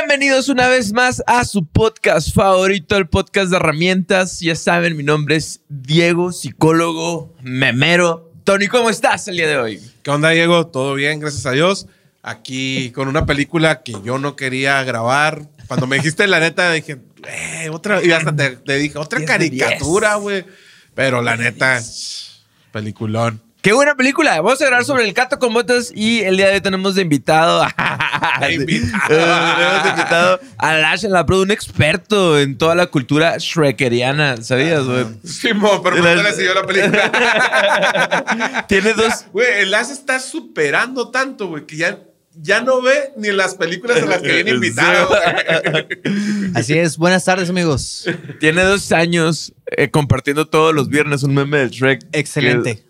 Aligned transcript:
Bienvenidos 0.00 0.48
una 0.48 0.66
vez 0.66 0.94
más 0.94 1.22
a 1.26 1.44
su 1.44 1.66
podcast 1.66 2.34
favorito, 2.34 2.96
el 2.96 3.06
podcast 3.06 3.50
de 3.50 3.56
herramientas. 3.56 4.40
Ya 4.40 4.56
saben, 4.56 4.96
mi 4.96 5.02
nombre 5.02 5.36
es 5.36 5.60
Diego, 5.68 6.32
psicólogo, 6.32 7.36
memero. 7.42 8.32
Tony, 8.44 8.66
¿cómo 8.66 8.88
estás 8.88 9.28
el 9.28 9.36
día 9.36 9.46
de 9.46 9.58
hoy? 9.58 9.80
¿Qué 10.02 10.10
onda, 10.10 10.30
Diego? 10.30 10.68
¿Todo 10.68 10.94
bien? 10.94 11.20
Gracias 11.20 11.44
a 11.44 11.50
Dios. 11.50 11.86
Aquí 12.22 12.92
con 12.92 13.08
una 13.08 13.26
película 13.26 13.82
que 13.82 13.92
yo 14.02 14.18
no 14.18 14.36
quería 14.36 14.82
grabar. 14.84 15.50
Cuando 15.66 15.86
me 15.86 15.96
dijiste 15.96 16.26
la 16.26 16.40
neta, 16.40 16.72
dije, 16.72 16.96
eh, 17.28 17.68
otra, 17.70 18.02
y 18.02 18.10
hasta 18.10 18.34
te, 18.34 18.56
te 18.56 18.76
dije, 18.78 18.96
otra 18.96 19.18
10 19.18 19.28
de 19.28 19.36
caricatura, 19.36 20.14
güey. 20.14 20.46
Pero 20.94 21.20
la 21.20 21.36
neta, 21.36 21.78
peliculón. 22.72 23.42
Qué 23.62 23.74
buena 23.74 23.94
película. 23.94 24.40
Vamos 24.40 24.62
a 24.62 24.64
hablar 24.64 24.86
sobre 24.86 25.04
el 25.04 25.12
gato 25.12 25.38
con 25.38 25.52
botas 25.52 25.92
y 25.94 26.20
el 26.20 26.38
día 26.38 26.48
de 26.48 26.54
hoy 26.54 26.60
tenemos 26.62 26.94
de 26.94 27.02
invitado. 27.02 27.62
De 28.40 28.54
invitado. 28.54 29.08
tenemos 29.08 29.84
de 29.84 29.90
invitado 29.90 30.40
a 30.56 30.74
Lash 30.74 31.04
en 31.04 31.12
la 31.12 31.26
Pro, 31.26 31.42
un 31.42 31.50
experto 31.50 32.38
en 32.38 32.56
toda 32.56 32.74
la 32.74 32.86
cultura 32.86 33.36
shrekeriana. 33.36 34.38
¿Sabías, 34.38 34.84
güey? 34.84 35.04
Sí, 35.24 35.52
mo, 35.52 35.82
pero 35.82 35.96
no 35.96 36.22
le 36.22 36.32
siguió 36.32 36.54
la 36.54 36.66
película. 36.66 38.64
Tiene 38.68 38.94
dos. 38.94 39.26
Güey, 39.32 39.60
el 39.60 39.74
Ash 39.74 39.90
está 39.90 40.20
superando 40.20 41.10
tanto, 41.10 41.48
güey, 41.48 41.66
que 41.66 41.76
ya, 41.76 41.98
ya 42.42 42.60
no 42.62 42.80
ve 42.82 43.12
ni 43.16 43.28
las 43.32 43.54
películas 43.54 43.98
en 43.98 44.08
las 44.08 44.22
que 44.22 44.32
viene 44.32 44.50
invitado. 44.54 45.08
Así 46.54 46.78
es, 46.78 46.96
buenas 46.96 47.24
tardes 47.24 47.50
amigos. 47.50 48.06
Tiene 48.40 48.62
dos 48.62 48.90
años 48.92 49.52
eh, 49.76 49.90
compartiendo 49.90 50.46
todos 50.48 50.74
los 50.74 50.88
viernes 50.88 51.22
un 51.22 51.34
meme 51.34 51.58
de 51.58 51.68
Shrek. 51.68 52.06
Excelente. 52.12 52.84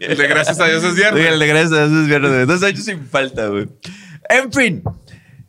El 0.00 0.16
de 0.16 0.26
gracias 0.28 0.60
a 0.60 0.66
Dios 0.66 0.84
es 0.84 0.94
viernes. 0.94 1.22
Díganle 1.24 1.46
gracias 1.46 1.72
a 1.72 1.84
esos 1.84 2.06
viernes. 2.06 2.30
güey. 2.32 2.46
Dos 2.46 2.62
años 2.62 2.84
sin 2.84 3.06
falta, 3.06 3.46
güey. 3.48 3.68
En 4.28 4.52
fin, 4.52 4.82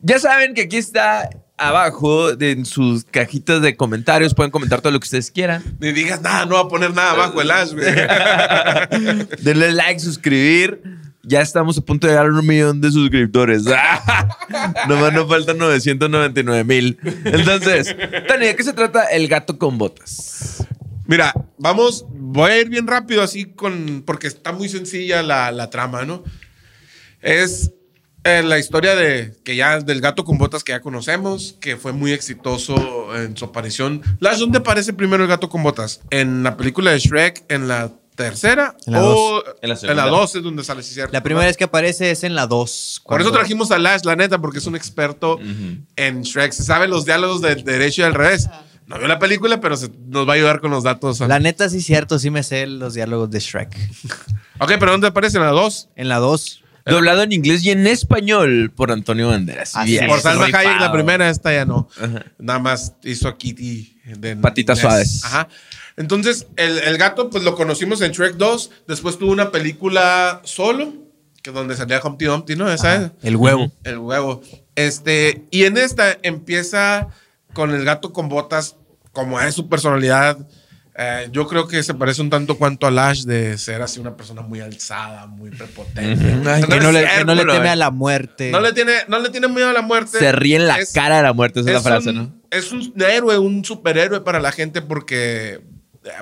ya 0.02 0.18
saben 0.20 0.54
que 0.54 0.62
aquí 0.64 0.78
está 0.78 1.30
abajo 1.58 2.36
de- 2.36 2.52
en 2.52 2.66
sus 2.66 3.04
cajitas 3.04 3.62
de 3.62 3.76
comentarios. 3.78 4.34
Pueden 4.34 4.50
comentar 4.52 4.82
todo 4.82 4.92
lo 4.92 5.00
que 5.00 5.06
ustedes 5.06 5.30
quieran. 5.30 5.62
Ni 5.80 5.92
digas 5.92 6.22
nada, 6.22 6.46
no 6.48 6.56
va 6.56 6.62
a 6.62 6.68
poner 6.68 6.92
nada 6.94 7.12
abajo 7.12 7.40
el 7.42 7.52
Ash, 7.52 7.74
güey. 7.74 7.86
Denle 9.42 9.72
like, 9.74 10.00
suscribir. 10.00 10.82
Ya 11.24 11.42
estamos 11.42 11.78
a 11.78 11.82
punto 11.82 12.08
de 12.08 12.14
llegar 12.14 12.26
a 12.26 12.30
un 12.30 12.46
millón 12.46 12.82
de 12.82 12.92
suscriptores. 12.92 13.64
Nomás 14.88 15.14
nos 15.14 15.28
faltan 15.28 15.58
999 15.58 16.64
mil. 16.64 16.98
Entonces, 17.26 17.96
Tony, 18.28 18.46
¿de 18.48 18.56
qué 18.56 18.64
se 18.64 18.74
trata 18.74 19.06
el 19.06 19.28
gato 19.28 19.58
con 19.58 19.78
botas? 19.78 20.66
Mira, 21.06 21.34
vamos, 21.58 22.06
voy 22.10 22.52
a 22.52 22.62
ir 22.62 22.70
bien 22.70 22.88
rápido 22.88 23.22
así 23.22 23.46
con, 23.46 24.04
porque 24.06 24.28
está 24.28 24.52
muy 24.52 24.70
sencilla 24.70 25.22
la, 25.22 25.52
la 25.52 25.70
trama, 25.70 26.06
¿no? 26.06 26.24
Es 27.22 27.72
eh, 28.24 28.44
la 28.44 28.60
historia 28.60 28.96
de, 28.96 29.34
que 29.44 29.56
ya, 29.56 29.80
del 29.80 30.00
gato 30.00 30.24
con 30.24 30.38
botas 30.38 30.64
que 30.64 30.74
ya 30.74 30.80
conocemos, 30.80 31.58
que 31.60 31.76
fue 31.76 31.92
muy 31.92 32.12
exitoso 32.12 33.16
en 33.16 33.36
su 33.36 33.46
aparición. 33.46 34.02
Lash, 34.20 34.40
¿dónde 34.40 34.60
aparece 34.60 34.94
primero 34.94 35.24
el 35.24 35.30
gato 35.30 35.50
con 35.50 35.64
botas? 35.64 36.02
¿En 36.12 36.44
la 36.44 36.56
película 36.56 36.92
de 36.92 37.00
Shrek, 37.00 37.46
en 37.50 37.68
la 37.68 37.92
tercera? 38.24 38.76
En 38.86 38.94
la 38.94 39.04
o 39.04 39.44
En 39.62 39.70
la 39.70 39.76
en 39.76 39.80
segunda. 39.80 40.06
la 40.06 40.12
dos 40.12 40.36
es 40.36 40.44
donde 40.44 40.64
sale, 40.64 40.84
sí, 40.84 40.94
cierto. 40.94 41.14
La 41.14 41.24
primera 41.24 41.46
vez 41.48 41.58
que 41.58 41.64
aparece 41.66 42.12
es 42.12 42.24
en 42.24 42.36
la 42.36 42.48
2. 42.48 43.02
Por 43.06 43.22
eso 43.22 43.32
trajimos 43.32 43.72
a 43.72 43.80
Lash, 43.80 44.02
la 44.04 44.16
neta, 44.16 44.40
porque 44.40 44.60
es 44.60 44.66
un 44.68 44.76
experto 44.76 45.40
en 45.96 46.22
Shrek. 46.22 46.52
Se 46.52 46.64
sabe 46.64 46.88
los 46.88 47.06
diálogos 47.06 47.42
del 47.42 47.64
derecho 47.64 48.02
y 48.02 48.06
del 48.06 48.14
revés. 48.14 48.50
No 48.88 48.98
vio 48.98 49.08
la 49.08 49.20
película, 49.20 49.62
pero 49.62 49.78
se- 49.78 49.90
nos 50.08 50.28
va 50.28 50.34
a 50.34 50.36
ayudar 50.36 50.60
con 50.60 50.72
los 50.72 50.84
datos. 50.84 51.20
La 51.22 51.40
neta 51.40 51.70
sí 51.70 51.82
cierto, 51.82 52.20
sí 52.20 52.30
me 52.30 52.44
sé 52.44 52.68
los 52.68 52.94
diálogos 52.94 53.30
de 53.32 53.40
Shrek. 53.40 53.76
Ok, 54.60 54.74
pero 54.80 54.92
¿dónde 54.92 55.08
aparece 55.08 55.38
en 55.38 55.44
la 55.44 55.50
2? 55.50 55.90
En 55.96 56.08
la 56.08 56.18
2. 56.18 56.64
Doblado 56.86 57.24
en 57.24 57.32
inglés 57.32 57.64
y 57.64 57.72
en 57.72 57.88
español 57.88 58.72
por 58.76 58.92
Antonio 58.92 59.28
Banderas. 59.30 59.76
Así 59.76 59.92
Bien, 59.92 60.04
es. 60.06 60.10
Por 60.10 60.20
Salma. 60.20 60.46
Hayek, 60.46 60.80
la 60.80 60.92
primera, 60.92 61.30
esta 61.30 61.52
ya 61.54 61.64
no. 61.66 61.88
Ajá. 62.00 62.26
Nada 62.38 62.60
más 62.60 62.94
hizo 63.04 63.28
a 63.28 63.38
Kitty 63.38 63.98
de 64.18 64.36
Patitas 64.36 64.80
inglés. 64.84 65.22
suaves. 65.22 65.26
Ajá. 65.26 65.48
Entonces, 66.02 66.48
el, 66.58 66.78
el 66.80 66.98
gato, 66.98 67.30
pues 67.30 67.44
lo 67.44 67.56
conocimos 67.56 68.02
en 68.02 68.12
Shrek 68.12 68.36
2. 68.36 68.72
Después 68.88 69.18
tuvo 69.18 69.32
una 69.32 69.52
película 69.52 70.42
solo, 70.44 70.94
que 71.44 71.52
donde 71.52 71.76
salía 71.78 72.02
Humpty 72.04 72.26
Dumpty, 72.26 72.56
¿no? 72.56 72.72
Esa 72.72 72.96
es. 72.96 73.12
El 73.24 73.36
huevo. 73.36 73.72
El 73.84 74.00
huevo. 74.00 74.42
Este, 74.76 75.46
y 75.52 75.64
en 75.64 75.78
esta 75.78 76.18
empieza 76.24 77.08
con 77.54 77.72
el 77.74 77.86
gato 77.86 78.12
con 78.14 78.30
botas, 78.30 78.76
como 79.12 79.40
es 79.40 79.54
su 79.56 79.68
personalidad. 79.70 80.38
eh, 80.98 81.30
yo 81.32 81.48
creo 81.48 81.68
que 81.68 81.84
se 81.84 81.94
parece 81.94 82.22
un 82.22 82.30
tanto 82.30 82.58
cuanto 82.58 82.86
a 82.88 82.92
Lash 82.92 83.24
de 83.24 83.58
ser 83.58 83.82
así 83.82 84.00
una 84.00 84.16
persona 84.18 84.42
muy 84.42 84.60
alzada, 84.60 85.26
muy 85.28 85.50
prepotente. 85.50 86.50
Ay, 86.50 86.64
Que 86.64 86.80
no, 86.80 86.92
le, 86.92 87.06
que 87.06 87.26
no 87.26 87.34
le 87.36 87.46
teme 87.46 87.70
a 87.70 87.76
la 87.76 87.92
muerte. 87.92 88.52
No 88.52 88.60
le 88.62 88.74
tiene, 88.74 88.94
no 89.08 89.20
le 89.20 89.30
tiene 89.30 89.48
miedo 89.48 89.70
a 89.70 89.74
la 89.74 89.82
muerte. 89.82 90.20
Se 90.20 90.32
ríe 90.32 90.56
en 90.58 90.68
la 90.68 90.76
Es- 90.80 90.92
cara 90.94 91.18
de 91.18 91.24
la 91.24 91.34
muerte, 91.34 91.62
esa 91.62 91.70
es, 91.70 91.76
la 91.76 91.82
frase, 91.82 92.10
un, 92.10 92.16
¿no? 92.16 92.34
Es 92.52 92.72
un 92.72 92.94
héroe, 93.02 93.38
un 93.38 93.64
superhéroe 93.66 94.22
para 94.22 94.40
la 94.40 94.52
gente 94.52 94.82
porque 94.82 95.62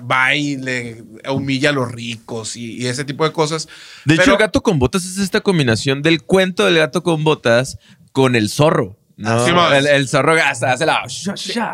va 0.09 0.35
y 0.35 0.57
le 0.57 1.03
humilla 1.29 1.69
a 1.69 1.73
los 1.73 1.91
ricos 1.91 2.56
y, 2.57 2.78
y 2.81 2.88
ese 2.88 3.06
tipo 3.06 3.23
de 3.23 3.31
cosas. 3.31 3.67
De 4.06 4.16
hecho, 4.16 4.31
el 4.34 4.38
gato 4.38 4.62
con 4.62 4.78
botas 4.79 5.06
es 5.06 5.17
esta 5.17 5.41
combinación 5.41 6.01
del 6.01 6.22
cuento 6.23 6.66
del 6.66 6.78
gato 6.78 7.01
con 7.03 7.23
botas 7.23 7.78
con 8.12 8.35
el 8.35 8.50
zorro. 8.50 8.97
¿no? 9.17 9.45
Sí, 9.45 9.51
más. 9.51 9.73
el, 9.73 9.88
el 9.88 10.07
zorro 10.07 10.34
hasta 10.34 10.72
hace 10.73 10.85
la... 10.85 11.03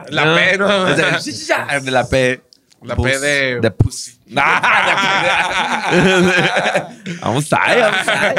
La 0.10 0.36
P, 0.36 0.58
¿no? 0.58 0.86
De 0.86 0.96
la 1.92 2.08
P. 2.08 2.42
La 2.82 2.96
P 2.96 3.20
de- 3.20 3.60
De 3.62 3.72
pussy. 3.72 4.20
Ah, 4.38 5.90
de- 5.92 7.16
Vamos 7.22 7.52
ahí, 7.54 7.80
vamos 7.80 8.08
ahí. 8.08 8.36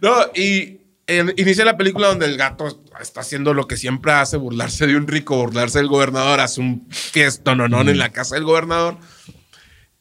No, 0.00 0.16
y 0.34 0.78
inicia 1.06 1.64
la 1.64 1.76
película 1.76 2.08
donde 2.08 2.26
el 2.26 2.36
gato 2.36 2.82
está 3.00 3.20
haciendo 3.20 3.54
lo 3.54 3.66
que 3.66 3.76
siempre 3.76 4.12
hace, 4.12 4.36
burlarse 4.36 4.86
de 4.86 4.96
un 4.96 5.06
rico, 5.06 5.36
burlarse 5.36 5.78
del 5.78 5.88
gobernador, 5.88 6.40
hace 6.40 6.60
un 6.60 6.86
fiestón 6.90 7.60
en 7.60 7.98
la 7.98 8.10
casa 8.10 8.36
del 8.36 8.44
gobernador. 8.44 8.96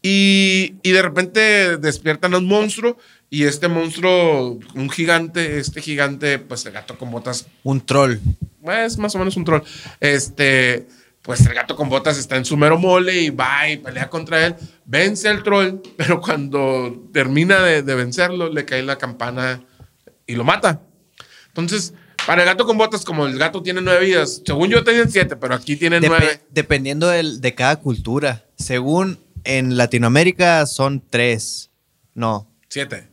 Y, 0.01 0.75
y 0.83 0.91
de 0.91 1.01
repente 1.01 1.77
despiertan 1.77 2.33
a 2.33 2.37
un 2.37 2.45
monstruo 2.45 2.97
y 3.29 3.45
este 3.45 3.67
monstruo, 3.67 4.59
un 4.75 4.89
gigante, 4.89 5.57
este 5.57 5.81
gigante, 5.81 6.39
pues 6.39 6.65
el 6.65 6.73
gato 6.73 6.97
con 6.97 7.09
botas 7.09 7.47
Un 7.63 7.83
troll. 7.83 8.19
es 8.67 8.97
más 8.97 9.15
o 9.15 9.17
menos 9.17 9.35
un 9.37 9.45
troll. 9.45 9.61
Este, 9.99 10.87
pues 11.23 11.45
el 11.45 11.53
gato 11.53 11.75
con 11.75 11.89
botas 11.89 12.17
está 12.17 12.35
en 12.35 12.45
su 12.45 12.57
mero 12.57 12.77
mole 12.77 13.21
y 13.21 13.29
va 13.29 13.69
y 13.69 13.77
pelea 13.77 14.09
contra 14.09 14.45
él. 14.45 14.55
Vence 14.85 15.29
al 15.29 15.41
troll, 15.41 15.77
pero 15.97 16.21
cuando 16.21 17.09
termina 17.11 17.61
de, 17.61 17.81
de 17.81 17.95
vencerlo, 17.95 18.49
le 18.49 18.65
cae 18.65 18.83
la 18.83 18.97
campana 18.97 19.63
y 20.27 20.35
lo 20.35 20.43
mata. 20.43 20.81
Entonces, 21.55 21.93
para 22.25 22.41
el 22.43 22.47
gato 22.47 22.65
con 22.65 22.77
botas, 22.77 23.05
como 23.05 23.25
el 23.27 23.37
gato 23.37 23.61
tiene 23.61 23.81
nueve 23.81 24.05
vidas, 24.05 24.41
según 24.45 24.69
yo 24.69 24.83
tenían 24.83 25.09
siete, 25.11 25.35
pero 25.35 25.53
aquí 25.55 25.75
tienen 25.75 26.01
Depe- 26.01 26.07
nueve. 26.09 26.41
dependiendo 26.51 27.07
del- 27.07 27.41
de 27.41 27.53
cada 27.55 27.75
cultura. 27.77 28.45
Según 28.57 29.19
en 29.43 29.77
Latinoamérica 29.77 30.65
son 30.65 31.03
tres. 31.09 31.69
No. 32.15 32.49
Siete. 32.69 33.09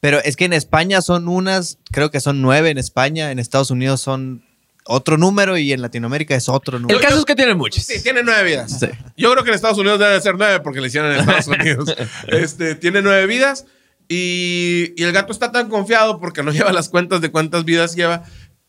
Pero 0.00 0.18
es 0.22 0.36
que 0.36 0.44
en 0.46 0.52
España 0.52 1.00
son 1.02 1.28
unas, 1.28 1.78
creo 1.92 2.10
que 2.10 2.20
son 2.20 2.40
nueve 2.42 2.70
en 2.70 2.78
España. 2.78 3.30
En 3.30 3.38
Estados 3.38 3.70
Unidos 3.70 4.00
son 4.00 4.44
otro 4.84 5.16
número 5.18 5.58
y 5.58 5.72
en 5.72 5.82
Latinoamérica 5.82 6.34
es 6.36 6.48
otro 6.48 6.76
El 6.76 6.82
número. 6.82 7.00
caso 7.00 7.18
es 7.18 7.24
que 7.24 7.34
tiene 7.34 7.54
muchos. 7.54 7.82
Sí, 7.84 8.00
tiene 8.02 8.22
nueve 8.22 8.44
vidas. 8.44 8.78
Sí. 8.78 8.86
Yo 9.16 9.32
creo 9.32 9.42
que 9.42 9.50
en 9.50 9.56
Estados 9.56 9.78
Unidos 9.78 9.98
debe 9.98 10.20
ser 10.20 10.36
nueve 10.38 10.60
porque 10.60 10.80
le 10.80 10.86
hicieron 10.88 11.12
en 11.12 11.20
Estados 11.20 11.46
Unidos. 11.58 11.94
este, 12.28 12.74
tiene 12.76 13.02
nueve 13.02 13.26
vidas 13.26 13.66
y, 14.08 14.92
y 14.96 15.02
el 15.04 15.12
gato 15.12 15.32
está 15.32 15.50
tan 15.52 15.68
confiado 15.68 16.18
porque 16.20 16.42
no 16.42 16.50
lleva 16.52 16.72
las 16.72 16.88
cuentas 16.88 17.20
de 17.20 17.30
cuántas 17.30 17.64
vidas 17.64 17.94
lleva 17.96 18.24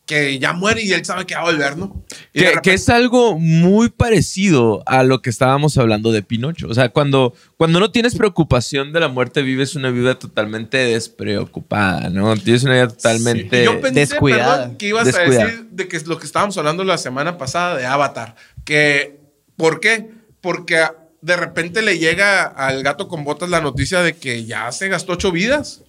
que 0.06 0.40
ya 0.40 0.54
muere 0.54 0.82
y 0.84 0.94
él 0.94 1.04
sabe 1.04 1.26
que 1.26 1.36
va 1.36 1.42
a 1.42 1.52
volver, 1.52 1.76
¿no? 1.76 2.06
Que, 2.34 2.40
repente- 2.46 2.62
que 2.62 2.74
es 2.76 2.88
algo 2.88 3.38
muy 3.38 3.90
parecido 3.90 4.82
a 4.86 5.04
lo 5.04 5.22
que 5.22 5.30
estábamos 5.30 5.78
hablando 5.78 6.14
de 6.14 6.24
Pinocho. 6.24 6.70
O 6.70 6.74
sea, 6.74 6.88
cuando, 6.90 7.34
cuando 7.58 7.82
no 7.82 7.92
tienes 7.92 8.16
preocupación 8.16 8.94
de 8.94 9.02
la 9.02 9.10
muerte, 9.10 9.42
vives 9.42 9.76
una 9.76 9.90
vida 9.92 10.18
totalmente 10.18 10.78
despreocupada, 10.78 12.10
¿no? 12.10 12.36
Tienes 12.38 12.64
una 12.64 12.74
vida 12.76 12.88
totalmente... 12.88 13.62
Y 13.64 13.66
yo 13.66 13.82
pensé, 13.82 14.00
descuidada. 14.00 14.58
perdón, 14.60 14.78
que 14.78 14.88
ibas 14.88 15.06
Descuidada. 15.06 15.44
a 15.44 15.46
decir 15.48 15.66
de 15.72 15.88
que 15.90 15.98
es 15.98 16.08
lo 16.08 16.18
que 16.18 16.26
estábamos 16.26 16.58
hablando 16.58 16.86
la 16.86 16.98
semana 16.98 17.38
pasada 17.38 17.76
de 17.76 17.86
Avatar. 17.86 18.36
Que, 18.64 19.20
¿por 19.58 19.82
qué? 19.82 20.10
Porque 20.40 20.86
de 21.22 21.36
repente 21.36 21.82
le 21.82 21.98
llega 21.98 22.44
al 22.44 22.84
gato 22.84 23.08
con 23.08 23.24
botas 23.24 23.50
la 23.50 23.62
noticia 23.62 24.02
de 24.02 24.16
que 24.16 24.46
ya 24.46 24.72
se 24.72 24.88
gastó 24.88 25.14
ocho 25.14 25.32
vidas. 25.32 25.84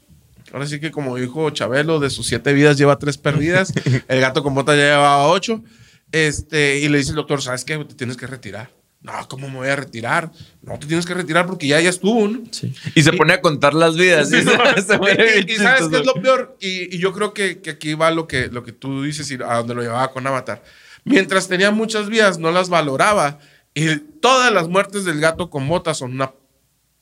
Ahora 0.53 0.67
sí 0.67 0.81
que 0.81 0.91
como 0.91 1.17
dijo 1.17 1.51
Chabelo, 1.51 2.01
de 2.01 2.11
sus 2.11 2.27
siete 2.27 2.53
vidas 2.53 2.79
lleva 2.79 2.99
tres 2.99 3.19
perdidas. 3.19 3.73
el 4.09 4.21
gato 4.21 4.43
con 4.43 4.55
botas 4.55 4.77
ya 4.77 4.85
llevaba 4.85 5.29
ocho. 5.29 5.63
Este, 6.11 6.79
y 6.79 6.89
le 6.89 6.99
dice 6.99 7.11
el 7.11 7.17
doctor, 7.17 7.43
¿sabes 7.43 7.65
qué? 7.65 7.77
Te 7.85 7.95
tienes 7.95 8.17
que 8.17 8.27
retirar. 8.27 8.71
No, 9.01 9.13
¿cómo 9.29 9.49
me 9.49 9.57
voy 9.57 9.69
a 9.69 9.77
retirar? 9.77 10.33
No, 10.61 10.77
te 10.79 10.87
tienes 10.87 11.07
que 11.07 11.15
retirar 11.15 11.47
porque 11.47 11.69
ya, 11.69 11.81
ya 11.81 11.91
estuvo, 11.91 12.27
¿no? 12.27 12.43
Sí. 12.51 12.75
Y 12.97 13.03
se 13.03 13.13
pone 13.13 13.33
a 13.35 13.41
contar 13.41 13.75
las 13.75 13.97
vidas. 13.97 14.31
Y, 14.33 15.53
y 15.53 15.57
sabes 15.57 15.89
qué 15.89 15.97
es 15.99 16.07
lo 16.07 16.15
peor, 16.15 16.57
y, 16.61 16.97
y 16.97 16.99
yo 16.99 17.13
creo 17.13 17.33
que, 17.33 17.61
que 17.61 17.71
aquí 17.71 17.95
va 17.95 18.11
lo 18.11 18.27
que, 18.27 18.49
lo 18.49 18.65
que 18.65 18.73
tú 18.73 19.05
dices 19.05 19.31
y 19.31 19.35
a 19.35 19.59
donde 19.59 19.75
lo 19.75 19.83
llevaba 19.83 20.11
con 20.11 20.27
Avatar. 20.27 20.63
Mientras 21.05 21.47
tenía 21.49 21.71
muchas 21.71 22.09
vidas, 22.09 22.39
no 22.39 22.51
las 22.51 22.69
valoraba. 22.69 23.39
Y 23.79 23.97
todas 24.21 24.53
las 24.53 24.69
muertes 24.69 25.05
del 25.05 25.21
gato 25.21 25.51
con 25.51 25.69
botas 25.69 25.99
son 25.99 26.13
una 26.13 26.33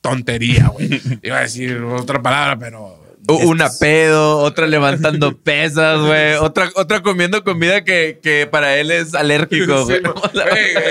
tontería, 0.01 0.67
güey. 0.67 1.01
Iba 1.23 1.37
a 1.37 1.41
decir 1.41 1.81
otra 1.81 2.21
palabra, 2.21 2.57
pero 2.59 3.03
Una 3.27 3.69
pedo, 3.79 4.37
otra 4.37 4.67
levantando 4.67 5.35
pesas, 5.37 5.99
güey. 5.99 6.35
Otra, 6.35 6.69
otra 6.75 7.01
comiendo 7.01 7.43
comida 7.43 7.83
que, 7.83 8.19
que 8.21 8.47
para 8.49 8.77
él 8.77 8.91
es 8.91 9.15
alérgico, 9.15 9.85
Güey, 9.85 10.03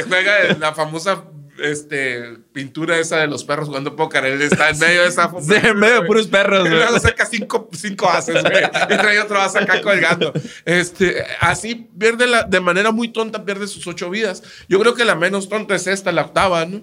juega 0.09 0.55
la 0.59 0.75
famosa 0.75 1.25
este, 1.59 2.39
pintura 2.53 2.99
esa 2.99 3.19
de 3.19 3.27
los 3.27 3.45
perros 3.45 3.69
jugando 3.69 3.97
póker. 3.97 4.25
Él 4.25 4.43
está 4.43 4.71
en 4.71 4.79
medio 4.79 5.03
de 5.03 5.09
esa 5.09 5.31
Sí, 5.41 5.55
en 5.55 5.79
medio 5.79 6.03
de 6.03 6.07
puros 6.07 6.27
perros, 6.27 6.61
güey. 6.61 6.73
luego 6.73 6.99
saca 6.99 7.27
cinco, 7.27 7.69
cinco 7.73 8.09
haces, 8.09 8.43
güey. 8.43 8.65
Y 8.65 8.97
trae 8.97 9.21
otro 9.21 9.41
as 9.41 9.57
acá 9.57 9.81
colgando. 9.81 10.33
Este, 10.65 11.25
así 11.41 11.89
pierde 11.99 12.27
la, 12.27 12.43
de 12.43 12.61
manera 12.61 12.91
muy 12.91 13.09
tonta, 13.09 13.45
pierde 13.45 13.67
sus 13.69 13.87
ocho 13.87 14.11
vidas. 14.11 14.43
Yo 14.69 14.79
creo 14.81 14.95
que 14.95 15.05
la 15.05 15.15
menos 15.15 15.49
tonta 15.49 15.75
es 15.75 15.87
esta, 15.87 16.13
la 16.13 16.23
octava, 16.23 16.65
¿no? 16.67 16.83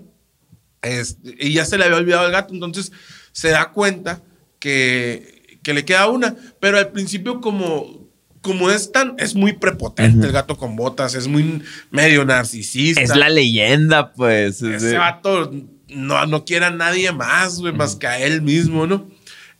Este, 0.81 1.36
y 1.40 1.54
ya 1.54 1.66
se 1.66 1.78
le 1.78 1.86
había 1.86 1.98
olvidado 1.98 2.26
el 2.26 2.31
gato, 2.31 2.54
entonces 2.54 2.92
se 3.31 3.50
da 3.50 3.72
cuenta 3.72 4.22
que, 4.60 5.60
que 5.64 5.74
le 5.74 5.86
queda 5.86 6.08
una. 6.08 6.36
Pero 6.60 6.78
al 6.78 6.92
principio, 6.92 7.42
como, 7.42 8.03
como 8.44 8.69
es 8.69 8.92
tan, 8.92 9.16
es 9.18 9.34
muy 9.36 9.54
prepotente 9.54 10.28
el 10.28 10.34
gato 10.34 10.57
con 10.57 10.75
botas, 10.75 11.16
es 11.16 11.28
muy 11.28 11.63
medio 11.90 12.25
narcisista. 12.25 13.01
Es 13.01 13.16
la 13.16 13.30
leyenda, 13.30 14.12
pues. 14.13 14.62
Ese 14.62 14.92
Sí. 14.92 14.95
vato 14.98 15.51
no, 15.90 16.25
no 16.28 16.44
quiere 16.45 16.66
a 16.66 16.69
nadie 16.69 17.12
más, 17.13 17.60
güey, 17.60 17.74
más 17.74 17.95
que 17.95 18.06
a 18.06 18.19
él 18.19 18.42
mismo, 18.42 18.86
¿no? 18.86 19.07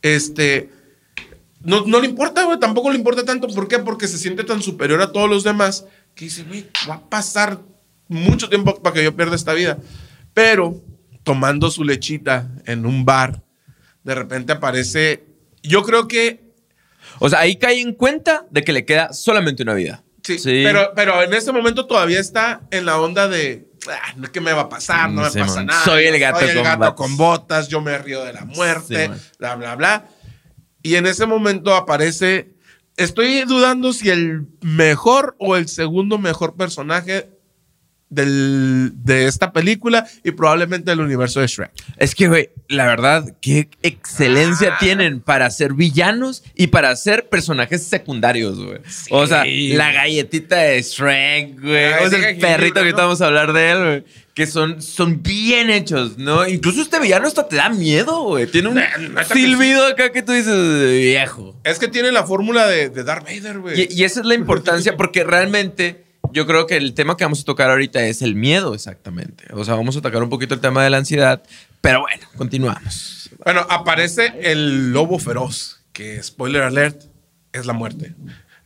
Este. 0.02 0.68
No, 1.62 1.86
no 1.86 1.98
le 2.00 2.06
importa, 2.08 2.44
güey, 2.44 2.60
tampoco 2.60 2.90
le 2.90 2.98
importa 2.98 3.24
tanto. 3.24 3.48
¿Por 3.48 3.68
qué? 3.68 3.78
Porque 3.78 4.06
se 4.06 4.18
siente 4.18 4.44
tan 4.44 4.62
superior 4.62 5.00
a 5.00 5.12
todos 5.12 5.30
los 5.30 5.44
demás 5.44 5.86
que 6.14 6.26
dice, 6.26 6.42
güey, 6.44 6.66
va 6.88 6.96
a 6.96 7.08
pasar 7.08 7.58
mucho 8.06 8.50
tiempo 8.50 8.82
para 8.82 8.92
que 8.94 9.02
yo 9.02 9.16
pierda 9.16 9.34
esta 9.34 9.54
vida. 9.54 9.78
Pero 10.34 10.84
tomando 11.22 11.70
su 11.70 11.84
lechita 11.84 12.50
en 12.66 12.84
un 12.84 13.06
bar, 13.06 13.42
de 14.02 14.14
repente 14.14 14.52
aparece. 14.52 15.24
Yo 15.62 15.82
creo 15.84 16.06
que 16.06 16.43
O 17.18 17.28
sea, 17.28 17.40
ahí 17.40 17.56
cae 17.56 17.80
en 17.80 17.92
cuenta 17.94 18.46
de 18.50 18.62
que 18.62 18.72
le 18.72 18.84
queda 18.84 19.12
solamente 19.12 19.62
una 19.62 19.74
vida. 19.74 20.02
Sí, 20.22 20.38
Pero, 20.42 20.92
pero 20.96 21.22
en 21.22 21.34
este 21.34 21.52
momento 21.52 21.86
todavía 21.86 22.18
está 22.18 22.62
en 22.70 22.86
la 22.86 22.98
onda 22.98 23.28
de, 23.28 23.68
"Ah, 23.88 24.14
¿qué 24.32 24.40
me 24.40 24.54
va 24.54 24.62
a 24.62 24.68
pasar? 24.70 25.10
No 25.10 25.20
me 25.22 25.30
Sí, 25.30 25.38
pasa 25.38 25.56
man. 25.56 25.66
nada. 25.66 25.84
Soy 25.84 26.04
el 26.06 26.18
gato 26.18 26.40
soy 26.40 26.48
el 26.48 26.54
con 26.54 26.64
gato 26.64 26.78
botas". 26.78 26.94
con 26.94 27.16
botas, 27.18 27.68
yo 27.68 27.80
me 27.82 27.98
río 27.98 28.24
de 28.24 28.32
la 28.32 28.44
muerte, 28.46 29.10
Sí, 29.12 29.20
bla, 29.38 29.54
bla, 29.56 29.76
bla. 29.76 30.06
Y 30.82 30.94
en 30.96 31.06
ese 31.06 31.26
momento 31.26 31.74
aparece, 31.74 32.54
estoy 32.96 33.42
dudando 33.42 33.92
si 33.92 34.08
el 34.08 34.46
mejor 34.62 35.36
o 35.38 35.56
el 35.56 35.68
segundo 35.68 36.16
mejor 36.16 36.56
personaje 36.56 37.28
del, 38.14 38.92
de 38.94 39.26
esta 39.26 39.52
película 39.52 40.06
y 40.22 40.30
probablemente 40.32 40.90
del 40.90 41.00
universo 41.00 41.40
de 41.40 41.46
Shrek. 41.46 41.70
Es 41.96 42.14
que, 42.14 42.28
güey, 42.28 42.50
la 42.68 42.86
verdad, 42.86 43.24
qué 43.40 43.68
excelencia 43.82 44.74
Ah. 44.74 44.76
tienen 44.80 45.20
para 45.20 45.50
ser 45.50 45.74
villanos 45.74 46.42
y 46.54 46.68
para 46.68 46.94
ser 46.96 47.28
personajes 47.28 47.82
secundarios, 47.84 48.58
güey. 48.58 48.78
O 49.10 49.26
sea, 49.26 49.44
la 49.46 49.92
galletita 49.92 50.56
de 50.56 50.82
Shrek, 50.82 51.60
güey. 51.60 51.92
O 52.04 52.08
sea, 52.10 52.18
ese 52.18 52.30
el 52.30 52.38
perrito 52.38 52.74
que 52.80 52.84
¿no? 52.84 52.88
estamos 52.90 53.20
a 53.20 53.26
hablar 53.26 53.52
de 53.52 53.70
él, 53.70 53.78
güey. 53.84 54.04
Que 54.34 54.48
son, 54.48 54.82
son 54.82 55.22
bien 55.22 55.70
hechos, 55.70 56.18
¿no? 56.18 56.48
Incluso 56.48 56.82
este 56.82 56.98
villano 56.98 57.28
hasta 57.28 57.46
te 57.46 57.54
da 57.54 57.68
miedo, 57.68 58.24
güey. 58.24 58.48
Tiene 58.48 58.68
un 58.68 58.80
silbido 59.32 59.86
acá 59.86 60.10
que 60.10 60.22
tú 60.22 60.32
dices, 60.32 60.90
viejo. 60.90 61.54
Es 61.62 61.78
que 61.78 61.86
tiene 61.86 62.10
la 62.10 62.24
fórmula 62.24 62.66
de, 62.66 62.88
de 62.88 63.04
Darth 63.04 63.24
Vader, 63.24 63.58
güey. 63.60 63.82
Y, 63.82 64.00
y 64.00 64.04
esa 64.04 64.20
es 64.20 64.26
la 64.26 64.34
importancia, 64.34 64.96
porque 64.96 65.22
realmente 65.22 66.03
yo 66.34 66.46
creo 66.46 66.66
que 66.66 66.76
el 66.76 66.94
tema 66.94 67.16
que 67.16 67.24
vamos 67.24 67.40
a 67.40 67.44
tocar 67.44 67.70
ahorita 67.70 68.04
es 68.06 68.20
el 68.20 68.34
miedo, 68.34 68.74
exactamente. 68.74 69.44
O 69.52 69.64
sea, 69.64 69.74
vamos 69.74 69.96
a 69.96 70.02
tocar 70.02 70.20
un 70.20 70.28
poquito 70.28 70.54
el 70.54 70.60
tema 70.60 70.82
de 70.82 70.90
la 70.90 70.96
ansiedad, 70.96 71.42
pero 71.80 72.00
bueno, 72.00 72.26
continuamos. 72.36 73.30
Bueno, 73.44 73.64
aparece 73.70 74.34
el 74.40 74.92
lobo 74.92 75.20
feroz, 75.20 75.80
que 75.92 76.20
spoiler 76.22 76.62
alert, 76.62 77.04
es 77.52 77.66
la 77.66 77.72
muerte. 77.72 78.14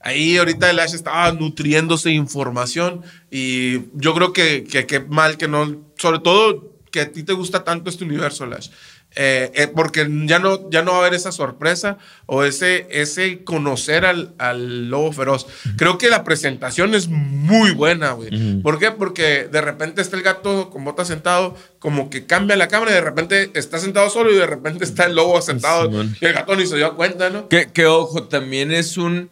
Ahí 0.00 0.38
ahorita 0.38 0.70
el 0.70 0.78
Ash 0.78 0.94
estaba 0.94 1.30
nutriéndose 1.32 2.08
de 2.08 2.14
información 2.14 3.02
y 3.30 3.80
yo 3.94 4.14
creo 4.14 4.32
que 4.32 4.64
que 4.64 4.86
qué 4.86 5.00
mal 5.00 5.36
que 5.36 5.46
no, 5.46 5.82
sobre 5.98 6.20
todo 6.20 6.72
que 6.90 7.02
a 7.02 7.12
ti 7.12 7.22
te 7.22 7.34
gusta 7.34 7.64
tanto 7.64 7.90
este 7.90 8.04
universo, 8.04 8.46
Lash. 8.46 8.70
Eh, 9.16 9.50
eh, 9.54 9.68
porque 9.74 10.06
ya 10.26 10.38
no, 10.38 10.70
ya 10.70 10.82
no 10.82 10.92
va 10.92 10.98
a 10.98 11.00
haber 11.00 11.14
esa 11.14 11.32
sorpresa 11.32 11.98
o 12.26 12.44
ese, 12.44 12.86
ese 12.90 13.42
conocer 13.42 14.04
al, 14.04 14.34
al 14.38 14.90
lobo 14.90 15.12
feroz. 15.12 15.46
Creo 15.76 15.98
que 15.98 16.08
la 16.08 16.24
presentación 16.24 16.94
es 16.94 17.08
muy 17.08 17.72
buena, 17.72 18.12
güey. 18.12 18.60
¿Por 18.62 18.78
qué? 18.78 18.92
Porque 18.92 19.48
de 19.50 19.60
repente 19.60 20.02
está 20.02 20.16
el 20.16 20.22
gato 20.22 20.70
con 20.70 20.84
botas 20.84 21.08
sentado, 21.08 21.56
como 21.78 22.10
que 22.10 22.26
cambia 22.26 22.54
la 22.56 22.68
cámara 22.68 22.92
y 22.92 22.94
de 22.94 23.00
repente 23.00 23.50
está 23.54 23.78
sentado 23.78 24.08
solo 24.10 24.30
y 24.30 24.36
de 24.36 24.46
repente 24.46 24.84
está 24.84 25.06
el 25.06 25.16
lobo 25.16 25.40
sentado 25.40 25.86
Simón. 25.86 26.14
y 26.20 26.26
el 26.26 26.34
gato 26.34 26.54
ni 26.54 26.66
se 26.66 26.76
dio 26.76 26.94
cuenta, 26.94 27.30
¿no? 27.30 27.48
Que, 27.48 27.72
que, 27.72 27.86
ojo, 27.86 28.24
también 28.24 28.70
es 28.70 28.96
un 28.96 29.30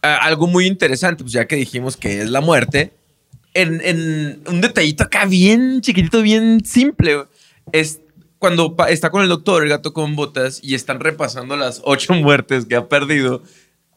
algo 0.00 0.46
muy 0.46 0.66
interesante, 0.66 1.22
pues 1.22 1.32
ya 1.32 1.46
que 1.46 1.56
dijimos 1.56 1.96
que 1.96 2.22
es 2.22 2.30
la 2.30 2.40
muerte, 2.40 2.92
en, 3.54 3.80
en 3.84 4.42
un 4.46 4.60
detallito 4.60 5.04
acá 5.04 5.26
bien 5.26 5.80
chiquitito, 5.80 6.22
bien 6.22 6.64
simple, 6.64 7.16
güey, 7.16 7.26
es 7.72 8.00
cuando 8.38 8.74
está 8.88 9.10
con 9.10 9.22
el 9.22 9.28
doctor, 9.28 9.62
el 9.62 9.68
gato 9.68 9.92
con 9.92 10.14
botas, 10.16 10.60
y 10.62 10.74
están 10.74 11.00
repasando 11.00 11.56
las 11.56 11.80
ocho 11.84 12.14
muertes 12.14 12.66
que 12.66 12.76
ha 12.76 12.88
perdido. 12.88 13.42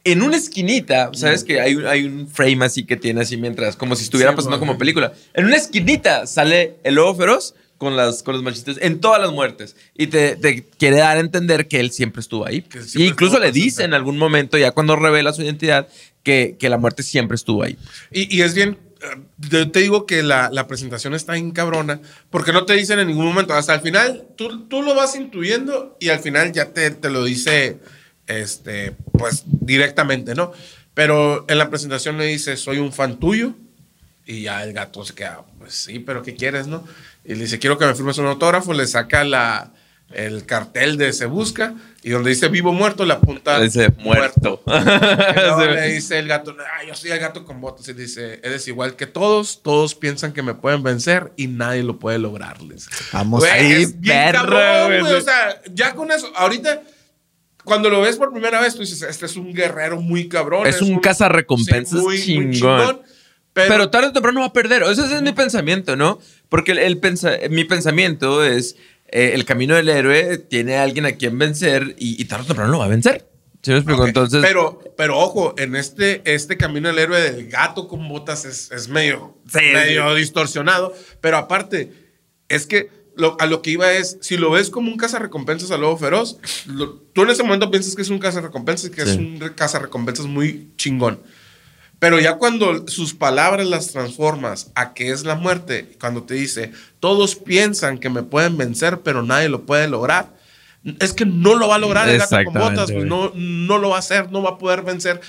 En 0.03 0.23
una 0.23 0.35
esquinita, 0.35 1.11
¿sabes 1.13 1.43
que 1.43 1.61
hay, 1.61 1.75
un- 1.75 1.85
hay 1.85 2.05
un 2.05 2.27
frame 2.27 2.65
así 2.65 2.85
que 2.85 2.97
tiene 2.97 3.21
así 3.21 3.37
mientras, 3.37 3.75
como 3.75 3.95
si 3.95 4.03
estuviera 4.03 4.31
Sí, 4.31 4.35
pasando 4.37 4.57
güey. 4.57 4.67
como 4.67 4.77
película. 4.79 5.13
En 5.35 5.45
una 5.45 5.57
esquinita 5.57 6.25
sale 6.25 6.77
el 6.83 6.95
lobo 6.95 7.13
feroz 7.15 7.53
con 7.77 7.95
las, 7.95 8.23
con 8.23 8.33
los 8.33 8.41
machitos 8.43 8.77
en 8.81 8.99
todas 8.99 9.21
las 9.21 9.31
muertes. 9.31 9.75
Y 9.95 10.07
te, 10.07 10.35
te 10.37 10.63
quiere 10.63 10.97
dar 10.97 11.17
a 11.17 11.19
entender 11.19 11.67
que 11.67 11.79
él 11.79 11.91
siempre 11.91 12.19
estuvo 12.21 12.47
ahí. 12.47 12.63
Que 12.63 12.79
Y 12.79 12.81
siempre 12.81 13.05
incluso 13.09 13.37
le 13.39 13.51
dice 13.51 13.63
presente. 13.75 13.83
en 13.85 13.93
algún 13.93 14.17
momento, 14.17 14.57
ya 14.57 14.71
cuando 14.71 14.95
revela 14.95 15.33
su 15.33 15.43
identidad, 15.43 15.87
que, 16.23 16.55
que 16.59 16.69
la 16.69 16.79
muerte 16.79 17.03
siempre 17.03 17.35
estuvo 17.35 17.61
ahí. 17.63 17.77
Y, 18.11 18.35
y 18.35 18.41
es 18.41 18.55
bien, 18.55 18.79
yo 19.37 19.71
te 19.71 19.79
digo 19.79 20.05
que 20.05 20.23
la, 20.23 20.49
la 20.51 20.67
presentación 20.67 21.13
está 21.13 21.33
bien 21.33 21.51
cabrona, 21.51 22.01
porque 22.29 22.53
no 22.53 22.65
te 22.65 22.73
dicen 22.73 22.99
en 22.99 23.07
ningún 23.07 23.25
momento, 23.25 23.53
hasta 23.53 23.75
el 23.75 23.81
final, 23.81 24.27
tú, 24.35 24.67
tú 24.67 24.81
lo 24.81 24.95
vas 24.95 25.15
intuyendo 25.15 25.97
y 25.99 26.09
al 26.09 26.19
final 26.19 26.51
ya 26.51 26.73
te, 26.73 26.91
te 26.91 27.09
lo 27.09 27.23
dice, 27.23 27.79
este, 28.27 28.95
pues 29.13 29.43
directamente, 29.45 30.35
¿no? 30.35 30.51
Pero 30.93 31.45
en 31.47 31.57
la 31.57 31.69
presentación 31.69 32.17
le 32.17 32.25
dice, 32.25 32.57
soy 32.57 32.77
un 32.77 32.91
fan 32.91 33.19
tuyo, 33.19 33.55
y 34.25 34.43
ya 34.43 34.63
el 34.63 34.73
gato 34.73 35.03
se 35.03 35.13
queda, 35.13 35.43
pues 35.57 35.73
sí, 35.73 35.99
pero 35.99 36.21
¿qué 36.21 36.35
quieres, 36.35 36.67
no? 36.67 36.83
Y 37.25 37.35
le 37.35 37.41
dice, 37.41 37.59
quiero 37.59 37.77
que 37.77 37.85
me 37.85 37.95
firmes 37.95 38.17
un 38.17 38.27
autógrafo, 38.27 38.73
le 38.73 38.87
saca 38.87 39.23
la, 39.23 39.73
el 40.13 40.45
cartel 40.45 40.97
de 40.97 41.13
Se 41.13 41.25
Busca, 41.25 41.75
y 42.03 42.09
donde 42.09 42.29
dice 42.31 42.47
vivo 42.49 42.71
o 42.71 42.73
muerto, 42.73 43.05
le 43.05 43.13
apunta 43.13 43.59
Dice 43.59 43.89
muerto. 43.99 44.61
y 44.67 45.39
luego 45.39 45.61
Sí. 45.61 45.67
le 45.69 45.87
dice 45.93 46.19
el 46.19 46.27
gato, 46.27 46.55
"Ah, 46.59 46.83
yo 46.87 46.95
soy 46.95 47.11
el 47.11 47.19
gato 47.19 47.45
con 47.45 47.61
botas. 47.61 47.87
Y 47.87 47.93
dice, 47.93 48.39
eres 48.43 48.67
igual 48.67 48.95
que 48.95 49.05
todos, 49.07 49.61
todos 49.63 49.95
piensan 49.95 50.33
que 50.33 50.41
me 50.41 50.53
pueden 50.55 50.81
vencer 50.83 51.31
y 51.37 51.47
nadie 51.47 51.83
lo 51.83 51.99
puede 51.99 52.17
lograrles. 52.19 52.87
Vamos 53.13 53.41
Güey, 53.41 53.51
ahí, 53.51 53.71
es 53.83 53.93
perro, 54.05 54.39
cabrón. 54.49 55.01
O 55.15 55.21
sea, 55.21 55.61
ya 55.73 55.93
con 55.93 56.11
eso, 56.11 56.31
ahorita, 56.35 56.81
cuando 57.63 57.89
lo 57.89 58.01
ves 58.01 58.17
por 58.17 58.31
primera 58.31 58.59
vez, 58.59 58.73
tú 58.73 58.79
dices, 58.81 59.01
este 59.03 59.27
es 59.27 59.35
un 59.35 59.53
guerrero 59.53 60.01
muy 60.01 60.27
cabrón. 60.27 60.65
Es 60.65 60.81
un 60.81 60.99
cazarrecompensas 60.99 61.99
sí, 61.99 62.03
muy- 62.05 62.45
muy 62.47 62.53
chingón. 62.55 63.01
pero, 63.53 63.67
Pero, 63.67 63.89
tarde 63.91 64.07
o 64.07 64.13
temprano 64.13 64.39
va 64.39 64.47
a 64.47 64.53
perder. 64.53 64.81
Ese 64.83 65.13
es 65.13 65.21
mi 65.21 65.33
pensamiento, 65.33 65.95
¿no? 65.95 66.19
Porque 66.49 66.71
el, 66.71 66.79
el 66.79 66.99
pensa- 66.99 67.37
mi 67.49 67.63
pensamiento 67.65 68.43
es, 68.43 68.75
eh, 69.11 69.31
el 69.33 69.45
camino 69.45 69.75
del 69.75 69.89
héroe 69.89 70.37
tiene 70.37 70.77
a 70.77 70.83
alguien 70.83 71.05
a 71.05 71.11
quien 71.13 71.37
vencer 71.37 71.95
y, 71.99 72.21
y 72.21 72.25
tarde 72.25 72.43
o 72.43 72.47
temprano 72.47 72.71
lo 72.71 72.79
va 72.79 72.85
a 72.85 72.89
vencer. 72.89 73.27
Entonces, 73.63 74.41
pero, 74.41 74.81
pero 74.97 75.19
ojo, 75.19 75.53
en 75.57 75.75
este, 75.75 76.21
este 76.25 76.57
camino 76.57 76.87
del 76.87 76.97
héroe 76.97 77.21
del 77.21 77.47
gato 77.47 77.87
con 77.87 78.07
botas 78.09 78.43
es, 78.45 78.71
es 78.71 78.87
medio, 78.87 79.37
Sí, 79.47 79.59
medio 79.73 80.15
distorsionado. 80.15 80.95
Pero 81.21 81.37
aparte, 81.37 81.91
es 82.49 82.65
que 82.65 82.89
lo- 83.15 83.37
a 83.39 83.45
lo 83.45 83.61
que 83.61 83.69
iba 83.71 83.91
es, 83.93 84.17
si 84.21 84.37
lo 84.37 84.49
ves 84.49 84.71
como 84.71 84.89
un 84.91 84.97
cazarrecompensas 84.97 85.69
al 85.69 85.81
lobo 85.81 85.95
feroz, 85.97 86.37
lo- 86.65 86.93
tú 87.13 87.21
en 87.21 87.29
ese 87.29 87.43
momento 87.43 87.69
piensas 87.69 87.93
que 87.95 88.01
es 88.01 88.09
un 88.09 88.17
cazarrecompensas 88.17 88.89
y 88.89 88.93
que 88.93 89.03
es 89.03 89.09
Sí. 89.09 89.17
un 89.17 89.39
re- 89.39 89.53
cazarrecompensas 89.53 90.25
muy 90.25 90.71
chingón. 90.77 91.19
Pero 92.01 92.19
ya 92.19 92.37
cuando 92.37 92.87
sus 92.87 93.13
palabras 93.13 93.67
las 93.67 93.91
transformas 93.91 94.71
a 94.73 94.95
que 94.95 95.11
es 95.11 95.23
la 95.23 95.35
muerte, 95.35 95.87
cuando 95.99 96.23
te 96.23 96.33
dice, 96.33 96.71
todos 96.99 97.35
piensan 97.35 97.99
que 97.99 98.09
me 98.09 98.23
pueden 98.23 98.57
vencer, 98.57 99.01
pero 99.01 99.21
nadie 99.21 99.49
lo 99.49 99.67
puede 99.67 99.87
lograr, 99.87 100.35
es 100.99 101.13
que 101.13 101.27
no 101.27 101.53
lo 101.53 101.67
va 101.67 101.75
a 101.75 101.77
lograr 101.77 102.09
el 102.09 102.17
gato 102.17 102.43
con 102.43 102.55
botas, 102.55 102.91
pues, 102.91 103.05
no, 103.05 103.31
no 103.35 103.77
lo 103.77 103.89
va 103.89 103.97
a 103.97 103.99
hacer, 103.99 104.31
no 104.31 104.41
va 104.41 104.49
a 104.49 104.57
poder 104.57 104.81
vencer. 104.81 105.21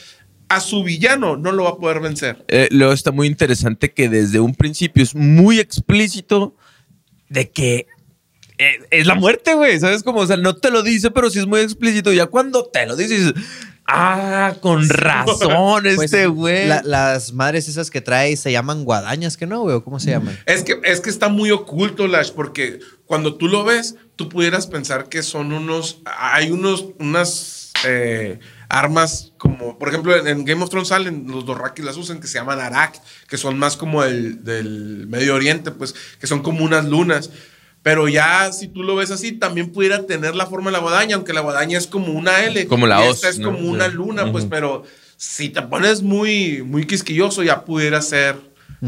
A 0.49 0.61
su 0.61 0.83
villano 0.83 1.37
no 1.37 1.53
lo 1.53 1.65
va 1.65 1.71
a 1.71 1.77
poder 1.77 2.01
vencer. 2.01 2.43
eh, 2.49 2.69
luego 2.71 2.95
está 2.95 3.11
muy 3.11 3.27
interesante 3.27 3.93
que 3.93 4.09
desde 4.09 4.41
un 4.41 4.55
principio 4.55 5.03
es 5.03 5.15
muy 5.15 5.61
explícito 5.61 6.57
de 7.29 7.51
que 7.51 7.87
eh, 8.57 8.79
es 8.91 9.07
la 9.07 9.15
muerte, 9.15 9.53
güey. 9.53 9.79
¿Sabes 9.79 10.03
cómo? 10.03 10.21
O 10.21 10.27
sea, 10.27 10.39
no 10.39 10.57
te 10.57 10.71
lo 10.71 10.83
dice, 10.83 11.11
pero 11.11 11.29
sí 11.29 11.39
es 11.39 11.47
muy 11.47 11.61
explícito. 11.61 12.15
Ya 12.15 12.25
cuando 12.25 12.65
te 12.65 12.87
lo 12.87 12.97
dice, 12.97 13.19
dices, 13.19 13.35
ah, 13.95 14.55
con 14.61 14.89
razón 14.89 15.83
Pues, 15.83 16.01
este 16.13 16.27
güey. 16.27 16.67
la- 16.69 16.83
las 16.85 17.33
madres 17.33 17.69
esas 17.69 17.91
que 17.91 18.01
trae 18.01 18.37
se 18.37 18.53
llaman 18.53 18.85
guadañas, 18.85 19.37
¿que 19.37 19.47
no, 19.47 19.61
güey? 19.61 19.77
¿O 19.77 19.85
¿Cómo 19.85 20.01
se 20.01 20.11
llaman? 20.11 20.39
Es 20.47 20.63
que, 20.63 20.81
es 20.85 21.01
que 21.01 21.11
está 21.11 21.29
muy 21.29 21.51
oculto, 21.51 22.07
Lash, 22.07 22.31
porque 22.33 22.81
cuando 23.07 23.35
tú 23.37 23.49
lo 23.49 23.65
ves, 23.65 23.97
tú 24.17 24.29
pudieras 24.29 24.67
pensar 24.67 25.09
que 25.09 25.23
son 25.23 25.53
unos. 25.53 26.01
Hay 26.05 26.51
unos. 26.51 26.87
Unas. 26.99 27.73
eh, 27.85 28.39
armas 28.69 29.33
como, 29.37 29.79
por 29.79 29.89
ejemplo, 29.91 30.17
en, 30.17 30.27
en 30.27 30.45
Game 30.47 30.63
of 30.63 30.71
Thrones 30.71 30.89
salen, 30.89 31.27
los 31.29 31.45
Dothraki 31.45 31.83
las 31.83 31.99
usan, 31.99 32.21
que 32.21 32.27
se 32.27 32.39
llaman 32.39 32.59
Arak, 32.59 32.99
que 33.29 33.37
son 33.37 33.59
más 33.59 33.77
como 33.77 34.03
el, 34.03 34.45
del 34.45 35.07
Medio 35.09 35.35
Oriente, 35.35 35.73
pues, 35.73 35.95
que 36.19 36.27
son 36.27 36.43
como 36.43 36.65
unas 36.65 36.87
lunas. 36.87 37.29
Pero 37.83 38.09
ya, 38.09 38.53
si 38.53 38.69
tú 38.69 38.83
lo 38.83 38.95
ves 38.95 39.11
así, 39.11 39.33
también 39.33 39.73
pudiera 39.73 40.07
tener 40.07 40.37
la 40.37 40.47
forma 40.47 40.71
de 40.71 40.77
la 40.77 40.79
guadaña, 40.79 41.17
aunque 41.17 41.33
la 41.33 41.41
guadaña 41.41 41.79
es 41.79 41.89
como 41.89 42.13
una 42.13 42.45
L. 42.45 42.67
Como 42.67 42.87
la 42.87 43.05
y 43.05 43.09
Esta 43.09 43.29
es 43.29 43.39
¿no? 43.39 43.53
como 43.53 43.69
una 43.69 43.89
luna, 43.89 44.31
pues, 44.31 44.47
pero 44.47 44.85
si 45.17 45.49
te 45.49 45.63
pones 45.63 46.03
muy, 46.03 46.63
muy 46.63 46.87
quisquilloso, 46.87 47.43
ya 47.43 47.65
pudiera 47.65 48.01
ser 48.01 48.37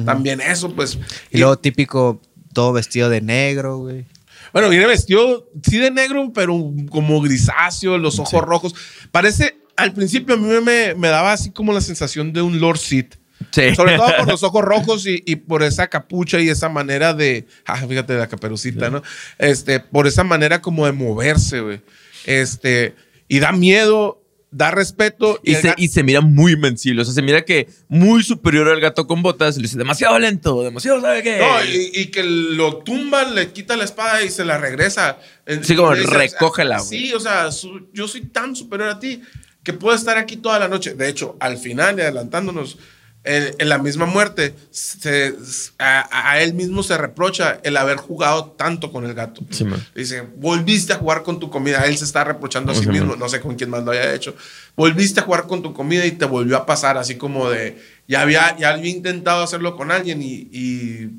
también 0.04 0.40
eso, 0.40 0.74
pues. 0.74 0.98
Y 1.30 1.38
luego 1.38 1.58
típico, 1.58 2.20
todo 2.52 2.72
vestido 2.72 3.08
de 3.08 3.20
negro, 3.20 3.78
güey. 3.78 4.06
Bueno, 4.52 4.68
viene 4.68 4.86
vestido, 4.86 5.50
sí 5.68 5.78
de 5.78 5.90
negro, 5.90 6.32
pero 6.32 6.72
como 6.90 7.20
grisáceo, 7.20 7.98
los 7.98 8.20
ojos 8.20 8.42
rojos. 8.42 8.74
Parece, 9.10 9.56
al 9.76 9.92
principio 9.92 10.36
a 10.36 10.38
mí 10.38 10.46
me, 10.62 10.94
me 10.94 11.08
daba 11.08 11.32
así 11.32 11.50
como 11.50 11.72
la 11.72 11.80
sensación 11.80 12.32
de 12.32 12.42
un 12.42 12.60
Lord 12.60 12.78
Sith. 12.78 13.16
Sí. 13.50 13.74
Sobre 13.74 13.96
todo 13.96 14.08
por 14.18 14.28
los 14.28 14.42
ojos 14.42 14.62
rojos 14.62 15.06
y, 15.06 15.22
y 15.26 15.36
por 15.36 15.62
esa 15.62 15.88
capucha 15.88 16.40
y 16.40 16.48
esa 16.48 16.68
manera 16.68 17.14
de. 17.14 17.46
Ah, 17.66 17.76
fíjate 17.86 18.14
la 18.14 18.28
caperucita, 18.28 18.90
¿no? 18.90 19.02
Este, 19.38 19.80
por 19.80 20.06
esa 20.06 20.24
manera 20.24 20.60
como 20.60 20.86
de 20.86 20.92
moverse, 20.92 21.60
güey. 21.60 21.80
Este, 22.26 22.94
y 23.28 23.38
da 23.38 23.52
miedo, 23.52 24.22
da 24.50 24.70
respeto. 24.70 25.40
Y 25.42 25.54
el 25.54 25.62
se, 25.62 25.74
y 25.76 25.88
se 25.88 26.02
mira 26.02 26.20
muy 26.20 26.52
invencible. 26.52 27.02
O 27.02 27.04
sea, 27.04 27.14
se 27.14 27.22
mira 27.22 27.44
que 27.44 27.68
muy 27.88 28.22
superior 28.22 28.68
al 28.68 28.80
gato 28.80 29.06
con 29.06 29.22
botas. 29.22 29.56
Y 29.56 29.60
le 29.60 29.64
dice, 29.64 29.78
demasiado 29.78 30.18
lento, 30.18 30.62
demasiado, 30.62 31.00
¿sabe 31.00 31.22
qué? 31.22 31.38
No, 31.38 31.64
y, 31.64 31.90
y 31.94 32.06
que 32.06 32.22
lo 32.24 32.78
tumba, 32.78 33.24
le 33.24 33.52
quita 33.52 33.76
la 33.76 33.84
espada 33.84 34.22
y 34.22 34.30
se 34.30 34.44
la 34.44 34.58
regresa. 34.58 35.18
Sí, 35.62 35.74
como 35.76 35.94
dice, 35.94 36.10
recógela, 36.10 36.78
güey. 36.78 36.88
Sí, 36.88 37.12
o 37.14 37.20
sea, 37.20 37.50
su- 37.52 37.88
yo 37.92 38.08
soy 38.08 38.22
tan 38.22 38.56
superior 38.56 38.88
a 38.90 38.98
ti 38.98 39.20
que 39.62 39.72
puedo 39.72 39.96
estar 39.96 40.16
aquí 40.18 40.36
toda 40.36 40.58
la 40.58 40.68
noche. 40.68 40.94
De 40.94 41.08
hecho, 41.08 41.36
al 41.40 41.56
final, 41.58 41.98
y 41.98 42.02
adelantándonos, 42.02 42.78
en, 43.24 43.54
en 43.58 43.68
la 43.68 43.78
misma 43.78 44.06
muerte, 44.06 44.54
se- 44.70 45.34
a, 45.78 46.30
a 46.30 46.42
él 46.42 46.54
mismo 46.54 46.82
se 46.82 46.96
reprocha 46.98 47.58
el 47.64 47.76
haber 47.76 47.96
jugado 47.96 48.52
tanto 48.52 48.92
con 48.92 49.04
el 49.06 49.14
gato. 49.14 49.42
Sí. 49.50 49.64
Dice, 49.94 50.22
volviste 50.36 50.92
a 50.92 50.96
jugar 50.96 51.22
con 51.22 51.40
tu 51.40 51.48
comida. 51.50 51.84
Él 51.86 51.96
se 51.96 52.04
está 52.04 52.22
reprochando 52.24 52.72
a 52.72 52.74
sí 52.74 52.82
Sí, 52.82 52.88
mismo. 52.88 53.08
man. 53.12 53.18
No 53.18 53.28
sé 53.28 53.40
con 53.40 53.54
quién 53.56 53.70
más 53.70 53.82
lo 53.82 53.92
haya 53.92 54.14
hecho. 54.14 54.36
Volviste 54.76 55.20
a 55.20 55.22
jugar 55.22 55.46
con 55.46 55.62
tu 55.62 55.72
comida 55.72 56.04
y 56.06 56.12
te 56.12 56.26
volvió 56.26 56.56
a 56.56 56.66
pasar 56.66 56.98
así 56.98 57.16
como 57.16 57.48
de, 57.50 57.78
ya 58.06 58.20
había, 58.20 58.56
ya 58.58 58.70
había 58.74 58.90
intentado 58.90 59.42
hacerlo 59.42 59.76
con 59.76 59.90
alguien 59.90 60.20
y, 60.22 60.48
y, 60.52 61.10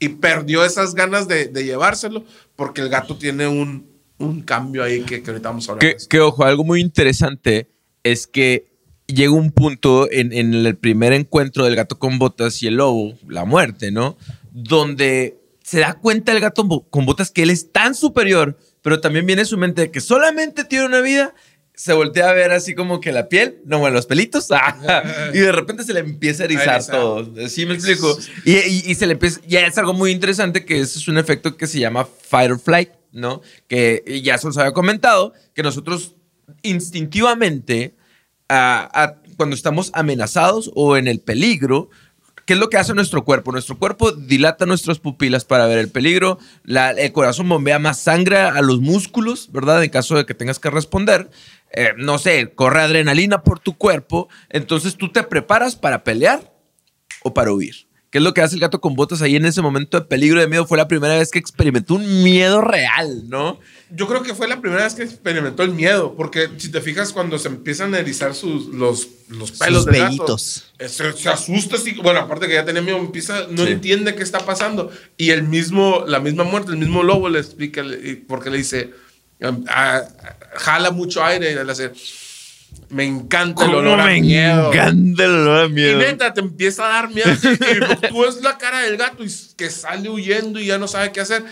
y 0.00 0.08
perdió 0.08 0.64
esas 0.64 0.94
ganas 0.94 1.28
de, 1.28 1.46
de 1.46 1.64
llevárselo 1.64 2.24
porque 2.56 2.80
el 2.80 2.88
gato 2.88 3.16
tiene 3.16 3.46
un, 3.46 3.86
un 4.18 4.42
cambio 4.42 4.82
ahí 4.82 5.02
que, 5.02 5.22
que 5.22 5.30
ahorita 5.30 5.50
vamos 5.50 5.68
a 5.68 5.72
hablar. 5.72 5.80
Que, 5.80 5.86
de 5.86 5.92
eso. 5.98 6.08
que, 6.08 6.20
ojo, 6.20 6.44
algo 6.44 6.64
muy 6.64 6.80
interesante 6.80 7.68
es 8.02 8.26
que 8.26 8.73
llega 9.06 9.32
un 9.32 9.50
punto 9.52 10.10
en, 10.10 10.32
en 10.32 10.54
el 10.54 10.76
primer 10.76 11.12
encuentro 11.12 11.64
del 11.64 11.76
gato 11.76 11.98
con 11.98 12.18
botas 12.18 12.62
y 12.62 12.66
el 12.68 12.76
lobo, 12.76 13.18
la 13.28 13.44
muerte, 13.44 13.90
¿no? 13.90 14.16
Donde 14.52 15.38
se 15.62 15.80
da 15.80 15.94
cuenta 15.94 16.32
el 16.32 16.40
gato 16.40 16.66
con 16.90 17.06
botas 17.06 17.30
que 17.30 17.42
él 17.42 17.50
es 17.50 17.72
tan 17.72 17.94
superior, 17.94 18.58
pero 18.82 19.00
también 19.00 19.26
viene 19.26 19.44
su 19.44 19.56
mente 19.58 19.82
de 19.82 19.90
que 19.90 20.00
solamente 20.00 20.64
tiene 20.64 20.86
una 20.86 21.00
vida. 21.00 21.34
Se 21.76 21.92
voltea 21.92 22.30
a 22.30 22.32
ver 22.32 22.52
así 22.52 22.74
como 22.76 23.00
que 23.00 23.10
la 23.10 23.28
piel, 23.28 23.58
no, 23.64 23.80
bueno, 23.80 23.96
los 23.96 24.06
pelitos, 24.06 24.48
ah, 24.52 25.02
y 25.34 25.38
de 25.38 25.50
repente 25.50 25.82
se 25.82 25.92
le 25.92 26.00
empieza 26.00 26.44
a 26.44 26.46
erizar 26.46 26.86
todo. 26.86 27.48
¿Sí 27.48 27.66
me 27.66 27.74
explico? 27.74 28.16
Y, 28.44 28.52
y- 28.52 28.82
y 28.86 28.94
se 28.94 29.06
le 29.06 29.14
empieza, 29.14 29.40
ya 29.48 29.66
es 29.66 29.76
algo 29.76 29.92
muy 29.92 30.12
interesante 30.12 30.64
que 30.64 30.78
ese 30.80 30.98
es 31.00 31.08
un 31.08 31.18
efecto 31.18 31.56
que 31.56 31.66
se 31.66 31.80
llama 31.80 32.06
fight 32.06 32.52
or 32.52 32.60
flight, 32.60 32.90
¿no? 33.10 33.42
Que 33.66 34.20
ya 34.22 34.38
se 34.38 34.46
los 34.46 34.56
había 34.56 34.72
comentado, 34.72 35.32
que 35.52 35.64
nosotros 35.64 36.14
instintivamente, 36.62 37.94
cuando 39.36 39.56
estamos 39.56 39.90
amenazados 39.94 40.70
o 40.74 40.96
en 40.96 41.08
el 41.08 41.20
peligro, 41.20 41.90
¿Qué 42.46 42.52
es 42.52 42.58
lo 42.58 42.68
que 42.68 42.76
hace 42.76 42.92
nuestro 42.92 43.24
cuerpo? 43.24 43.52
Nuestro 43.52 43.78
cuerpo 43.78 44.12
dilata 44.12 44.66
nuestras 44.66 44.98
pupilas 44.98 45.46
para 45.46 45.66
ver 45.66 45.78
el 45.78 45.90
peligro, 45.90 46.38
el 46.66 47.12
corazón 47.12 47.48
bombea 47.48 47.78
más 47.78 47.98
sangre 47.98 48.36
a 48.36 48.60
los 48.60 48.80
músculos, 48.80 49.50
¿verdad? 49.50 49.82
En 49.82 49.88
caso 49.88 50.14
de 50.16 50.26
que 50.26 50.34
tengas 50.34 50.58
que 50.58 50.68
responder. 50.68 51.30
Eh, 51.72 51.94
no 51.96 52.18
sé, 52.18 52.52
corre 52.54 52.82
adrenalina 52.82 53.42
por 53.42 53.60
tu 53.60 53.78
cuerpo, 53.78 54.28
entonces 54.50 54.96
tú 54.96 55.10
te 55.10 55.22
preparas 55.22 55.74
para 55.74 56.04
pelear 56.04 56.52
o 57.22 57.32
para 57.32 57.52
huir. 57.52 57.88
¿Qué 58.14 58.18
es 58.18 58.22
lo 58.22 58.32
que 58.32 58.42
hace 58.42 58.54
el 58.54 58.60
gato 58.60 58.80
con 58.80 58.94
botas 58.94 59.22
ahí 59.22 59.34
en 59.34 59.44
ese 59.44 59.60
momento 59.60 59.98
de 59.98 60.06
peligro 60.06 60.38
de 60.38 60.46
miedo? 60.46 60.64
Fue 60.68 60.78
la 60.78 60.86
primera 60.86 61.16
vez 61.18 61.32
que 61.32 61.40
experimentó 61.40 61.94
un 61.96 62.22
miedo 62.22 62.60
real, 62.60 63.28
¿no? 63.28 63.58
Yo 63.90 64.06
creo 64.06 64.22
que 64.22 64.36
fue 64.36 64.46
la 64.46 64.60
primera 64.60 64.84
vez 64.84 64.94
que 64.94 65.02
experimentó 65.02 65.64
el 65.64 65.72
miedo, 65.72 66.14
porque 66.16 66.48
si 66.58 66.70
te 66.70 66.80
fijas 66.80 67.12
cuando 67.12 67.40
se 67.40 67.48
empiezan 67.48 67.92
a 67.92 67.98
erizar 67.98 68.36
sus, 68.36 68.66
los, 68.68 69.08
los 69.30 69.50
pelos 69.50 69.82
Sus 69.82 69.86
del 69.86 69.94
gato, 70.00 70.06
vellitos. 70.06 70.64
eh, 70.78 70.88
se, 70.88 71.12
se 71.14 71.28
asusta 71.28 71.74
así, 71.74 71.94
bueno, 72.04 72.20
aparte 72.20 72.46
que 72.46 72.54
ya 72.54 72.64
tenía 72.64 72.82
miedo, 72.82 72.98
empieza, 72.98 73.48
no 73.50 73.64
Sí. 73.66 73.72
entiende 73.72 74.14
qué 74.14 74.22
está 74.22 74.38
pasando. 74.38 74.92
Y 75.16 75.30
el 75.30 75.42
mismo, 75.42 76.04
la 76.06 76.20
misma 76.20 76.44
muerte, 76.44 76.70
el 76.70 76.76
mismo 76.78 77.02
lobo 77.02 77.28
le 77.28 77.40
explica, 77.40 77.82
porque 78.28 78.48
le 78.48 78.58
dice, 78.58 78.90
ah, 79.66 80.02
jala 80.54 80.92
mucho 80.92 81.24
aire 81.24 81.50
y 81.50 81.54
le 81.56 81.72
hace, 81.72 81.90
me 82.90 83.04
encanta 83.04 83.64
el 83.64 83.74
olor 83.74 84.00
a 84.00 84.06
miedo. 84.08 84.72
encanta 84.72 85.24
el 85.24 85.30
olor 85.30 85.64
a 85.64 85.66
Y 85.66 85.70
miedo. 85.70 85.98
neta, 85.98 86.32
te 86.34 86.40
empieza 86.40 86.84
a 86.86 86.88
dar 86.88 87.10
miedo. 87.10 87.30
Y 87.32 88.08
tú 88.08 88.22
ves 88.22 88.40
la 88.42 88.56
cara 88.58 88.80
del 88.80 88.96
gato 88.96 89.24
y 89.24 89.28
que 89.56 89.70
sale 89.70 90.08
huyendo 90.08 90.60
y 90.60 90.66
ya 90.66 90.78
no 90.78 90.86
sabe 90.88 91.12
qué 91.12 91.20
hacer. 91.20 91.44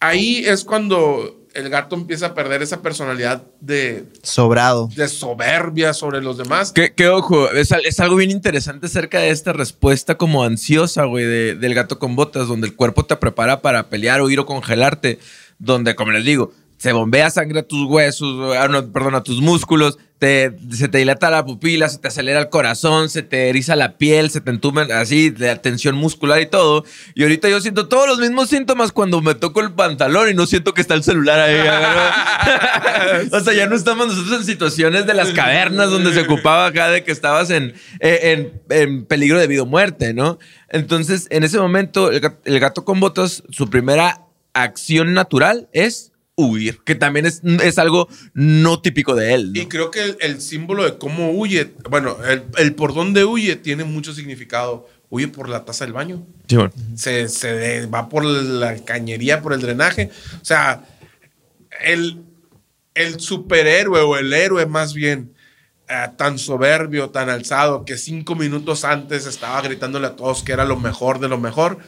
Ahí 0.00 0.44
es 0.46 0.64
cuando 0.64 1.34
el 1.54 1.70
gato 1.70 1.96
empieza 1.96 2.26
a 2.26 2.34
perder 2.34 2.62
esa 2.62 2.82
personalidad 2.82 3.42
de, 3.60 4.04
Sobrado. 4.22 4.88
de 4.94 5.08
soberbia 5.08 5.92
sobre 5.92 6.20
los 6.22 6.36
demás. 6.38 6.70
Que, 6.72 6.92
que, 6.94 7.08
ojo, 7.08 7.50
es, 7.50 7.72
es 7.84 7.98
algo 7.98 8.14
bien 8.16 8.30
interesante 8.30 8.86
acerca 8.86 9.18
de 9.18 9.30
esta 9.30 9.52
respuesta 9.52 10.16
como 10.16 10.44
ansiosa, 10.44 11.04
güey, 11.04 11.24
de- 11.24 11.54
del 11.56 11.74
gato 11.74 11.98
con 11.98 12.14
botas, 12.14 12.46
donde 12.46 12.68
el 12.68 12.76
cuerpo 12.76 13.06
te 13.06 13.16
prepara 13.16 13.60
para 13.60 13.88
pelear, 13.88 14.22
huir 14.22 14.38
o 14.38 14.46
congelarte, 14.46 15.18
donde, 15.58 15.96
como 15.96 16.12
les 16.12 16.24
digo, 16.24 16.52
se 16.78 16.92
bombea 16.92 17.28
sangre 17.30 17.60
a 17.60 17.62
tus 17.64 17.86
huesos, 17.86 18.56
ah, 18.56 18.68
no, 18.68 18.90
perdón, 18.92 19.16
a 19.16 19.22
tus 19.22 19.40
músculos, 19.40 19.98
te, 20.18 20.56
se 20.72 20.88
te 20.88 20.98
dilata 20.98 21.30
la 21.30 21.44
pupila, 21.44 21.88
se 21.88 21.98
te 21.98 22.08
acelera 22.08 22.40
el 22.40 22.48
corazón, 22.48 23.08
se 23.08 23.22
te 23.22 23.48
eriza 23.48 23.76
la 23.76 23.98
piel, 23.98 24.30
se 24.30 24.40
te 24.40 24.50
entume 24.50 24.82
así, 24.92 25.30
de 25.30 25.54
tensión 25.56 25.96
muscular 25.96 26.40
y 26.40 26.46
todo. 26.46 26.84
Y 27.14 27.22
ahorita 27.22 27.48
yo 27.48 27.60
siento 27.60 27.88
todos 27.88 28.08
los 28.08 28.18
mismos 28.18 28.48
síntomas 28.48 28.92
cuando 28.92 29.20
me 29.20 29.34
toco 29.34 29.60
el 29.60 29.72
pantalón 29.72 30.28
y 30.30 30.34
no 30.34 30.46
siento 30.46 30.72
que 30.72 30.80
está 30.80 30.94
el 30.94 31.02
celular 31.02 31.40
ahí. 31.40 33.28
o 33.32 33.40
sea, 33.40 33.54
ya 33.54 33.66
no 33.66 33.76
estamos 33.76 34.08
nosotros 34.08 34.40
en 34.40 34.46
situaciones 34.46 35.06
de 35.06 35.14
las 35.14 35.30
cavernas 35.30 35.90
donde 35.90 36.12
se 36.12 36.20
ocupaba 36.20 36.66
acá 36.66 36.88
de 36.88 37.02
que 37.02 37.12
estabas 37.12 37.50
en, 37.50 37.74
eh, 38.00 38.20
en, 38.22 38.62
en 38.70 39.04
peligro 39.04 39.38
de 39.38 39.46
vida 39.46 39.62
o 39.62 39.66
muerte, 39.66 40.14
¿no? 40.14 40.38
Entonces, 40.68 41.26
en 41.30 41.44
ese 41.44 41.58
momento, 41.58 42.10
el 42.10 42.60
gato 42.60 42.84
con 42.84 43.00
botas, 43.00 43.42
su 43.50 43.70
primera 43.70 44.22
acción 44.52 45.14
natural 45.14 45.68
es 45.72 46.12
huir, 46.38 46.78
que 46.84 46.94
también 46.94 47.26
es, 47.26 47.42
es 47.62 47.78
algo 47.78 48.08
no 48.32 48.80
típico 48.80 49.14
de 49.14 49.34
él. 49.34 49.52
¿no? 49.52 49.60
Y 49.60 49.66
creo 49.66 49.90
que 49.90 50.02
el, 50.02 50.16
el 50.20 50.40
símbolo 50.40 50.84
de 50.84 50.96
cómo 50.96 51.32
huye, 51.32 51.74
bueno, 51.90 52.16
el, 52.24 52.44
el 52.56 52.74
por 52.74 52.94
dónde 52.94 53.24
huye 53.24 53.56
tiene 53.56 53.84
mucho 53.84 54.14
significado. 54.14 54.88
Huye 55.10 55.26
por 55.28 55.48
la 55.48 55.64
taza 55.64 55.84
del 55.86 55.94
baño. 55.94 56.26
Sí, 56.48 56.56
bueno. 56.56 56.70
se, 56.94 57.28
se 57.30 57.52
de- 57.54 57.86
va 57.86 58.08
por 58.10 58.24
la 58.24 58.76
cañería, 58.84 59.40
por 59.40 59.54
el 59.54 59.60
drenaje. 59.62 60.10
O 60.40 60.44
sea, 60.44 60.84
el, 61.82 62.22
el 62.94 63.18
superhéroe 63.18 64.00
o 64.02 64.16
el 64.18 64.32
héroe 64.34 64.66
más 64.66 64.92
bien, 64.94 65.32
eh, 65.88 66.08
tan 66.18 66.38
soberbio, 66.38 67.08
tan 67.10 67.30
alzado, 67.30 67.86
que 67.86 67.96
cinco 67.96 68.34
minutos 68.34 68.84
antes 68.84 69.24
estaba 69.26 69.62
gritándole 69.62 70.06
a 70.08 70.14
todos 70.16 70.42
que 70.42 70.52
era 70.52 70.66
lo 70.66 70.76
mejor 70.76 71.20
de 71.20 71.28
lo 71.28 71.38
mejor, 71.38 71.78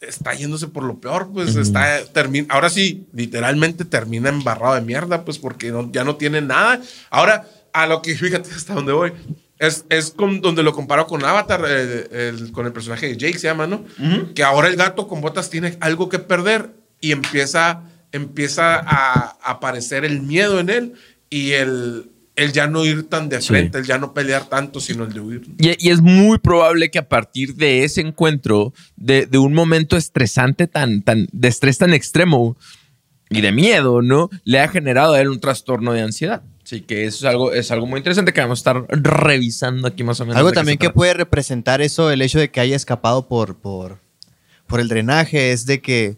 está 0.00 0.32
yéndose 0.34 0.68
por 0.68 0.84
lo 0.84 1.00
peor, 1.00 1.30
pues 1.32 1.56
está, 1.56 2.04
termina, 2.06 2.46
ahora 2.50 2.70
sí, 2.70 3.06
literalmente 3.12 3.84
termina 3.84 4.28
embarrado 4.28 4.74
de 4.74 4.80
mierda, 4.82 5.24
pues 5.24 5.38
porque 5.38 5.70
no- 5.70 5.90
ya 5.92 6.04
no 6.04 6.16
tiene 6.16 6.40
nada. 6.40 6.80
Ahora, 7.10 7.48
a 7.72 7.86
lo 7.86 8.00
que, 8.02 8.14
fíjate 8.16 8.50
hasta 8.50 8.74
dónde 8.74 8.92
voy. 8.92 9.12
Es, 9.58 9.84
es 9.88 10.10
con, 10.12 10.40
donde 10.40 10.62
lo 10.62 10.72
comparo 10.72 11.06
con 11.08 11.24
Avatar, 11.24 11.64
eh, 11.66 12.08
el- 12.12 12.52
con 12.52 12.64
el 12.66 12.72
personaje 12.72 13.08
de 13.08 13.16
Jake 13.16 13.38
se 13.40 13.48
llama, 13.48 13.66
¿no? 13.66 13.84
Que 14.34 14.44
ahora 14.44 14.68
el 14.68 14.76
gato 14.76 15.08
con 15.08 15.20
botas 15.20 15.50
tiene 15.50 15.76
algo 15.80 16.08
que 16.08 16.20
perder 16.20 16.70
y 17.00 17.10
empieza, 17.10 17.82
empieza 18.12 18.76
a 18.78 19.36
aparecer 19.42 20.04
el 20.04 20.22
miedo 20.22 20.60
en 20.60 20.70
él 20.70 20.92
y 21.28 21.52
el, 21.52 22.10
el 22.38 22.52
ya 22.52 22.66
no 22.66 22.84
ir 22.86 23.08
tan 23.08 23.28
de 23.28 23.40
Sí. 23.42 23.48
frente, 23.48 23.78
el 23.78 23.84
ya 23.84 23.98
no 23.98 24.14
pelear 24.14 24.48
tanto, 24.48 24.80
sino 24.80 25.04
el 25.04 25.12
de 25.12 25.20
huir. 25.20 25.42
Y, 25.58 25.86
y 25.86 25.90
es 25.90 26.00
muy 26.00 26.38
probable 26.38 26.90
que 26.90 26.98
a 26.98 27.08
partir 27.08 27.54
de 27.54 27.84
ese 27.84 28.00
encuentro, 28.00 28.72
de, 28.96 29.26
de 29.26 29.38
un 29.38 29.52
momento 29.52 29.96
estresante 29.96 30.66
tan, 30.66 31.02
tan, 31.02 31.28
de 31.32 31.48
estrés 31.48 31.78
tan 31.78 31.92
extremo 31.92 32.56
y 33.30 33.40
de 33.42 33.52
miedo, 33.52 34.00
¿no? 34.00 34.30
Le 34.44 34.60
ha 34.60 34.68
generado 34.68 35.14
a 35.14 35.20
él 35.20 35.28
un 35.28 35.40
trastorno 35.40 35.92
de 35.92 36.00
ansiedad. 36.02 36.42
Así 36.64 36.82
que 36.82 37.04
eso 37.06 37.18
es 37.26 37.30
algo, 37.30 37.52
es 37.52 37.70
algo 37.70 37.86
muy 37.86 37.98
interesante 37.98 38.32
que 38.32 38.40
vamos 38.40 38.58
a 38.58 38.70
estar 38.70 38.86
revisando 38.88 39.88
aquí 39.88 40.04
más 40.04 40.20
o 40.20 40.24
menos. 40.26 40.36
Algo 40.36 40.52
también 40.52 40.78
que 40.78 40.90
puede 40.90 41.14
representar 41.14 41.80
eso, 41.80 42.10
el 42.10 42.20
hecho 42.22 42.38
de 42.38 42.50
que 42.50 42.60
haya 42.60 42.76
escapado 42.76 43.26
por, 43.26 43.56
por, 43.56 44.00
por 44.66 44.80
el 44.80 44.88
drenaje, 44.88 45.52
es 45.52 45.64
de 45.66 45.80
que 45.80 46.16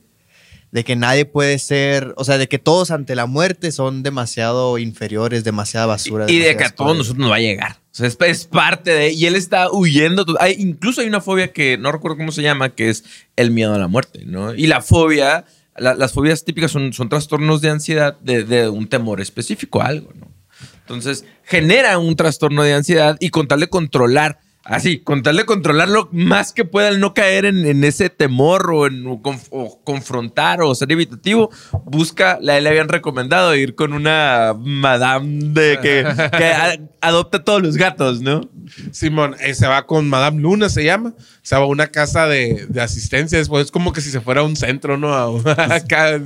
de 0.72 0.84
que 0.84 0.94
nadie 0.96 1.24
puede 1.24 1.58
ser, 1.58 2.14
o 2.16 2.24
sea, 2.24 2.38
de 2.38 2.48
que 2.48 2.58
todos 2.58 2.90
ante 2.92 3.14
la 3.16 3.26
muerte 3.26 3.72
son 3.72 4.02
demasiado 4.04 4.78
inferiores, 4.78 5.42
demasiada 5.44 5.86
basura. 5.86 6.26
Y 6.30 6.38
de 6.38 6.56
que 6.56 6.64
a 6.64 6.70
todos 6.70 6.96
nosotros 6.96 7.18
nos 7.18 7.30
va 7.30 7.36
a 7.36 7.40
llegar. 7.40 7.72
O 7.72 7.94
sea, 7.94 8.06
es, 8.06 8.16
es 8.20 8.44
parte 8.46 8.92
de. 8.92 9.12
Y 9.12 9.26
él 9.26 9.34
está 9.34 9.70
huyendo. 9.72 10.24
Hay, 10.38 10.54
incluso 10.58 11.00
hay 11.00 11.08
una 11.08 11.20
fobia 11.20 11.52
que 11.52 11.76
no 11.76 11.90
recuerdo 11.90 12.16
cómo 12.18 12.30
se 12.30 12.42
llama, 12.42 12.68
que 12.74 12.88
es 12.88 13.02
el 13.36 13.50
miedo 13.50 13.74
a 13.74 13.78
la 13.78 13.88
muerte, 13.88 14.22
¿no? 14.24 14.54
Y 14.54 14.68
la 14.68 14.80
fobia, 14.80 15.44
la- 15.76 15.94
las 15.94 16.12
fobias 16.12 16.44
típicas 16.44 16.70
son, 16.70 16.92
son 16.92 17.08
trastornos 17.08 17.60
de 17.62 17.70
ansiedad 17.70 18.16
de, 18.20 18.44
de 18.44 18.68
un 18.68 18.86
temor 18.88 19.20
específico 19.20 19.82
a 19.82 19.86
algo, 19.86 20.12
¿no? 20.14 20.30
Entonces, 20.82 21.24
genera 21.44 21.98
un 21.98 22.14
trastorno 22.16 22.62
de 22.62 22.74
ansiedad 22.74 23.16
y 23.20 23.30
con 23.30 23.48
tal 23.48 23.58
de 23.60 23.68
controlar, 23.68 24.38
así, 24.64 24.98
con 25.00 25.22
tal 25.22 25.36
de 25.36 25.44
controlar 25.44 25.88
lo 25.88 26.08
más 26.12 26.52
que 26.52 26.64
pueda, 26.64 26.90
no 26.96 27.14
caer 27.14 27.44
en, 27.46 27.64
en 27.66 27.82
ese 27.84 28.10
temor 28.10 28.70
o, 28.72 28.86
en, 28.86 29.06
o 29.06 29.20
conf- 29.22 29.48
o 29.50 29.80
confrontar 29.82 30.62
o 30.62 30.74
ser 30.74 30.92
evitativo, 30.92 31.50
busca, 31.84 32.38
la, 32.40 32.60
le 32.60 32.68
habían 32.68 32.88
recomendado 32.88 33.54
ir 33.56 33.74
con 33.74 33.92
una 33.92 34.54
madame 34.58 35.44
de 35.52 35.78
que, 35.80 36.04
que 36.36 36.44
a- 36.44 36.78
adopta 37.00 37.42
todos 37.44 37.62
los 37.62 37.76
gatos, 37.76 38.20
¿no? 38.20 38.48
Simón 38.92 39.34
eh, 39.40 39.54
se 39.54 39.66
va 39.66 39.86
con 39.86 40.08
Madame 40.08 40.40
Luna, 40.40 40.68
se 40.68 40.84
llama. 40.84 41.14
Se 41.42 41.56
va 41.56 41.62
a 41.62 41.66
una 41.66 41.88
casa 41.88 42.26
de, 42.28 42.66
de 42.68 42.80
asistencia. 42.80 43.38
Después 43.38 43.64
es 43.64 43.70
como 43.72 43.92
que 43.92 44.00
si 44.00 44.10
se 44.10 44.20
fuera 44.20 44.42
a 44.42 44.44
un 44.44 44.54
centro, 44.56 44.96
¿no? 44.96 45.14
A, 45.14 45.28
un- 45.28 45.42
acá, 45.48 46.20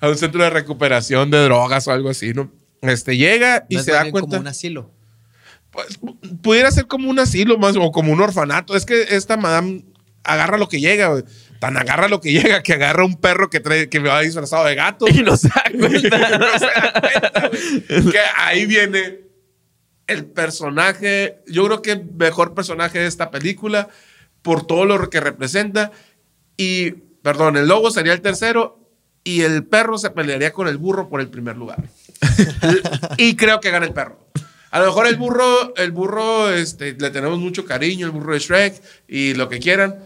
a 0.00 0.08
un 0.08 0.16
centro 0.16 0.42
de 0.42 0.50
recuperación 0.50 1.30
de 1.30 1.38
drogas 1.44 1.86
o 1.88 1.92
algo 1.92 2.10
así, 2.10 2.34
¿no? 2.34 2.50
Este 2.82 3.16
llega 3.16 3.64
y 3.70 3.76
No 3.76 3.82
se 3.82 3.92
da 3.92 4.10
cuenta. 4.10 4.20
como 4.30 4.40
un 4.42 4.46
asilo. 4.48 4.92
Pues, 5.76 6.00
pu- 6.00 6.40
pudiera 6.42 6.70
ser 6.70 6.86
como 6.86 7.08
un 7.10 7.18
asilo 7.18 7.58
más 7.58 7.76
o 7.76 7.92
como 7.92 8.12
un 8.12 8.20
orfanato. 8.20 8.74
Es 8.74 8.84
que 8.86 9.02
esta 9.10 9.36
madame 9.36 9.84
agarra 10.24 10.58
lo 10.58 10.68
que 10.68 10.80
llega, 10.80 11.08
güey. 11.08 11.22
Tan 11.60 11.76
agarra 11.76 12.08
lo 12.08 12.20
que 12.20 12.32
llega 12.32 12.62
que 12.62 12.72
agarra 12.74 13.04
un 13.04 13.16
perro 13.16 13.48
que 13.50 13.60
trae, 13.60 13.88
que 13.88 13.98
va 14.00 14.20
disfrazado 14.20 14.64
de 14.64 14.74
gato. 14.74 15.06
Y 15.12 15.22
no 15.22 15.36
se 15.36 15.48
da 15.48 15.64
cuenta. 15.78 16.38
No 16.38 16.58
se 16.58 16.66
da 16.66 16.92
cuenta, 17.00 17.48
güey. 17.48 18.10
que 18.10 18.18
ahí 18.36 18.66
viene 18.66 19.20
el 20.06 20.24
personaje, 20.24 21.38
yo 21.46 21.66
creo 21.66 21.82
que 21.82 21.92
el 21.92 22.04
mejor 22.16 22.54
personaje 22.54 22.98
de 22.98 23.06
esta 23.06 23.30
película 23.30 23.88
por 24.42 24.66
todo 24.66 24.84
lo 24.86 25.10
que 25.10 25.20
representa. 25.20 25.92
Y, 26.56 26.92
perdón, 27.22 27.56
el 27.56 27.66
lobo 27.68 27.90
sería 27.90 28.12
el 28.12 28.20
tercero 28.22 28.78
y 29.24 29.42
el 29.42 29.64
perro 29.64 29.98
se 29.98 30.10
pelearía 30.10 30.52
con 30.52 30.68
el 30.68 30.78
burro 30.78 31.08
por 31.08 31.20
el 31.20 31.28
primer 31.28 31.56
lugar. 31.56 31.82
y 33.18 33.34
creo 33.36 33.60
que 33.60 33.70
gana 33.70 33.84
el 33.86 33.92
perro. 33.92 34.26
A 34.76 34.80
lo 34.80 34.86
mejor 34.88 35.06
el 35.06 35.16
burro, 35.16 35.74
el 35.76 35.90
burro, 35.90 36.52
este, 36.52 36.92
le 36.98 37.08
tenemos 37.08 37.38
mucho 37.38 37.64
cariño, 37.64 38.04
el 38.04 38.12
burro 38.12 38.34
de 38.34 38.40
Shrek 38.40 38.82
y 39.08 39.32
lo 39.32 39.48
que 39.48 39.58
quieran, 39.58 40.04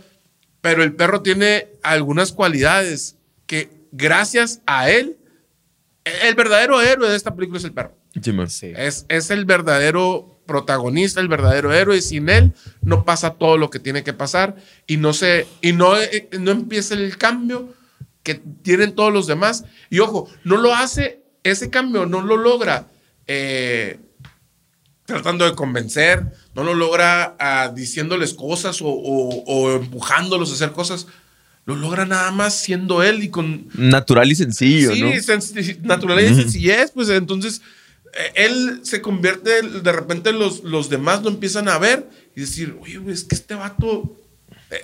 pero 0.61 0.85
el 0.85 0.95
perro 0.95 1.23
tiene 1.23 1.67
algunas 1.83 2.31
cualidades 2.31 3.17
que 3.47 3.69
gracias 3.91 4.62
a 4.67 4.89
él, 4.89 5.17
el 6.05 6.37
verdadero 6.37 6.81
héroe 6.81 7.11
de 7.11 7.17
esta 7.17 7.35
película 7.35 7.59
es 7.59 7.65
el 7.65 7.73
perro. 7.73 7.97
Sí. 8.47 8.73
Es, 8.77 9.07
es 9.09 9.33
el 9.33 9.45
verdadero 9.45 10.41
protagonista, 10.47 11.21
el 11.21 11.27
verdadero 11.27 11.73
héroe, 11.73 11.97
y 11.97 12.03
sin 12.03 12.29
él 12.29 12.53
no 12.81 13.05
pasa 13.05 13.35
todo 13.35 13.59
lo 13.59 13.71
que 13.71 13.81
tiene 13.81 14.05
que 14.05 14.12
pasar 14.12 14.55
y 14.87 14.99
no 14.99 15.12
se 15.15 15.49
y 15.62 15.73
no, 15.73 16.00
eh, 16.00 16.29
no 16.39 16.53
empieza 16.53 16.95
el 16.95 17.19
cambio 17.19 17.75
que 18.23 18.37
tienen 18.37 18.95
todos 18.95 19.12
los 19.12 19.27
demás. 19.27 19.65
Y 19.91 19.99
ojo, 19.99 20.29
no 20.45 20.59
lo 20.59 20.73
hace, 20.73 21.25
ese 21.43 21.71
cambio 21.71 22.07
no 22.07 22.21
lo 22.21 22.37
logra 22.37 22.87
eh, 23.27 23.99
tratando 25.11 25.45
de 25.45 25.55
convencer, 25.55 26.25
no 26.55 26.64
lo 26.64 26.75
logra 26.75 27.37
ah, 27.38 27.73
diciéndoles 27.75 28.35
cosas 28.35 28.81
o, 28.83 28.87
o- 28.88 29.45
o 29.47 29.73
empujándolos 29.76 30.50
a 30.50 30.55
hacer 30.55 30.73
cosas. 30.73 31.07
Lo 31.67 31.76
logra 31.76 32.07
nada 32.07 32.31
más 32.31 32.55
siendo 32.55 33.02
él 33.02 33.23
y 33.23 33.29
con, 33.29 33.69
Natural 33.75 34.31
y 34.31 34.35
sencillo, 34.35 34.93
sí, 34.95 35.00
¿no? 35.02 35.09
sensi- 35.11 35.79
naturaleza 35.83 36.33
y 36.33 36.37
sencillez, 36.43 36.90
pues 36.93 37.09
entonces 37.11 37.61
eh, 38.14 38.33
él 38.47 38.81
se 38.83 39.00
convierte, 39.02 39.62
de 39.62 39.93
repente 39.93 40.33
los, 40.33 40.64
los 40.64 40.88
demás 40.88 41.23
lo 41.23 41.29
empiezan 41.29 41.69
a 41.69 41.79
ver 41.79 42.09
y 42.35 42.40
decir, 42.40 42.77
oye, 42.81 42.99
es 43.09 43.25
que 43.25 43.35
este 43.35 43.55
vato 43.55 44.16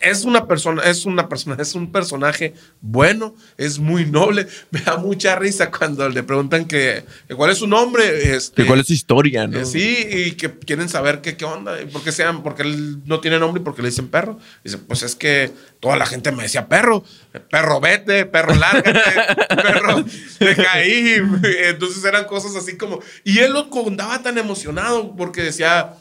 es 0.03 0.25
una 0.25 0.46
persona, 0.46 0.83
es 0.83 1.07
una 1.07 1.29
persona, 1.29 1.57
es 1.61 1.75
un 1.75 1.92
personaje 1.92 2.55
bueno, 2.81 3.37
es 3.57 3.79
muy 3.79 4.05
noble. 4.05 4.46
Me 4.70 4.81
da 4.81 4.96
mucha 4.96 5.37
risa 5.37 5.70
cuando 5.70 6.09
le 6.09 6.22
preguntan 6.22 6.66
que, 6.66 7.05
que 7.29 7.35
cuál 7.35 7.51
es 7.51 7.59
su 7.59 7.66
nombre. 7.66 8.35
Este, 8.35 8.62
Que 8.62 8.66
¿Cuál 8.66 8.81
es 8.81 8.88
su 8.88 8.92
historia, 8.92 9.46
no? 9.46 9.59
eh, 9.61 9.64
sí, 9.64 10.07
y 10.11 10.33
que 10.33 10.51
quieren 10.51 10.88
saber 10.88 11.20
qué, 11.20 11.37
qué 11.37 11.44
onda, 11.44 11.81
y 11.81 11.87
por 11.87 12.03
qué, 12.03 12.11
sean, 12.11 12.42
porque 12.42 12.62
él 12.62 12.99
no 13.07 13.20
tiene 13.20 13.38
nombre 13.38 13.61
y 13.61 13.64
por 13.64 13.75
qué 13.75 13.83
le 13.83 13.90
dicen 13.90 14.09
perro. 14.09 14.38
Dice, 14.64 14.79
pues 14.79 15.03
es 15.03 15.14
que 15.14 15.53
toda 15.79 15.96
la 15.96 16.07
gente 16.07 16.33
me 16.33 16.42
decía 16.42 16.68
perro, 16.68 17.05
perro 17.51 17.81
vete, 17.81 18.27
perro 18.27 18.55
lárgate, 18.55 18.92
perro 19.49 20.05
deja 20.40 20.72
ahí. 20.72 21.16
Entonces 21.64 22.05
eran 22.05 22.25
cosas 22.25 22.57
así 22.57 22.77
como... 22.77 23.01
Y 23.22 23.38
él 23.38 23.53
lo 23.53 23.70
contaba 23.70 24.20
tan 24.22 24.37
emocionado 24.38 25.14
porque 25.16 25.42
decía... 25.42 25.94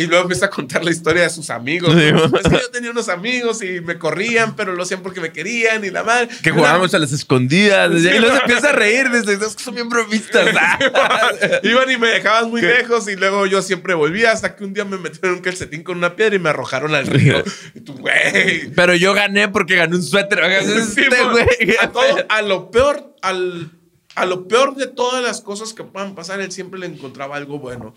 Y 0.00 0.06
luego 0.06 0.22
empieza 0.24 0.46
a 0.46 0.50
contar 0.50 0.84
la 0.84 0.90
historia 0.90 1.22
de 1.22 1.30
sus 1.30 1.50
amigos. 1.50 1.92
Sí, 1.94 2.12
¿no? 2.12 2.26
¿no? 2.28 2.38
Es 2.38 2.48
que 2.48 2.56
yo 2.58 2.70
tenía 2.70 2.90
unos 2.90 3.08
amigos 3.08 3.62
y 3.62 3.80
me 3.80 3.98
corrían, 3.98 4.56
pero 4.56 4.74
lo 4.74 4.82
hacían 4.82 5.02
porque 5.02 5.20
me 5.20 5.32
querían 5.32 5.84
y 5.84 5.90
la 5.90 6.02
madre. 6.02 6.28
Que 6.42 6.50
jugábamos 6.50 6.94
a 6.94 6.98
las 6.98 7.12
escondidas. 7.12 7.90
Sí, 8.00 8.08
y 8.08 8.18
luego 8.18 8.34
se 8.36 8.40
empieza 8.42 8.70
a 8.70 8.72
reír. 8.72 9.10
Desde, 9.10 9.34
es 9.34 9.56
que 9.56 9.62
son 9.62 9.74
bien 9.74 9.88
bromistas. 9.88 10.48
Iban 11.62 11.90
y 11.90 11.96
me 11.98 12.08
dejaban 12.08 12.50
muy 12.50 12.60
lejos 12.62 13.08
y 13.08 13.16
luego 13.16 13.46
yo 13.46 13.62
siempre 13.62 13.94
volvía 13.94 14.32
hasta 14.32 14.56
que 14.56 14.64
un 14.64 14.72
día 14.72 14.84
me 14.84 14.96
metieron 14.98 15.34
un 15.34 15.40
calcetín 15.40 15.82
con 15.82 15.98
una 15.98 16.16
piedra 16.16 16.36
y 16.36 16.38
me 16.38 16.48
arrojaron 16.50 16.94
al 16.94 17.06
río. 17.06 17.42
Y 17.74 17.80
tú, 17.80 17.94
güey. 17.98 18.70
Pero 18.74 18.94
yo 18.94 19.14
gané 19.14 19.48
porque 19.48 19.76
gané 19.76 19.96
un 19.96 20.02
suéter. 20.02 20.40
Sí, 20.64 21.02
este, 21.02 21.22
güey. 21.24 21.46
a, 21.80 21.88
todo- 21.90 22.24
a 22.28 22.42
lo 22.42 22.70
peor, 22.70 23.16
al, 23.22 23.70
a 24.14 24.26
lo 24.26 24.48
peor 24.48 24.74
de 24.76 24.86
todas 24.86 25.22
las 25.22 25.40
cosas 25.40 25.72
que 25.72 25.84
puedan 25.84 26.14
pasar, 26.14 26.40
él 26.40 26.52
siempre 26.52 26.80
le 26.80 26.86
encontraba 26.86 27.36
algo 27.36 27.58
bueno. 27.58 27.94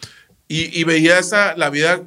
Y, 0.55 0.79
y 0.79 0.83
veía 0.83 1.19
esa, 1.19 1.55
la 1.57 1.69
vida 1.69 2.01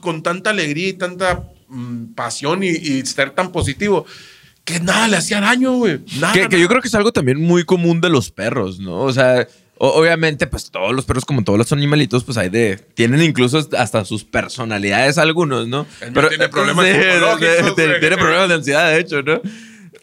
con 0.00 0.22
tanta 0.22 0.50
alegría 0.50 0.88
y 0.88 0.92
tanta 0.94 1.44
mm, 1.68 2.14
pasión 2.14 2.62
y, 2.62 2.68
y 2.68 3.04
ser 3.06 3.30
tan 3.30 3.52
positivo 3.52 4.04
que 4.64 4.78
nada 4.80 5.08
le 5.08 5.16
hacía 5.16 5.40
daño, 5.40 5.72
güey. 5.74 6.00
Nada, 6.20 6.32
Que, 6.34 6.48
que 6.48 6.60
yo 6.60 6.68
creo 6.68 6.80
que 6.80 6.88
es 6.88 6.94
algo 6.94 7.12
también 7.12 7.40
muy 7.40 7.64
común 7.64 8.00
de 8.00 8.08
los 8.10 8.30
perros, 8.30 8.78
¿no? 8.78 9.00
O 9.00 9.12
sea, 9.12 9.46
o- 9.78 9.88
obviamente, 9.88 10.46
pues 10.46 10.70
todos 10.70 10.94
los 10.94 11.04
perros, 11.04 11.24
como 11.24 11.42
todos 11.42 11.58
los 11.58 11.72
animalitos, 11.72 12.22
pues 12.22 12.38
hay 12.38 12.48
de. 12.48 12.76
Tienen 12.94 13.20
incluso 13.22 13.68
hasta 13.76 14.04
sus 14.04 14.22
personalidades 14.22 15.18
algunos, 15.18 15.66
¿no? 15.66 15.84
El 16.00 16.12
mío 16.12 16.28
tiene 16.28 16.48
problemas 16.48 16.84
tiene, 16.92 17.18
güey. 17.18 18.00
tiene 18.00 18.16
problemas 18.16 18.48
de 18.50 18.54
ansiedad, 18.54 18.88
de 18.92 19.00
hecho, 19.00 19.20
¿no? 19.22 19.40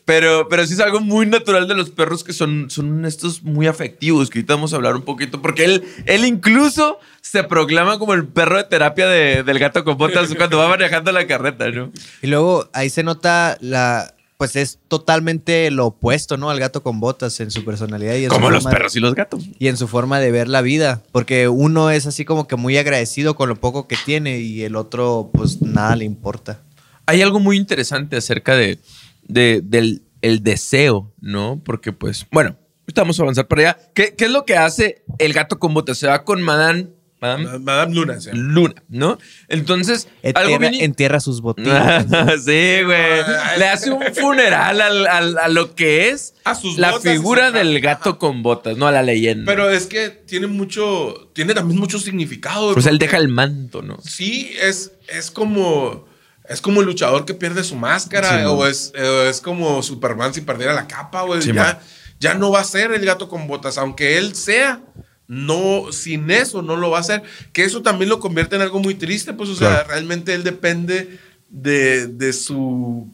Pero, 0.06 0.47
pero 0.49 0.65
sí 0.65 0.73
es 0.73 0.80
algo 0.80 0.99
muy 1.02 1.25
natural 1.25 1.67
de 1.67 1.75
los 1.75 1.89
perros 1.89 2.23
que 2.23 2.34
son, 2.34 2.69
son 2.69 3.06
estos 3.06 3.43
muy 3.43 3.67
afectivos, 3.67 4.30
que 4.30 4.39
ahorita 4.39 4.56
vamos 4.56 4.73
a 4.73 4.75
hablar 4.78 4.95
un 4.95 5.04
poquito, 5.04 5.41
porque 5.41 5.65
él, 5.65 5.84
él 6.06 6.25
incluso 6.25 6.99
se 7.21 7.43
proclama 7.43 7.99
como 7.99 8.13
el 8.13 8.28
perro 8.28 8.58
de 8.58 8.63
terapia 8.65 9.08
de- 9.08 9.43
del 9.43 9.60
gato 9.60 9.84
con 9.84 9.97
botas 9.97 10.30
cuando 10.38 10.58
va 10.58 10.67
manejando 10.67 11.12
la 11.12 11.25
carreta, 11.28 11.69
¿no? 11.69 11.91
Y 12.21 12.28
luego 12.28 12.69
ahí 12.73 12.89
se 12.89 13.04
nota 13.04 13.58
la. 13.62 14.13
Pues 14.38 14.56
es 14.56 14.80
totalmente 14.88 15.69
lo 15.69 15.88
opuesto, 15.88 16.38
¿no? 16.38 16.49
Al 16.49 16.62
gato 16.62 16.82
con 16.82 17.02
botas 17.02 17.41
en 17.41 17.52
su 17.52 17.65
personalidad 17.65 18.15
y 18.15 18.23
en 18.23 18.30
su 18.30 18.36
Como 18.36 18.49
los 18.52 18.63
de- 18.63 18.71
perros 18.71 18.95
y 18.95 19.02
los 19.02 19.13
gatos. 19.13 19.43
y 19.60 19.67
en 19.67 19.75
su 19.75 19.88
forma 19.89 20.21
de 20.21 20.32
ver 20.32 20.47
la 20.47 20.62
vida. 20.62 21.04
Porque 21.12 21.49
uno 21.49 21.89
es 21.91 22.08
así 22.08 22.23
como 22.23 22.47
que 22.47 22.56
muy 22.56 22.78
agradecido 22.78 23.36
con 23.36 23.49
lo 23.49 23.58
poco 23.58 23.86
que 23.89 23.97
tiene 24.06 24.39
y 24.39 24.62
el 24.63 24.78
otro, 24.78 25.30
pues 25.34 25.62
nada 25.62 25.97
le 25.97 26.06
importa. 26.06 26.62
hay 27.06 27.21
algo 27.21 27.39
muy 27.41 27.58
interesante 27.58 28.15
acerca 28.15 28.56
de, 28.56 28.80
de- 29.29 29.61
del 29.63 30.03
el 30.21 30.43
deseo, 30.43 31.13
¿no? 31.21 31.61
Porque, 31.63 31.93
pues, 31.93 32.27
bueno, 32.29 32.57
ahorita 32.81 33.01
vamos 33.03 33.17
a 33.19 33.23
avanzar 33.23 33.47
para 33.47 33.61
allá. 33.61 33.77
¿Qué, 33.95 34.15
qué 34.17 34.25
es 34.25 34.31
lo 34.31 34.43
que 34.45 34.57
hace 34.57 35.03
el 35.17 35.31
gato 35.31 35.59
con 35.59 35.73
botas? 35.73 35.97
Se 35.97 36.07
va 36.07 36.25
con 36.25 36.41
Madame, 36.41 36.87
Madame 37.21 37.59
Madame 37.59 37.95
Luna. 37.95 38.19
sí. 38.19 38.29
Luna, 38.33 38.83
¿no? 38.89 39.17
Entonces, 39.47 40.09
algo 40.23 40.39
Entierra, 40.55 40.57
bien... 40.71 40.83
entierra 40.83 41.19
sus 41.21 41.39
botillas. 41.41 42.05
sí, 42.45 42.83
güey. 42.83 43.21
Le 43.57 43.67
hace 43.69 43.91
un 43.91 44.01
funeral 44.13 44.81
al- 44.81 45.07
al- 45.07 45.37
a 45.37 45.47
lo 45.47 45.73
que 45.73 46.09
es 46.09 46.33
A 46.43 46.53
sus 46.55 46.77
la 46.77 46.91
botas 46.91 47.11
figura 47.13 47.49
su- 47.51 47.55
del 47.57 47.79
gato 47.79 48.19
con 48.19 48.43
botas, 48.43 48.75
no 48.75 48.87
a 48.87 48.91
la 48.91 49.03
leyenda. 49.03 49.45
Pero 49.45 49.69
es 49.69 49.85
que 49.87 50.09
tiene 50.09 50.47
mucho, 50.47 51.29
tiene 51.33 51.53
también 51.53 51.79
mucho 51.79 51.97
significado. 51.99 52.73
pues 52.73 52.85
él 52.87 52.99
deja 52.99 53.15
el 53.15 53.29
manto, 53.29 53.81
¿no? 53.81 53.99
Sí, 54.01 54.51
es, 54.61 54.91
es 55.07 55.31
como. 55.31 56.09
Es 56.49 56.62
como 56.62 56.81
el 56.81 56.88
luchador 56.88 57.25
que 57.25 57.35
pierde 57.35 57.63
su 57.63 57.75
máscara. 57.75 58.39
Sí, 58.39 58.45
o, 58.45 58.65
es, 58.65 58.91
o 58.97 59.21
es 59.21 59.39
como 59.39 59.83
Superman 59.83 60.33
si 60.33 60.41
perdiera 60.41 60.73
la 60.73 60.88
capa, 60.88 61.21
güey. 61.21 61.43
Sí, 61.43 61.53
man. 61.53 61.77
ya, 62.19 62.31
ya 62.31 62.33
no 62.33 62.49
va 62.51 62.62
a 62.62 62.63
ser 62.63 62.91
el 62.91 63.05
gato 63.05 63.29
con 63.29 63.47
botas. 63.47 63.77
Aunque 63.77 64.17
él 64.17 64.35
sea, 64.35 64.81
no, 65.27 65.91
sin 65.91 66.31
eso 66.31 66.63
no 66.63 66.75
lo 66.75 66.89
va 66.89 66.97
a 66.97 67.01
hacer. 67.01 67.21
Que 67.53 67.63
eso 67.63 67.83
también 67.83 68.09
lo 68.09 68.19
convierte 68.19 68.55
en 68.55 68.63
algo 68.63 68.79
muy 68.79 68.95
triste, 68.95 69.31
pues, 69.33 69.47
o 69.49 69.55
sea, 69.55 69.83
realmente 69.83 70.33
él 70.33 70.43
depende 70.43 71.19
de, 71.49 72.07
de 72.07 72.33
su 72.33 73.07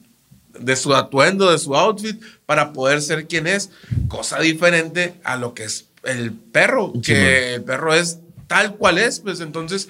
de 0.57 0.77
su 0.77 0.95
atuendo, 0.95 1.51
de 1.51 1.59
su 1.59 1.75
outfit, 1.75 2.21
para 2.45 2.71
poder 2.71 3.01
ser 3.01 3.27
quien 3.27 3.47
es. 3.47 3.69
Cosa 4.07 4.39
diferente 4.39 5.15
a 5.25 5.35
lo 5.35 5.53
que 5.53 5.65
es 5.65 5.87
el 6.03 6.31
perro, 6.31 6.93
Sí, 6.95 7.01
que 7.01 7.55
el 7.55 7.63
perro 7.63 7.93
es 7.93 8.19
tal 8.47 8.75
cual 8.75 8.97
es, 8.97 9.19
pues 9.19 9.41
entonces 9.41 9.89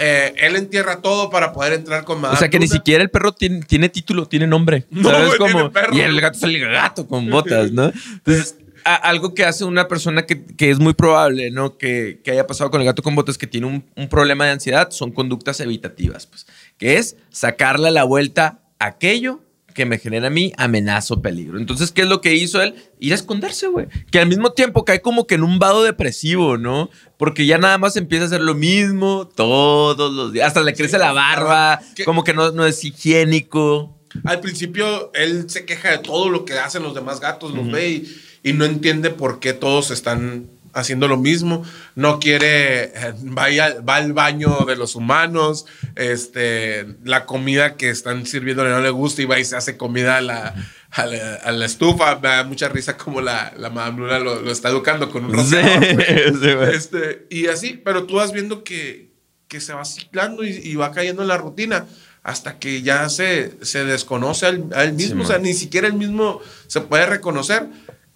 eh, 0.00 0.34
él 0.38 0.56
entierra 0.56 1.00
todo 1.02 1.30
para 1.30 1.52
poder 1.52 1.74
entrar 1.74 2.04
con 2.04 2.16
O 2.18 2.20
Madame 2.20 2.38
sea 2.38 2.48
que 2.48 2.58
ni 2.58 2.66
siquiera 2.68 3.02
el 3.02 3.10
perro 3.10 3.32
tiene, 3.32 3.60
tiene 3.60 3.88
título, 3.88 4.26
tiene 4.26 4.46
nombre. 4.46 4.86
No, 4.90 5.10
¿Sabes 5.10 5.34
cómo? 5.36 5.70
Y 5.92 6.00
el 6.00 6.20
gato 6.20 6.46
el 6.46 6.58
gato 6.60 7.06
con 7.06 7.28
botas, 7.30 7.70
¿no? 7.72 7.92
Entonces, 8.14 8.56
a- 8.84 8.94
algo 8.96 9.34
que 9.34 9.44
hace 9.44 9.64
una 9.64 9.88
persona 9.88 10.24
que, 10.26 10.44
que 10.44 10.70
es 10.70 10.78
muy 10.78 10.94
probable, 10.94 11.50
¿no? 11.50 11.76
Que, 11.76 12.20
que 12.24 12.30
haya 12.30 12.46
pasado 12.46 12.70
con 12.70 12.80
el 12.80 12.86
gato 12.86 13.02
con 13.02 13.14
botas, 13.14 13.36
que 13.38 13.46
tiene 13.46 13.66
un, 13.66 13.84
un 13.94 14.08
problema 14.08 14.46
de 14.46 14.52
ansiedad, 14.52 14.90
son 14.90 15.12
conductas 15.12 15.60
evitativas, 15.60 16.26
pues. 16.26 16.46
Que 16.78 16.96
es 16.96 17.16
sacarle 17.30 17.88
a 17.88 17.92
la 17.92 18.04
vuelta 18.04 18.60
aquello 18.78 19.40
que 19.74 19.86
me 19.86 19.98
genera 19.98 20.28
a 20.28 20.30
mí 20.30 20.52
amenaza 20.56 21.14
o 21.14 21.22
peligro. 21.22 21.58
Entonces, 21.58 21.90
¿qué 21.90 22.02
es 22.02 22.08
lo 22.08 22.20
que 22.20 22.34
hizo 22.34 22.62
él? 22.62 22.74
Ir 22.98 23.12
a 23.12 23.14
esconderse, 23.14 23.68
güey. 23.68 23.86
Que 24.10 24.18
al 24.18 24.28
mismo 24.28 24.52
tiempo 24.52 24.84
cae 24.84 25.00
como 25.00 25.26
que 25.26 25.36
en 25.36 25.42
un 25.42 25.58
vado 25.58 25.82
depresivo, 25.82 26.58
¿no? 26.58 26.90
Porque 27.16 27.46
ya 27.46 27.58
nada 27.58 27.78
más 27.78 27.96
empieza 27.96 28.24
a 28.24 28.26
hacer 28.28 28.40
lo 28.40 28.54
mismo 28.54 29.28
todos 29.28 30.12
los 30.12 30.32
días. 30.32 30.48
Hasta 30.48 30.62
le 30.62 30.74
crece 30.74 30.98
la 30.98 31.12
barba, 31.12 31.80
como 32.04 32.24
que 32.24 32.34
no, 32.34 32.52
no 32.52 32.66
es 32.66 32.84
higiénico. 32.84 33.96
Al 34.24 34.40
principio 34.40 35.12
él 35.14 35.48
se 35.48 35.64
queja 35.64 35.90
de 35.90 35.98
todo 35.98 36.28
lo 36.28 36.44
que 36.44 36.54
hacen 36.54 36.82
los 36.82 36.94
demás 36.94 37.20
gatos, 37.20 37.54
los 37.54 37.70
ve 37.70 37.90
y, 37.90 38.16
y 38.42 38.52
no 38.52 38.64
entiende 38.64 39.10
por 39.10 39.38
qué 39.38 39.52
todos 39.52 39.90
están 39.90 40.48
haciendo 40.72 41.08
lo 41.08 41.16
mismo. 41.16 41.64
No 41.94 42.18
quiere, 42.20 42.84
eh, 42.84 43.14
vaya, 43.22 43.80
va 43.80 43.96
al 43.96 44.12
baño 44.12 44.64
de 44.66 44.76
los 44.76 44.94
humanos, 44.94 45.66
este, 45.96 46.86
la 47.04 47.26
comida 47.26 47.76
que 47.76 47.90
están 47.90 48.26
sirviendo 48.26 48.64
no 48.64 48.80
le 48.80 48.90
gusta 48.90 49.22
y 49.22 49.24
va 49.24 49.38
y 49.38 49.44
se 49.44 49.56
hace 49.56 49.76
comida 49.76 50.16
a 50.16 50.20
la, 50.20 50.54
a 50.90 51.06
la, 51.06 51.34
a 51.34 51.52
la 51.52 51.66
estufa. 51.66 52.16
Me 52.16 52.28
da 52.28 52.44
mucha 52.44 52.68
risa 52.68 52.96
como 52.96 53.20
la, 53.20 53.52
la 53.56 53.70
Madame 53.70 54.18
lo, 54.20 54.40
lo 54.40 54.50
está 54.50 54.68
educando 54.68 55.10
con 55.10 55.24
un 55.24 55.30
Sí, 55.44 55.56
rociador, 55.56 55.84
sí, 56.42 56.54
güey. 56.54 56.74
Este, 56.74 57.26
y 57.30 57.46
así, 57.46 57.80
pero 57.84 58.04
tú 58.04 58.16
vas 58.16 58.32
viendo 58.32 58.64
que, 58.64 59.12
que 59.48 59.60
se 59.60 59.72
va 59.72 59.84
ciclando 59.84 60.44
y, 60.44 60.50
y 60.50 60.74
va 60.76 60.92
cayendo 60.92 61.22
en 61.22 61.28
la 61.28 61.38
rutina 61.38 61.86
hasta 62.22 62.58
que 62.58 62.82
ya 62.82 63.08
se, 63.08 63.64
se 63.64 63.84
desconoce 63.84 64.46
a 64.46 64.48
él, 64.50 64.64
a 64.74 64.84
él 64.84 64.92
mismo. 64.92 65.22
Sí, 65.22 65.24
o 65.24 65.26
sea, 65.32 65.38
ni 65.38 65.54
siquiera 65.54 65.86
él 65.86 65.94
mismo 65.94 66.40
se 66.66 66.80
puede 66.82 67.06
reconocer 67.06 67.66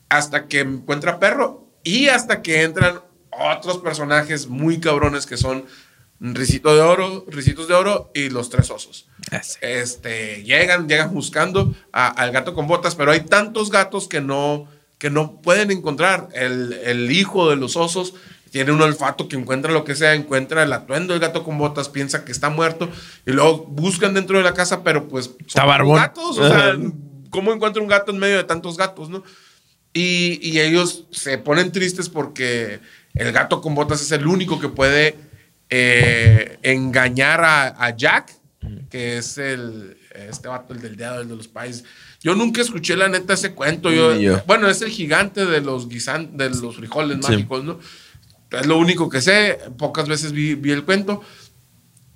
hasta 0.08 0.46
que 0.46 0.60
encuentra 0.60 1.18
perro 1.18 1.63
y 1.84 2.08
hasta 2.08 2.42
que 2.42 2.62
entran 2.62 3.00
otros 3.30 3.78
personajes 3.78 4.48
muy 4.48 4.80
cabrones 4.80 5.26
que 5.26 5.36
son 5.36 5.64
Risito 6.20 6.74
de 6.74 6.80
Oro, 6.80 7.24
Ricitos 7.28 7.68
de 7.68 7.74
Oro 7.74 8.10
y 8.14 8.30
los 8.30 8.48
Tres 8.48 8.70
Osos. 8.70 9.08
Este, 9.60 10.42
llegan, 10.44 10.88
llegan 10.88 11.12
buscando 11.12 11.74
a- 11.92 12.08
al 12.08 12.30
gato 12.32 12.54
con 12.54 12.66
botas, 12.66 12.94
pero 12.94 13.10
hay 13.10 13.20
tantos 13.20 13.70
gatos 13.70 14.08
que 14.08 14.20
no, 14.20 14.68
que 14.98 15.10
no 15.10 15.40
pueden 15.42 15.70
encontrar. 15.70 16.28
El, 16.32 16.72
el 16.84 17.10
hijo 17.10 17.50
de 17.50 17.56
los 17.56 17.76
osos 17.76 18.14
tiene 18.50 18.70
un 18.70 18.80
olfato 18.80 19.26
que 19.28 19.36
encuentra 19.36 19.72
lo 19.72 19.84
que 19.84 19.96
sea, 19.96 20.14
encuentra 20.14 20.62
el 20.62 20.72
atuendo 20.72 21.12
del 21.12 21.20
gato 21.20 21.42
con 21.42 21.58
botas, 21.58 21.88
piensa 21.88 22.24
que 22.24 22.30
está 22.32 22.48
muerto 22.50 22.88
y 23.26 23.32
luego 23.32 23.64
buscan 23.66 24.14
dentro 24.14 24.38
de 24.38 24.44
la 24.44 24.54
casa, 24.54 24.84
pero 24.84 25.08
pues 25.08 25.26
son 25.26 25.36
Está 25.46 25.64
barbón. 25.64 25.96
gatos, 25.96 26.38
o 26.38 26.48
sea. 26.48 26.76
¿cómo 27.30 27.52
encuentra 27.52 27.82
un 27.82 27.88
gato 27.88 28.12
en 28.12 28.18
medio 28.20 28.36
de 28.36 28.44
tantos 28.44 28.76
gatos, 28.76 29.08
no? 29.10 29.24
Y, 29.94 30.40
y 30.42 30.60
ellos 30.60 31.04
se 31.12 31.38
ponen 31.38 31.70
tristes 31.72 32.08
porque 32.08 32.80
el 33.14 33.30
gato 33.32 33.60
con 33.60 33.74
botas 33.74 34.02
es 34.02 34.10
el 34.12 34.26
único 34.26 34.58
que 34.60 34.68
puede 34.68 35.14
eh, 35.70 36.58
engañar 36.62 37.42
a, 37.44 37.68
a 37.82 37.96
Jack, 37.96 38.32
que 38.90 39.18
es 39.18 39.38
el 39.38 39.96
este 40.14 40.48
vato, 40.48 40.74
el 40.74 40.80
del 40.80 40.96
dedo, 40.96 41.20
el 41.20 41.28
de 41.28 41.36
los 41.36 41.48
países. 41.48 41.84
Yo 42.20 42.34
nunca 42.34 42.60
escuché 42.60 42.96
la 42.96 43.08
neta 43.08 43.34
ese 43.34 43.52
cuento. 43.54 43.90
Yo. 43.92 44.42
Bueno, 44.46 44.68
es 44.68 44.82
el 44.82 44.90
gigante 44.90 45.44
de 45.46 45.60
los 45.60 45.88
guisan, 45.88 46.36
de 46.36 46.50
los 46.50 46.76
frijoles 46.76 47.18
Sí. 47.24 47.32
mágicos, 47.32 47.64
¿no? 47.64 47.78
Es 48.50 48.66
lo 48.66 48.78
único 48.78 49.08
que 49.08 49.20
sé. 49.20 49.58
Pocas 49.76 50.08
veces 50.08 50.32
vi, 50.32 50.54
vi 50.54 50.70
el 50.72 50.84
cuento. 50.84 51.22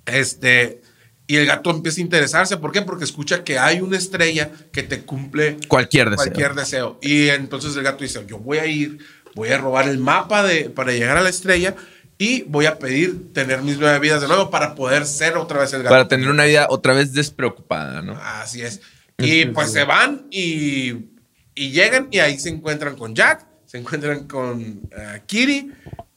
Este. 0.05 0.81
Y 1.29 1.37
el 1.37 1.45
gato 1.45 1.69
empieza 1.69 2.01
a 2.01 2.01
interesarse. 2.01 2.57
¿Por 2.57 2.71
qué? 2.71 2.81
Porque 2.81 3.03
escucha 3.03 3.43
que 3.43 3.59
hay 3.59 3.81
una 3.81 3.97
estrella 3.97 4.49
que 4.71 4.81
te 4.81 5.01
cumple 5.01 5.57
Cualquier 5.67 6.09
deseo. 6.09 6.25
cualquier 6.25 6.55
deseo. 6.55 6.97
Y 7.03 7.29
entonces 7.29 7.75
el 7.75 7.83
gato 7.83 8.03
dice, 8.03 8.25
yo 8.27 8.39
voy 8.39 8.57
a 8.57 8.65
ir, 8.65 8.97
voy 9.35 9.49
a 9.49 9.59
robar 9.59 9.87
el 9.87 9.99
mapa 9.99 10.41
de, 10.41 10.71
para 10.71 10.91
llegar 10.91 11.17
a 11.17 11.21
la 11.21 11.29
estrella 11.29 11.75
y 12.17 12.41
voy 12.47 12.65
a 12.65 12.79
pedir 12.79 13.31
tener 13.31 13.61
mis 13.61 13.77
nueve 13.77 13.99
vidas 13.99 14.21
de 14.21 14.27
nuevo 14.27 14.49
para 14.49 14.73
poder 14.73 15.05
ser 15.05 15.37
otra 15.37 15.59
vez 15.59 15.71
el 15.73 15.83
gato. 15.83 15.93
Para 15.93 16.07
tener 16.07 16.29
una 16.29 16.45
vida 16.45 16.65
otra 16.67 16.93
vez 16.95 17.13
despreocupada, 17.13 18.01
¿no? 18.01 18.17
Así 18.19 18.63
es. 18.63 18.81
Y 19.19 19.45
pues 19.45 19.71
se 19.71 19.83
van 19.83 20.25
y, 20.31 21.11
y 21.53 21.69
llegan 21.69 22.07
y 22.09 22.17
ahí 22.17 22.39
se 22.39 22.49
encuentran 22.49 22.95
con 22.95 23.13
Jack, 23.13 23.45
se 23.67 23.77
encuentran 23.77 24.27
con 24.27 24.81
eh, 24.97 25.21
Kitty 25.27 25.71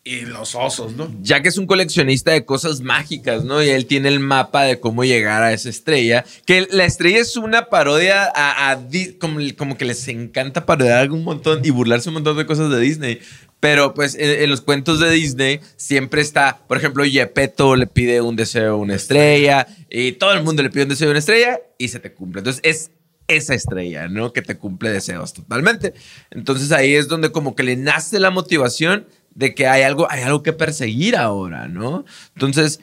y 0.04 0.22
los 0.22 0.56
osos, 0.56 0.96
¿no? 0.96 1.14
Jack 1.20 1.46
es 1.46 1.58
un 1.58 1.66
coleccionista 1.66 2.32
de 2.32 2.44
cosas 2.44 2.80
mágicas, 2.80 3.44
¿no? 3.44 3.62
Y 3.62 3.68
él 3.68 3.86
tiene 3.86 4.08
el 4.08 4.18
mapa 4.18 4.64
de 4.64 4.80
cómo 4.80 5.04
llegar 5.04 5.44
a 5.44 5.52
esa 5.52 5.68
estrella. 5.68 6.24
Que 6.44 6.66
la 6.70 6.84
estrella 6.84 7.20
es 7.20 7.36
una 7.36 7.66
parodia 7.66 8.24
a, 8.34 8.72
a 8.72 8.80
como, 9.20 9.38
como 9.56 9.76
que 9.76 9.84
les 9.84 10.08
encanta 10.08 10.66
parodiar 10.66 11.12
un 11.12 11.22
montón 11.22 11.60
y 11.64 11.70
burlarse 11.70 12.08
un 12.08 12.14
montón 12.14 12.36
de 12.36 12.46
cosas 12.46 12.68
de 12.70 12.80
Disney. 12.80 13.20
Pero 13.60 13.94
pues 13.94 14.16
en, 14.16 14.42
en 14.42 14.50
los 14.50 14.60
cuentos 14.60 14.98
de 14.98 15.08
Disney 15.08 15.60
siempre 15.76 16.20
está, 16.20 16.58
por 16.66 16.78
ejemplo, 16.78 17.04
Gepetto 17.04 17.76
le 17.76 17.86
pide 17.86 18.20
un 18.20 18.34
deseo 18.34 18.72
a 18.72 18.76
una 18.76 18.96
estrella 18.96 19.68
y 19.88 20.12
todo 20.12 20.32
el 20.32 20.42
mundo 20.42 20.64
le 20.64 20.70
pide 20.70 20.82
un 20.82 20.88
deseo 20.88 21.08
a 21.08 21.10
una 21.12 21.20
estrella 21.20 21.60
y 21.78 21.88
se 21.88 22.00
te 22.00 22.12
cumple. 22.12 22.40
Entonces 22.40 22.60
es 22.64 22.90
esa 23.28 23.54
estrella, 23.54 24.08
¿no? 24.08 24.32
Que 24.32 24.42
te 24.42 24.58
cumple 24.58 24.90
deseos 24.90 25.32
totalmente. 25.32 25.94
Entonces 26.32 26.72
ahí 26.72 26.94
es 26.94 27.06
donde 27.06 27.30
como 27.30 27.54
que 27.54 27.62
le 27.62 27.76
nace 27.76 28.18
la 28.18 28.30
motivación 28.30 29.06
de 29.34 29.54
que 29.54 29.66
hay 29.66 29.82
algo, 29.82 30.10
hay 30.10 30.22
algo 30.22 30.42
que 30.42 30.52
perseguir 30.52 31.16
ahora, 31.16 31.68
¿no? 31.68 32.04
Entonces, 32.34 32.80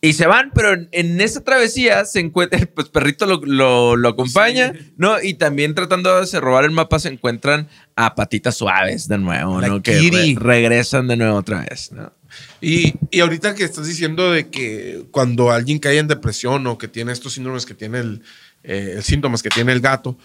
y 0.00 0.12
se 0.12 0.26
van, 0.26 0.50
pero 0.54 0.74
en, 0.74 0.88
en 0.92 1.20
esa 1.22 1.42
travesía 1.42 2.04
se 2.04 2.20
encuentra, 2.20 2.58
pues 2.74 2.88
Perrito 2.90 3.24
lo, 3.26 3.40
lo- 3.44 3.96
lo 3.96 4.08
acompaña, 4.10 4.74
¿no? 4.98 5.20
Y 5.22 5.34
también 5.34 5.74
tratando 5.74 6.22
de 6.24 6.40
robar 6.40 6.64
el 6.64 6.72
mapa 6.72 6.98
se 6.98 7.08
encuentran 7.08 7.68
a 7.96 8.14
patitas 8.14 8.56
suaves 8.56 9.08
de 9.08 9.16
nuevo, 9.18 9.60
La 9.60 9.68
¿no? 9.68 9.82
Que 9.82 9.98
Kitty. 9.98 10.34
re- 10.34 10.40
regresan 10.40 11.08
de 11.08 11.16
nuevo 11.16 11.36
otra 11.38 11.64
vez, 11.68 11.90
¿no? 11.92 12.12
Y, 12.60 12.94
y 13.10 13.20
ahorita 13.20 13.54
que 13.54 13.64
estás 13.64 13.86
diciendo 13.86 14.30
de 14.32 14.48
que 14.50 15.04
cuando 15.10 15.50
alguien 15.52 15.78
cae 15.78 15.98
en 15.98 16.08
depresión 16.08 16.66
o 16.66 16.76
que 16.78 16.88
tiene 16.88 17.12
estos 17.12 17.34
síndromes 17.34 17.64
que 17.64 17.74
tiene 17.74 18.00
el, 18.00 18.22
eh, 18.64 18.98
síntomas 19.02 19.42
que 19.42 19.50
tiene 19.50 19.72
el 19.72 19.80
gato, 19.80 20.18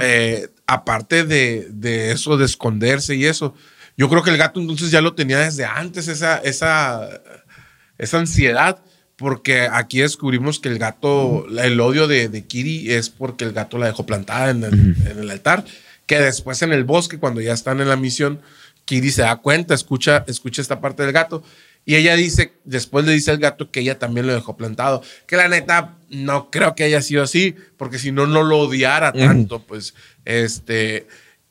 eh, 0.00 0.48
aparte 0.66 1.24
de, 1.24 1.68
de 1.70 2.12
eso, 2.12 2.36
de 2.36 2.46
esconderse 2.46 3.14
y 3.14 3.26
eso, 3.26 3.54
yo 3.96 4.08
creo 4.08 4.22
que 4.22 4.30
el 4.30 4.36
gato 4.36 4.60
entonces 4.60 4.90
ya 4.90 5.00
lo 5.00 5.14
tenía 5.14 5.38
desde 5.38 5.64
antes, 5.64 6.08
esa, 6.08 6.38
esa, 6.38 7.08
esa 7.98 8.18
ansiedad, 8.18 8.78
porque 9.16 9.68
aquí 9.70 10.00
descubrimos 10.00 10.58
que 10.58 10.68
el 10.68 10.78
gato, 10.78 11.46
el 11.58 11.80
odio 11.80 12.08
de, 12.08 12.28
de 12.28 12.44
Kiri 12.44 12.92
es 12.92 13.10
porque 13.10 13.44
el 13.44 13.52
gato 13.52 13.78
la 13.78 13.86
dejó 13.86 14.04
plantada 14.04 14.50
en 14.50 14.64
el, 14.64 14.96
en 15.08 15.18
el 15.18 15.30
altar, 15.30 15.64
que 16.06 16.18
después 16.18 16.62
en 16.62 16.72
el 16.72 16.84
bosque, 16.84 17.18
cuando 17.18 17.40
ya 17.40 17.52
están 17.52 17.80
en 17.80 17.88
la 17.88 17.96
misión, 17.96 18.40
Kiri 18.84 19.10
se 19.10 19.22
da 19.22 19.36
cuenta, 19.36 19.74
escucha, 19.74 20.24
escucha 20.26 20.60
esta 20.62 20.80
parte 20.80 21.02
del 21.02 21.12
gato. 21.12 21.42
Y 21.86 21.96
ella 21.96 22.16
dice, 22.16 22.52
después 22.64 23.04
le 23.04 23.12
dice 23.12 23.30
al 23.30 23.38
gato 23.38 23.70
que 23.70 23.80
ella 23.80 23.98
también 23.98 24.26
lo 24.26 24.34
dejó 24.34 24.56
plantado. 24.56 25.02
Que 25.26 25.36
la 25.36 25.48
neta, 25.48 25.94
no 26.08 26.50
creo 26.50 26.74
que 26.74 26.84
haya 26.84 27.02
sido 27.02 27.22
así, 27.22 27.54
porque 27.76 27.98
si 27.98 28.10
no, 28.10 28.26
no 28.26 28.42
lo 28.42 28.58
odiara 28.60 29.12
tanto, 29.12 29.62
pues, 29.62 29.94
este. 30.24 31.06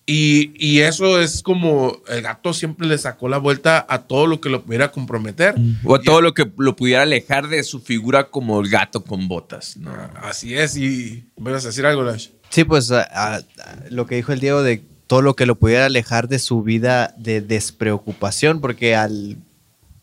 Y, 0.06 0.52
y 0.58 0.82
eso 0.82 1.22
es 1.22 1.42
como 1.42 1.98
el 2.10 2.22
gato 2.22 2.54
siempre 2.54 2.86
le 2.88 2.98
sacó 2.98 3.30
la 3.30 3.38
vuelta 3.38 3.86
a 3.88 4.00
todo 4.04 4.28
lo 4.28 4.42
que 4.42 4.50
lo 4.50 4.64
pudiera 4.64 4.92
comprometer. 4.92 5.56
O 5.86 5.96
a 5.96 6.02
todo 6.02 6.20
lo 6.22 6.34
que 6.34 6.52
lo 6.58 6.76
pudiera 6.76 7.04
alejar 7.04 7.48
de 7.48 7.64
su 7.64 7.80
figura 7.80 8.30
como 8.30 8.60
el 8.60 8.70
gato 8.70 9.04
con 9.04 9.30
botas, 9.30 9.78
¿no? 9.78 9.92
Así 10.22 10.56
es. 10.56 10.76
Y 10.76 11.26
vas 11.38 11.64
a 11.64 11.68
decir 11.70 11.86
algo, 11.86 12.04
Lash. 12.04 12.28
Sí, 12.50 12.66
pues 12.66 12.92
a- 12.92 13.02
a- 13.04 13.36
a 13.38 13.44
lo 13.90 14.06
que 14.06 14.16
dijo 14.16 14.34
el 14.34 14.42
Diego 14.42 14.62
de 14.62 14.84
todo 15.08 15.22
lo 15.22 15.36
que 15.36 15.46
lo 15.46 15.56
pudiera 15.56 15.86
alejar 15.86 16.28
de 16.28 16.40
su 16.40 16.64
vida 16.64 17.14
de 17.18 17.40
despreocupación, 17.42 18.60
porque 18.60 18.96
al 18.96 19.38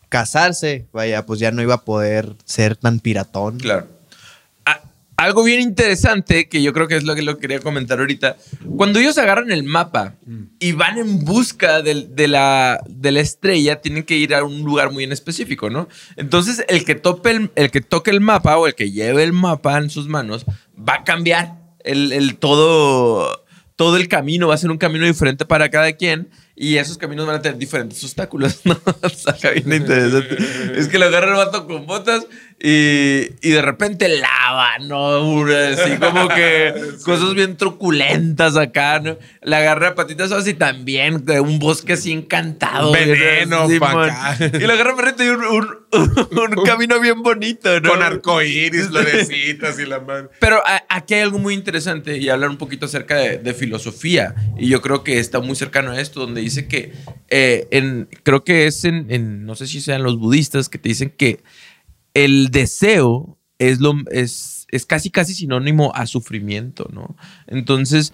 casarse, 0.09 0.87
vaya, 0.91 1.25
pues 1.25 1.39
ya 1.39 1.51
no 1.51 1.61
iba 1.61 1.75
a 1.75 1.85
poder 1.85 2.35
ser 2.45 2.75
tan 2.75 2.99
piratón. 2.99 3.59
Claro. 3.59 3.87
Algo 5.21 5.43
bien 5.43 5.59
interesante, 5.59 6.49
que 6.49 6.63
yo 6.63 6.73
creo 6.73 6.87
que 6.87 6.95
es 6.95 7.03
lo 7.03 7.13
que 7.13 7.21
lo 7.21 7.37
quería 7.37 7.59
comentar 7.59 7.99
ahorita. 7.99 8.37
Cuando 8.75 8.97
ellos 8.97 9.19
agarran 9.19 9.51
el 9.51 9.61
mapa 9.61 10.15
y 10.59 10.71
van 10.71 10.97
en 10.97 11.23
busca 11.23 11.83
de, 11.83 12.27
la, 12.27 12.81
de 12.89 13.11
la 13.11 13.19
estrella, 13.19 13.81
tienen 13.81 14.01
que 14.01 14.15
ir 14.15 14.33
a 14.33 14.43
un 14.43 14.63
lugar 14.63 14.91
muy 14.91 15.03
en 15.03 15.11
específico, 15.11 15.69
¿no? 15.69 15.87
Entonces, 16.15 16.65
el 16.69 16.85
que, 16.85 16.95
tope 16.95 17.29
el, 17.29 17.51
el 17.53 17.69
que 17.69 17.81
toque 17.81 18.09
el 18.09 18.19
mapa 18.19 18.57
o 18.57 18.65
el 18.65 18.73
que 18.73 18.89
lleve 18.89 19.21
el 19.21 19.31
mapa 19.31 19.77
en 19.77 19.91
sus 19.91 20.07
manos 20.07 20.43
va 20.75 20.95
a 20.95 21.03
cambiar 21.03 21.55
el, 21.83 22.13
el 22.13 22.37
todo, 22.37 23.45
todo 23.75 23.97
el 23.97 24.07
camino, 24.07 24.47
va 24.47 24.55
a 24.55 24.57
ser 24.57 24.71
un 24.71 24.79
camino 24.79 25.05
diferente 25.05 25.45
para 25.45 25.69
cada 25.69 25.91
quien. 25.93 26.31
Y 26.63 26.77
esos 26.77 26.95
caminos 26.99 27.25
van 27.25 27.37
a 27.37 27.41
tener 27.41 27.57
diferentes 27.57 28.03
obstáculos, 28.03 28.59
¿no? 28.65 28.79
Está 29.01 29.49
bien 29.49 29.73
interesante. 29.81 30.37
Es 30.77 30.87
que 30.87 30.99
lo 30.99 31.05
agarra 31.07 31.29
el 31.31 31.37
vato 31.37 31.65
con 31.65 31.87
botas 31.87 32.27
y, 32.63 33.29
y 33.41 33.49
de 33.49 33.61
repente 33.63 34.07
lava, 34.07 34.77
¿no? 34.79 35.43
Así 35.47 35.97
como 35.99 36.27
que 36.27 36.71
cosas 37.03 37.33
bien 37.33 37.57
truculentas 37.57 38.57
acá, 38.57 38.99
¿no? 38.99 39.17
Le 39.41 39.55
agarra 39.55 39.87
a 39.89 39.95
patitas 39.95 40.31
y 40.47 40.53
también 40.53 41.25
de 41.25 41.39
un 41.39 41.57
bosque 41.57 41.93
así 41.93 42.11
encantado. 42.11 42.91
Veneno 42.91 43.67
Sí, 43.67 43.79
pa' 43.79 43.93
mon. 43.93 44.03
acá. 44.09 44.37
Y 44.39 44.59
le 44.59 44.71
agarra 44.73 44.95
perrito 44.95 45.23
y 45.23 45.29
un, 45.29 45.43
un- 45.43 45.81
un 46.57 46.63
camino 46.63 46.99
bien 46.99 47.23
bonito, 47.23 47.79
¿no? 47.81 47.89
Con 47.89 48.03
arcoíris, 48.03 48.89
florecitas 48.89 49.79
y 49.79 49.85
la 49.87 49.99
madre. 49.99 50.27
Pero 50.39 50.57
a- 50.63 50.83
aquí 50.89 51.15
hay 51.15 51.21
algo 51.21 51.39
muy 51.39 51.55
interesante 51.55 52.17
y 52.19 52.29
hablar 52.29 52.51
un 52.51 52.57
poquito 52.57 52.85
acerca 52.85 53.15
de, 53.15 53.39
de 53.39 53.53
filosofía. 53.55 54.35
Y 54.59 54.67
yo 54.69 54.81
creo 54.81 55.03
que 55.03 55.17
está 55.19 55.39
muy 55.39 55.55
cercano 55.55 55.89
a 55.91 55.99
esto, 55.99 56.19
donde 56.19 56.41
dice 56.41 56.50
que, 56.67 56.93
eh, 57.29 57.67
en, 57.71 58.07
creo 58.23 58.43
que 58.43 58.67
es 58.67 58.83
en, 58.85 59.45
no 59.45 59.55
sé 59.55 59.67
si 59.67 59.81
sean 59.81 60.03
los 60.03 60.17
budistas, 60.17 60.69
que 60.69 60.77
te 60.77 60.89
dicen 60.89 61.13
que 61.15 61.43
el 62.13 62.49
deseo 62.51 63.37
es, 63.59 63.79
lo, 63.79 63.93
es, 64.11 64.65
es 64.71 64.85
casi, 64.85 65.09
casi 65.09 65.33
sinónimo 65.33 65.91
a 65.95 66.05
sufrimiento, 66.07 66.89
¿no? 66.91 67.15
Entonces, 67.47 68.13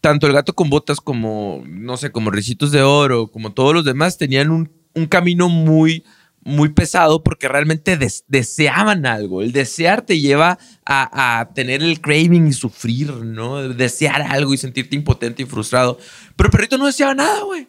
tanto 0.00 0.26
el 0.26 0.32
gato 0.32 0.54
con 0.54 0.70
botas 0.70 1.00
como, 1.00 1.62
no 1.66 1.96
sé, 1.96 2.10
como 2.10 2.30
Ricitos 2.30 2.72
de 2.72 2.82
Oro, 2.82 3.28
como 3.28 3.52
todos 3.52 3.74
los 3.74 3.84
demás, 3.84 4.18
tenían 4.18 4.50
un, 4.50 4.70
un 4.94 5.06
camino 5.06 5.48
muy, 5.48 6.04
muy 6.44 6.70
pesado 6.70 7.22
porque 7.22 7.46
realmente 7.48 7.96
des- 7.96 8.24
deseaban 8.26 9.06
algo. 9.06 9.42
El 9.42 9.52
desear 9.52 10.02
te 10.02 10.18
lleva 10.20 10.58
a, 10.84 11.38
a 11.40 11.54
tener 11.54 11.82
el 11.84 12.00
craving 12.00 12.48
y 12.48 12.52
sufrir, 12.52 13.12
¿no? 13.12 13.68
Desear 13.68 14.22
algo 14.22 14.52
y 14.52 14.58
sentirte 14.58 14.96
impotente 14.96 15.44
y 15.44 15.46
frustrado. 15.46 15.98
Pero 16.36 16.48
el 16.48 16.50
perrito 16.50 16.78
no 16.78 16.86
deseaba 16.86 17.14
nada, 17.14 17.42
güey. 17.44 17.68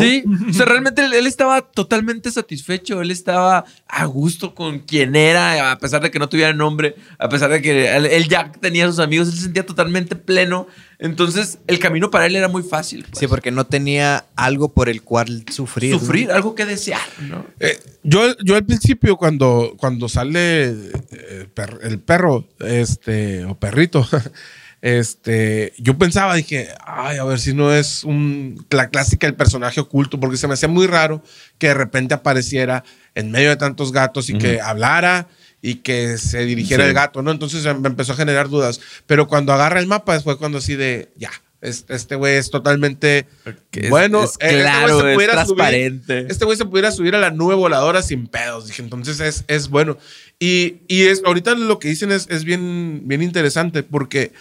Sí, 0.00 0.24
o 0.48 0.52
sea, 0.52 0.66
realmente 0.66 1.04
él, 1.04 1.12
él 1.12 1.26
estaba 1.26 1.62
totalmente 1.62 2.30
satisfecho, 2.30 3.00
él 3.00 3.10
estaba 3.10 3.64
a 3.88 4.04
gusto 4.06 4.54
con 4.54 4.80
quien 4.80 5.14
era, 5.16 5.70
a 5.70 5.78
pesar 5.78 6.02
de 6.02 6.10
que 6.10 6.18
no 6.18 6.28
tuviera 6.28 6.52
nombre, 6.52 6.96
a 7.18 7.28
pesar 7.28 7.50
de 7.50 7.62
que 7.62 7.94
él, 7.94 8.06
él 8.06 8.28
ya 8.28 8.52
tenía 8.52 8.86
sus 8.86 8.98
amigos, 8.98 9.28
él 9.28 9.34
se 9.34 9.42
sentía 9.42 9.64
totalmente 9.66 10.16
pleno. 10.16 10.66
Entonces, 10.98 11.58
el 11.66 11.78
camino 11.78 12.10
para 12.10 12.26
él 12.26 12.36
era 12.36 12.48
muy 12.48 12.62
fácil. 12.62 13.04
pues. 13.04 13.18
Sí, 13.18 13.26
porque 13.26 13.50
no 13.50 13.66
tenía 13.66 14.26
algo 14.36 14.72
por 14.72 14.88
el 14.88 15.02
cual 15.02 15.44
sufrir. 15.50 15.92
¿no? 15.92 15.98
Sufrir, 15.98 16.30
algo 16.30 16.54
que 16.54 16.64
desear, 16.64 17.02
¿no? 17.20 17.46
Eh, 17.60 17.78
yo, 18.02 18.36
yo 18.38 18.56
al 18.56 18.64
principio, 18.64 19.16
cuando, 19.16 19.74
cuando 19.76 20.08
sale 20.08 20.70
eh, 20.70 21.48
el 21.82 21.98
perro, 22.00 22.48
este, 22.60 23.44
o 23.44 23.58
perrito, 23.58 24.06
este, 24.84 25.72
yo 25.78 25.96
pensaba, 25.96 26.34
dije, 26.34 26.68
ay, 26.84 27.16
a 27.16 27.24
ver 27.24 27.40
si 27.40 27.54
no 27.54 27.72
es 27.72 28.04
un, 28.04 28.66
la 28.68 28.90
clásica 28.90 29.26
del 29.26 29.34
personaje 29.34 29.80
oculto, 29.80 30.20
porque 30.20 30.36
se 30.36 30.46
me 30.46 30.52
hacía 30.52 30.68
muy 30.68 30.86
raro 30.86 31.22
que 31.56 31.68
de 31.68 31.74
repente 31.74 32.12
apareciera 32.12 32.84
en 33.14 33.30
medio 33.30 33.48
de 33.48 33.56
tantos 33.56 33.92
gatos 33.92 34.28
y 34.28 34.36
que 34.36 34.60
hablara 34.60 35.26
y 35.62 35.76
que 35.76 36.18
se 36.18 36.44
dirigiera 36.44 36.84
Sí. 36.84 36.88
el 36.88 36.94
gato, 36.94 37.22
¿no? 37.22 37.30
Entonces 37.30 37.64
me 37.78 37.88
empezó 37.88 38.12
a 38.12 38.16
generar 38.16 38.50
dudas. 38.50 38.78
Pero 39.06 39.26
cuando 39.26 39.54
agarra 39.54 39.80
el 39.80 39.86
mapa, 39.86 40.20
fue 40.20 40.36
cuando 40.36 40.58
así 40.58 40.76
de, 40.76 41.10
ya, 41.16 41.30
es- 41.62 41.86
este 41.88 42.16
güey 42.16 42.34
es 42.36 42.50
totalmente 42.50 43.26
es- 43.72 43.88
bueno. 43.88 44.22
es 44.24 44.32
eh, 44.32 44.36
este 44.40 44.50
güey 44.52 44.60
claro, 44.64 45.00
se 45.00 45.12
es 45.12 45.16
subir- 45.18 45.30
transparente. 45.30 46.26
este 46.28 46.44
güey 46.44 46.58
se 46.58 46.66
pudiera 46.66 46.90
subir 46.90 47.14
a 47.14 47.18
la 47.18 47.30
nube 47.30 47.54
voladora 47.54 48.02
sin 48.02 48.26
pedos. 48.26 48.66
Dije, 48.66 48.82
entonces 48.82 49.18
es, 49.20 49.44
es 49.48 49.68
bueno. 49.68 49.96
Y, 50.38 50.82
y 50.88 51.04
es, 51.04 51.22
ahorita 51.24 51.54
lo 51.54 51.78
que 51.78 51.88
dicen 51.88 52.12
es, 52.12 52.26
es 52.28 52.44
bien, 52.44 53.00
bien 53.04 53.22
interesante 53.22 53.82
porque 53.82 54.32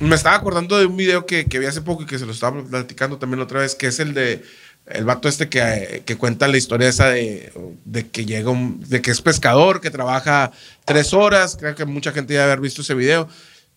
me 0.00 0.16
estaba 0.16 0.36
acordando 0.36 0.78
de 0.78 0.86
un 0.86 0.96
video 0.96 1.26
que, 1.26 1.46
que 1.46 1.58
vi 1.58 1.66
hace 1.66 1.82
poco 1.82 2.02
y 2.02 2.06
que 2.06 2.18
se 2.18 2.26
lo 2.26 2.32
estaba 2.32 2.62
platicando 2.64 3.18
también 3.18 3.40
otra 3.40 3.60
vez, 3.60 3.74
que 3.74 3.86
es 3.86 4.00
el 4.00 4.14
de 4.14 4.42
el 4.86 5.04
vato 5.04 5.28
este 5.28 5.48
que, 5.48 6.02
que 6.04 6.16
cuenta 6.16 6.48
la 6.48 6.56
historia 6.56 6.88
esa 6.88 7.10
de, 7.10 7.52
de 7.84 8.08
que 8.08 8.24
llega 8.24 8.50
un, 8.50 8.80
de 8.88 9.00
que 9.00 9.10
es 9.10 9.20
pescador, 9.20 9.80
que 9.80 9.90
trabaja 9.90 10.50
tres 10.84 11.12
horas, 11.12 11.56
creo 11.60 11.74
que 11.74 11.84
mucha 11.84 12.12
gente 12.12 12.34
ya 12.34 12.44
haber 12.44 12.60
visto 12.60 12.82
ese 12.82 12.94
video, 12.94 13.28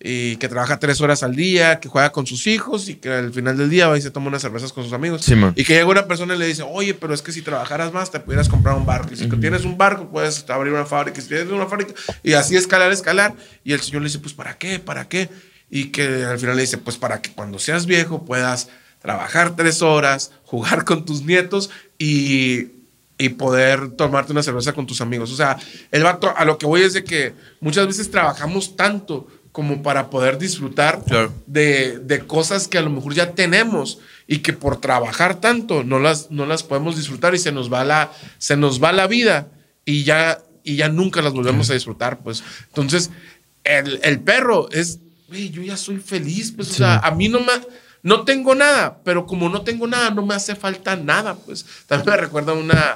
y 0.06 0.36
que 0.36 0.50
trabaja 0.50 0.80
tres 0.80 1.00
horas 1.00 1.24
al 1.24 1.36
día, 1.36 1.80
que 1.80 1.88
juega 1.88 2.12
con 2.12 2.26
sus 2.26 2.46
hijos 2.48 2.90
y 2.90 2.96
que 2.96 3.10
al 3.10 3.32
final 3.32 3.58
del 3.58 3.70
día 3.70 3.88
va 3.88 3.98
y 3.98 4.02
se 4.02 4.12
toma 4.12 4.28
unas 4.28 4.42
cervezas 4.42 4.74
con 4.74 4.84
sus 4.84 4.92
amigos. 4.92 5.22
Sí, 5.22 5.34
y 5.56 5.64
que 5.64 5.76
llega 5.76 5.86
una 5.86 6.08
persona 6.08 6.36
y 6.36 6.40
le 6.40 6.48
dice, 6.48 6.64
oye, 6.64 6.94
pero 6.94 7.14
es 7.14 7.22
que 7.22 7.32
si 7.32 7.42
trabajaras 7.42 7.94
más 7.94 8.12
te 8.12 8.20
pudieras 8.20 8.50
comprar 8.50 8.76
un 8.76 8.86
barco. 8.86 9.14
Y 9.14 9.18
si 9.18 9.30
tienes 9.30 9.64
un 9.64 9.78
barco, 9.78 10.10
puedes 10.10 10.50
abrir 10.50 10.74
una 10.74 10.86
fábrica. 10.86 11.20
Y 11.20 11.22
si 11.22 11.30
tienes 11.30 11.48
una 11.48 11.68
fábrica, 11.68 11.94
y 12.22 12.34
así 12.34 12.58
escalar, 12.58 12.92
escalar. 12.92 13.34
Y 13.64 13.72
el 13.72 13.80
señor 13.80 14.02
le 14.02 14.10
dice, 14.10 14.20
pues 14.20 14.34
¿para 14.34 14.58
qué? 14.58 14.80
¿Para 14.80 15.08
qué? 15.08 15.30
Y 15.76 15.86
que 15.86 16.24
al 16.24 16.38
final 16.38 16.56
le 16.56 16.62
dice, 16.62 16.78
pues 16.78 16.98
para 16.98 17.20
que 17.20 17.32
cuando 17.32 17.58
seas 17.58 17.88
viejo 17.88 18.26
puedas 18.26 18.70
trabajar 19.02 19.56
tres 19.56 19.82
horas, 19.82 20.32
jugar 20.46 20.86
con 20.86 21.04
tus 21.04 21.24
nietos 21.24 21.72
y, 21.98 22.68
y 23.18 23.30
poder 23.30 23.90
tomarte 23.92 24.34
una 24.34 24.44
cerveza 24.44 24.74
con 24.74 24.86
tus 24.86 25.02
amigos. 25.02 25.32
O 25.32 25.36
sea, 25.36 25.58
el 25.92 26.04
vato, 26.04 26.32
a 26.38 26.46
lo 26.46 26.60
que 26.60 26.68
voy 26.68 26.82
es 26.84 26.94
de 26.94 27.04
que 27.04 27.34
muchas 27.60 27.88
veces 27.88 28.12
trabajamos 28.12 28.76
tanto 28.76 29.28
como 29.52 29.82
para 29.82 30.10
poder 30.12 30.38
disfrutar 30.38 31.04
Claro. 31.06 31.34
de, 31.48 31.98
de 32.00 32.20
cosas 32.20 32.68
que 32.68 32.78
a 32.78 32.82
lo 32.82 32.90
mejor 32.92 33.16
ya 33.16 33.32
tenemos 33.34 33.98
y 34.28 34.40
que 34.40 34.54
por 34.54 34.80
trabajar 34.80 35.42
tanto 35.42 35.84
no 35.84 35.98
las, 36.00 36.30
no 36.32 36.46
las 36.46 36.62
podemos 36.64 36.96
disfrutar 36.98 37.34
y 37.34 37.40
se 37.40 37.52
nos 37.52 37.72
va 37.74 37.84
la, 37.84 38.12
se 38.38 38.58
nos 38.58 38.82
va 38.82 38.92
la 38.92 39.08
vida 39.08 39.48
y 39.86 40.04
ya, 40.04 40.40
y 40.64 40.76
ya 40.76 40.90
nunca 40.90 41.22
las 41.22 41.34
volvemos 41.34 41.70
a 41.70 41.74
disfrutar. 41.74 42.20
Pues 42.24 42.44
entonces, 42.68 43.10
el, 43.64 44.00
el 44.04 44.20
perro 44.20 44.70
es, 44.72 45.00
güey, 45.34 45.50
yo 45.50 45.64
ya 45.64 45.76
soy 45.76 45.98
feliz, 45.98 46.52
pues, 46.56 46.70
o 46.70 46.74
sea, 46.74 46.98
a 47.00 47.10
mí 47.10 47.28
no 47.28 47.40
me, 47.40 47.54
no 48.04 48.24
tengo 48.24 48.54
nada, 48.54 49.00
pero 49.04 49.26
como 49.26 49.50
no 49.50 49.64
tengo 49.64 49.88
nada, 49.88 50.12
no 50.12 50.24
me 50.24 50.36
hace 50.36 50.56
falta 50.56 50.96
nada, 50.96 51.34
pues. 51.36 51.66
También 51.88 52.12
me 52.12 52.18
recuerda 52.18 52.54
una, 52.54 52.96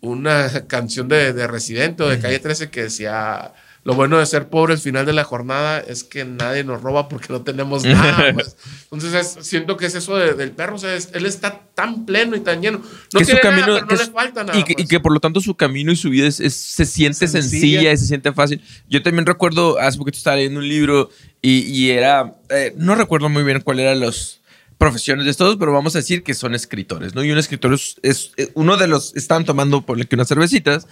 una 0.00 0.66
canción 0.66 1.06
de, 1.06 1.32
de 1.32 1.46
Residente 1.46 2.02
o 2.02 2.08
de 2.08 2.18
Calle 2.18 2.40
13 2.40 2.70
que 2.70 2.82
decía, 2.82 3.52
lo 3.84 3.94
bueno 3.94 4.18
de 4.18 4.24
ser 4.24 4.48
pobre 4.48 4.72
al 4.72 4.78
final 4.78 5.04
de 5.04 5.12
la 5.12 5.24
jornada 5.24 5.78
es 5.78 6.04
que 6.04 6.24
nadie 6.24 6.64
nos 6.64 6.80
roba 6.82 7.08
porque 7.08 7.26
no 7.30 7.42
tenemos 7.42 7.84
nada. 7.84 8.32
pues. 8.34 8.56
Entonces 8.90 9.14
es- 9.36 9.46
siento 9.46 9.76
que 9.76 9.86
es 9.86 9.94
eso 9.94 10.16
de- 10.16 10.32
del 10.34 10.52
perro, 10.52 10.76
o 10.76 10.78
sea, 10.78 10.94
es- 10.94 11.10
él 11.12 11.26
está 11.26 11.60
tan 11.74 12.06
pleno 12.06 12.34
y 12.34 12.40
tan 12.40 12.62
lleno. 12.62 12.78
No 12.78 13.18
que 13.18 13.24
su 13.24 13.32
tiene 13.32 13.40
camino 13.42 13.66
nada, 13.66 13.74
pero 13.80 13.88
que 13.88 13.94
no 13.94 14.00
su- 14.00 14.06
le 14.06 14.12
falta 14.12 14.44
nada. 14.44 14.58
y, 14.58 14.64
que, 14.64 14.72
y 14.72 14.76
pues. 14.76 14.88
que 14.88 15.00
por 15.00 15.12
lo 15.12 15.20
tanto 15.20 15.40
su 15.40 15.54
camino 15.54 15.92
y 15.92 15.96
su 15.96 16.08
vida 16.10 16.26
es, 16.26 16.40
es- 16.40 16.54
se 16.56 16.86
siente 16.86 17.28
Sencilla. 17.28 17.50
sencilla. 17.60 17.92
y 17.92 17.96
se 17.98 18.06
siente 18.06 18.32
fácil. 18.32 18.62
Yo 18.88 19.02
también 19.02 19.26
recuerdo, 19.26 19.78
hace 19.78 19.98
poquito 19.98 20.16
estaba 20.18 20.36
leyendo 20.36 20.60
un 20.60 20.68
libro 20.68 21.10
y, 21.42 21.58
y 21.70 21.90
era, 21.90 22.36
eh, 22.48 22.72
no 22.78 22.94
recuerdo 22.94 23.28
muy 23.28 23.42
bien 23.42 23.60
cuál 23.60 23.80
eran 23.80 24.00
las 24.00 24.40
profesiones 24.78 25.24
de 25.24 25.30
estos, 25.30 25.56
pero 25.56 25.72
vamos 25.72 25.94
a 25.94 25.98
decir 25.98 26.22
que 26.24 26.34
son 26.34 26.54
escritores, 26.54 27.14
¿no? 27.14 27.22
Y 27.22 27.30
un 27.30 27.38
escritor 27.38 27.72
es, 27.74 27.96
es- 28.02 28.32
eh, 28.36 28.48
uno 28.54 28.76
de 28.76 28.88
los, 28.88 29.14
están 29.14 29.44
tomando 29.44 29.82
por 29.82 30.04
que 30.06 30.14
unas 30.16 30.28
cervecitas 30.28 30.86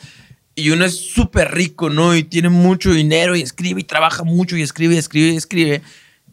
y 0.55 0.71
uno 0.71 0.85
es 0.85 0.97
súper 0.97 1.53
rico, 1.53 1.89
¿no? 1.89 2.15
Y 2.15 2.25
tiene 2.25 2.49
mucho 2.49 2.93
dinero 2.93 3.37
y 3.37 3.43
escribe 3.43 3.81
y 3.81 3.85
trabaja 3.85 4.23
mucho 4.23 4.57
y 4.57 4.63
escribe 4.63 4.95
y 4.95 4.99
escribe 4.99 5.33
y 5.33 5.37
escribe. 5.37 5.83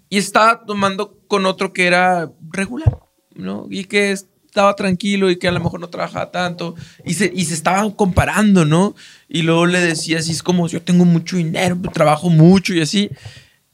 Y 0.10 0.18
estaba 0.18 0.66
tomando 0.66 1.18
con 1.28 1.46
otro 1.46 1.72
que 1.72 1.86
era 1.86 2.32
regular, 2.52 3.00
¿no? 3.36 3.68
Y 3.70 3.86
que 3.86 4.12
estaba 4.12 4.76
tranquilo 4.76 5.30
y 5.30 5.38
que 5.38 5.48
a 5.48 5.52
lo 5.52 5.60
mejor 5.60 5.80
no 5.80 5.90
trabajaba 5.90 6.32
tanto. 6.32 6.76
Y 7.06 7.14
se, 7.14 7.32
y 7.34 7.46
se 7.46 7.54
estaban 7.54 7.92
comparando, 7.92 8.66
¿no? 8.66 8.96
Y 9.30 9.44
luego 9.44 9.66
le 9.68 9.80
decía 9.80 10.20
así, 10.20 10.32
es 10.32 10.44
como, 10.44 10.68
yo 10.68 10.82
tengo 10.82 11.06
mucho 11.06 11.38
dinero, 11.38 11.78
trabajo 11.94 12.30
mucho 12.30 12.74
y 12.74 12.82
así. 12.82 13.10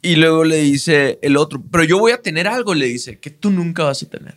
Y 0.01 0.17
luego 0.17 0.43
le 0.43 0.57
dice 0.57 1.17
el 1.23 1.37
otro, 1.37 1.63
pero 1.71 1.83
yo 1.83 1.97
voy 1.97 2.11
a 2.11 2.21
tener 2.21 2.47
algo, 2.47 2.75
le 2.75 2.85
dice, 2.85 3.17
que 3.17 3.31
tú 3.31 3.49
nunca 3.49 3.85
vas 3.85 4.03
a 4.03 4.09
tener, 4.09 4.35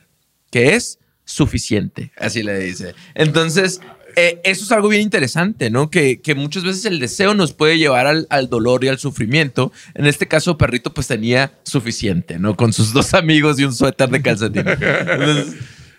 que 0.50 0.74
es 0.74 0.98
suficiente, 1.26 2.10
así 2.16 2.42
le 2.42 2.58
dice. 2.58 2.94
Entonces, 3.14 3.82
eh, 4.18 4.40
eso 4.44 4.64
es 4.64 4.72
algo 4.72 4.88
bien 4.88 5.02
interesante, 5.02 5.70
¿no? 5.70 5.90
Que, 5.90 6.20
que 6.20 6.35
muchas 6.35 6.64
veces 6.64 6.85
el 6.87 6.98
deseo 6.98 7.35
nos 7.35 7.52
puede 7.52 7.78
llevar 7.78 8.07
al, 8.07 8.26
al 8.31 8.48
dolor 8.48 8.83
y 8.85 8.88
al 8.88 8.98
sufrimiento. 8.98 9.72
En 9.94 10.07
este 10.07 10.26
caso, 10.26 10.59
Perrito 10.59 10.92
pues 10.92 11.07
tenía 11.07 11.52
suficiente, 11.64 12.38
¿no? 12.38 12.57
Con 12.57 12.72
sus 12.72 12.92
dos 12.92 13.14
amigos 13.14 13.59
y 13.61 13.64
un 13.64 13.72
suéter 13.74 14.09
de 14.09 14.20
calcetín. 14.22 14.64
Entonces, 14.66 15.54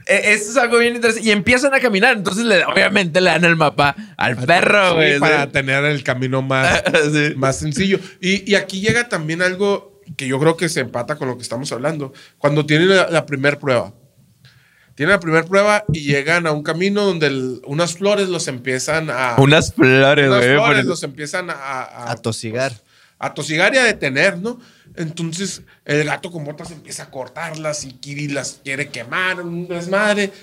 eh, 0.07 0.21
eso 0.33 0.51
es 0.51 0.57
algo 0.57 0.79
bien 0.79 0.95
interesante. 0.95 1.27
Y 1.27 1.31
empiezan 1.31 1.73
a 1.73 1.79
caminar, 1.79 2.17
entonces 2.17 2.43
le- 2.45 2.65
obviamente 2.65 3.21
le 3.21 3.29
dan 3.29 3.45
el 3.45 3.55
mapa 3.55 3.95
al 4.17 4.35
perro, 4.37 4.89
Sí, 4.89 4.95
güey. 4.95 5.19
para 5.19 5.49
tener 5.51 5.85
el 5.85 6.03
camino 6.03 6.41
más, 6.41 6.83
Sí. 7.13 7.33
más 7.35 7.57
sencillo. 7.59 7.99
Y, 8.19 8.49
y 8.51 8.55
aquí 8.55 8.81
llega 8.81 9.07
también 9.07 9.41
algo 9.41 10.01
que 10.17 10.27
yo 10.27 10.39
creo 10.39 10.57
que 10.57 10.67
se 10.69 10.79
empata 10.79 11.15
con 11.17 11.27
lo 11.27 11.37
que 11.37 11.43
estamos 11.43 11.71
hablando. 11.71 12.13
Cuando 12.39 12.65
tienen 12.65 12.89
la, 12.89 13.09
la 13.09 13.25
primera 13.27 13.59
prueba. 13.59 13.93
Tienen 14.99 15.13
la 15.13 15.19
primera 15.21 15.45
prueba 15.45 15.85
y 15.93 16.01
llegan 16.01 16.45
a 16.45 16.51
un 16.51 16.61
camino 16.61 17.05
donde 17.05 17.27
el- 17.27 17.61
unas 17.65 17.93
flores 17.93 18.27
los 18.27 18.49
empiezan 18.49 19.09
a... 19.09 19.35
Unas 19.37 19.73
flores, 19.73 20.27
unas 20.27 20.43
flores 20.43 20.83
los 20.83 21.03
empiezan 21.03 21.49
a... 21.49 21.53
a, 21.53 22.11
A 22.11 22.15
tosigar. 22.17 22.73
a 23.17 23.33
tosigar 23.33 23.73
y 23.73 23.77
a 23.77 23.85
detener, 23.85 24.37
¿no? 24.39 24.59
Entonces 24.97 25.61
el 25.85 26.03
gato 26.03 26.29
con 26.31 26.43
botas 26.43 26.71
empieza 26.71 27.03
a 27.03 27.11
cortarlas 27.11 27.85
y 27.85 27.93
Kiri 27.93 28.27
las 28.27 28.59
quiere 28.61 28.89
quemar, 28.89 29.39
un 29.39 29.69
desmadre. 29.69 30.33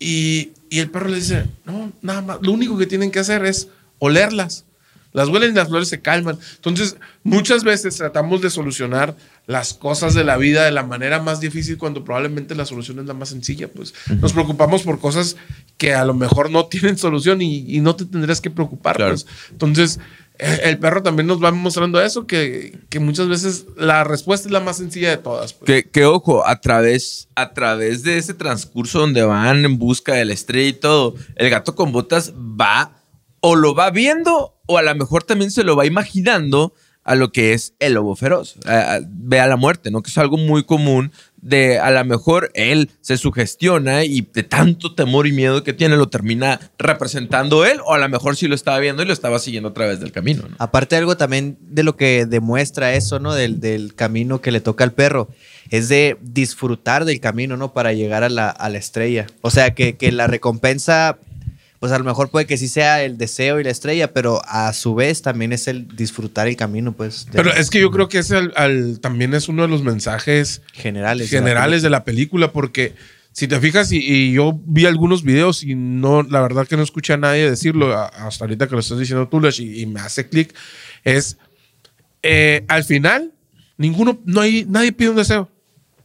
Y, 0.00 0.50
y 0.68 0.80
el 0.80 0.90
perro 0.90 1.08
le 1.08 1.18
dice, 1.18 1.44
no, 1.64 1.92
nada 2.02 2.22
más, 2.22 2.38
lo 2.42 2.50
único 2.50 2.76
que 2.76 2.86
tienen 2.88 3.12
que 3.12 3.20
hacer 3.20 3.44
es 3.46 3.68
olerlas. 4.00 4.64
Las 5.12 5.28
huelen 5.28 5.50
y 5.50 5.54
las 5.54 5.68
flores 5.68 5.88
se 5.88 6.00
calman. 6.00 6.38
Entonces, 6.56 6.96
muchas 7.22 7.64
veces 7.64 7.96
tratamos 7.96 8.40
de 8.40 8.50
solucionar 8.50 9.16
las 9.46 9.74
cosas 9.74 10.14
de 10.14 10.24
la 10.24 10.36
vida 10.36 10.64
de 10.64 10.70
la 10.70 10.84
manera 10.84 11.20
más 11.20 11.40
difícil 11.40 11.76
cuando 11.76 12.04
probablemente 12.04 12.54
la 12.54 12.64
solución 12.64 12.98
es 13.00 13.06
la 13.06 13.14
más 13.14 13.30
sencilla. 13.30 13.68
Pues 13.68 13.92
nos 14.20 14.32
preocupamos 14.32 14.82
por 14.82 15.00
cosas 15.00 15.36
que 15.76 15.94
a 15.94 16.04
lo 16.04 16.14
mejor 16.14 16.50
no 16.50 16.66
tienen 16.66 16.96
solución 16.96 17.42
y, 17.42 17.64
y 17.66 17.80
no 17.80 17.96
te 17.96 18.04
tendrías 18.04 18.40
que 18.40 18.50
preocupar. 18.50 18.96
Claro. 18.96 19.12
pues. 19.12 19.26
Entonces, 19.50 20.00
el 20.38 20.78
perro 20.78 21.02
también 21.02 21.26
nos 21.26 21.42
va 21.42 21.52
mostrando 21.52 22.00
eso, 22.00 22.26
que, 22.26 22.78
que 22.88 22.98
muchas 22.98 23.28
veces 23.28 23.66
la 23.76 24.02
respuesta 24.04 24.48
es 24.48 24.52
la 24.52 24.60
más 24.60 24.78
sencilla 24.78 25.10
de 25.10 25.18
todas. 25.18 25.52
pues. 25.52 25.66
Que, 25.66 25.90
que, 25.90 26.04
ojo, 26.04 26.46
a 26.46 26.60
través, 26.60 27.28
a 27.34 27.52
través 27.52 28.02
de 28.02 28.18
ese 28.18 28.34
transcurso 28.34 29.00
donde 29.00 29.22
van 29.22 29.64
en 29.64 29.78
busca 29.78 30.14
de 30.14 30.24
la 30.24 30.32
estrella 30.32 30.68
y 30.68 30.72
todo, 30.72 31.14
el 31.36 31.50
gato 31.50 31.74
con 31.74 31.92
botas 31.92 32.32
va 32.32 33.02
o 33.40 33.56
lo 33.56 33.74
va 33.74 33.90
viendo 33.90 34.51
o 34.66 34.78
a 34.78 34.82
lo 34.82 34.94
mejor 34.94 35.22
también 35.24 35.50
se 35.50 35.64
lo 35.64 35.76
va 35.76 35.86
imaginando 35.86 36.72
a 37.04 37.16
lo 37.16 37.32
que 37.32 37.52
es 37.52 37.74
el 37.80 37.94
lobo 37.94 38.14
feroz. 38.14 38.54
A- 38.64 38.94
a- 38.94 39.00
ve 39.04 39.40
a 39.40 39.48
la 39.48 39.56
muerte, 39.56 39.90
¿no? 39.90 40.02
Que 40.02 40.10
es 40.10 40.18
algo 40.18 40.36
muy 40.36 40.62
común 40.62 41.10
de 41.40 41.80
a 41.80 41.90
lo 41.90 42.04
mejor 42.04 42.52
él 42.54 42.90
se 43.00 43.16
sugestiona 43.16 44.04
y 44.04 44.20
de 44.32 44.44
tanto 44.44 44.94
temor 44.94 45.26
y 45.26 45.32
miedo 45.32 45.64
que 45.64 45.72
tiene 45.72 45.96
lo 45.96 46.08
termina 46.08 46.60
representando 46.78 47.64
él 47.66 47.80
o 47.84 47.94
a 47.94 47.98
lo 47.98 48.08
mejor 48.08 48.36
sí 48.36 48.46
lo 48.46 48.54
estaba 48.54 48.78
viendo 48.78 49.02
y 49.02 49.06
lo 49.06 49.12
estaba 49.12 49.40
siguiendo 49.40 49.70
a 49.70 49.74
través 49.74 49.98
del 49.98 50.12
camino, 50.12 50.44
¿no? 50.48 50.54
Aparte 50.60 50.94
algo 50.94 51.16
también 51.16 51.58
de 51.60 51.82
lo 51.82 51.96
que 51.96 52.26
demuestra 52.26 52.94
eso, 52.94 53.18
¿no? 53.18 53.34
Del, 53.34 53.58
del 53.58 53.96
camino 53.96 54.40
que 54.40 54.52
le 54.52 54.60
toca 54.60 54.84
al 54.84 54.92
perro, 54.92 55.28
es 55.70 55.88
de 55.88 56.16
disfrutar 56.20 57.04
del 57.04 57.18
camino, 57.18 57.56
¿no? 57.56 57.72
Para 57.72 57.92
llegar 57.92 58.22
a 58.22 58.28
la, 58.28 58.48
a 58.48 58.68
la 58.68 58.78
estrella. 58.78 59.26
O 59.40 59.50
sea, 59.50 59.74
que, 59.74 59.96
que 59.96 60.12
la 60.12 60.28
recompensa, 60.28 61.18
pues 61.82 61.90
a 61.90 61.98
lo 61.98 62.04
mejor 62.04 62.30
puede 62.30 62.46
que 62.46 62.56
sí 62.56 62.68
sea 62.68 63.02
el 63.02 63.18
deseo 63.18 63.58
y 63.58 63.64
la 63.64 63.70
estrella, 63.70 64.12
pero 64.12 64.40
a 64.46 64.72
su 64.72 64.94
vez 64.94 65.20
también 65.20 65.52
es 65.52 65.66
el 65.66 65.88
disfrutar 65.96 66.46
el 66.46 66.54
camino, 66.54 66.92
pues. 66.92 67.26
Pero 67.32 67.52
es 67.52 67.70
que 67.70 67.80
yo 67.80 67.90
creo 67.90 68.08
que 68.08 68.18
ese 68.20 68.36
al- 68.36 68.52
al- 68.54 69.00
también 69.00 69.34
es 69.34 69.48
uno 69.48 69.62
de 69.62 69.68
los 69.68 69.82
mensajes 69.82 70.62
generales. 70.72 71.28
de 71.28 71.38
la 71.38 71.42
generales 71.42 71.82
de 71.82 71.90
la 71.90 72.04
película, 72.04 72.52
porque 72.52 72.94
si 73.32 73.48
te 73.48 73.58
fijas, 73.58 73.90
y, 73.90 73.96
y 73.98 74.32
yo 74.32 74.60
vi 74.64 74.86
algunos 74.86 75.24
videos 75.24 75.64
y 75.64 75.74
no, 75.74 76.22
la 76.22 76.40
verdad 76.40 76.68
que 76.68 76.76
no 76.76 76.84
escuché 76.84 77.14
a 77.14 77.16
nadie 77.16 77.50
decirlo, 77.50 77.92
hasta 77.98 78.44
ahorita 78.44 78.68
que 78.68 78.74
lo 78.74 78.80
estás 78.80 79.00
diciendo 79.00 79.26
tú, 79.26 79.40
Lash, 79.40 79.60
y, 79.60 79.80
y 79.80 79.86
me 79.86 79.98
hace 79.98 80.28
clic, 80.28 80.54
es 81.02 81.36
eh, 82.22 82.64
al 82.68 82.84
final, 82.84 83.32
ninguno, 83.76 84.20
no 84.24 84.40
hay, 84.40 84.66
nadie 84.68 84.92
pide 84.92 85.10
un 85.10 85.16
deseo. 85.16 85.48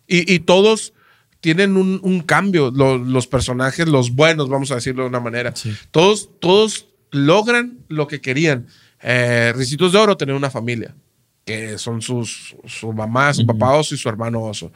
Y, 0.07 0.33
y 0.33 0.39
todos 0.39 0.93
tienen 1.41 1.77
un, 1.77 1.99
un 2.03 2.21
cambio, 2.21 2.71
lo- 2.73 2.97
los 2.97 3.27
personajes, 3.27 3.87
los 3.87 4.13
buenos, 4.15 4.49
vamos 4.49 4.71
a 4.71 4.75
decirlo 4.75 5.03
de 5.03 5.09
una 5.09 5.19
manera. 5.19 5.53
Todos, 5.91 6.29
todos 6.39 6.87
logran 7.11 7.79
lo 7.87 8.07
que 8.07 8.21
querían. 8.21 8.67
Eh, 9.01 9.53
Ricitos 9.55 9.91
de 9.91 9.99
Oro, 9.99 10.17
tener 10.17 10.35
una 10.35 10.49
familia, 10.49 10.95
que 11.45 11.77
son 11.77 12.01
sus, 12.01 12.55
su 12.65 12.91
mamá, 12.93 13.33
su 13.33 13.45
papá 13.45 13.71
oso 13.75 13.95
y 13.95 13.97
su 13.97 14.09
hermano 14.09 14.41
oso. 14.43 14.71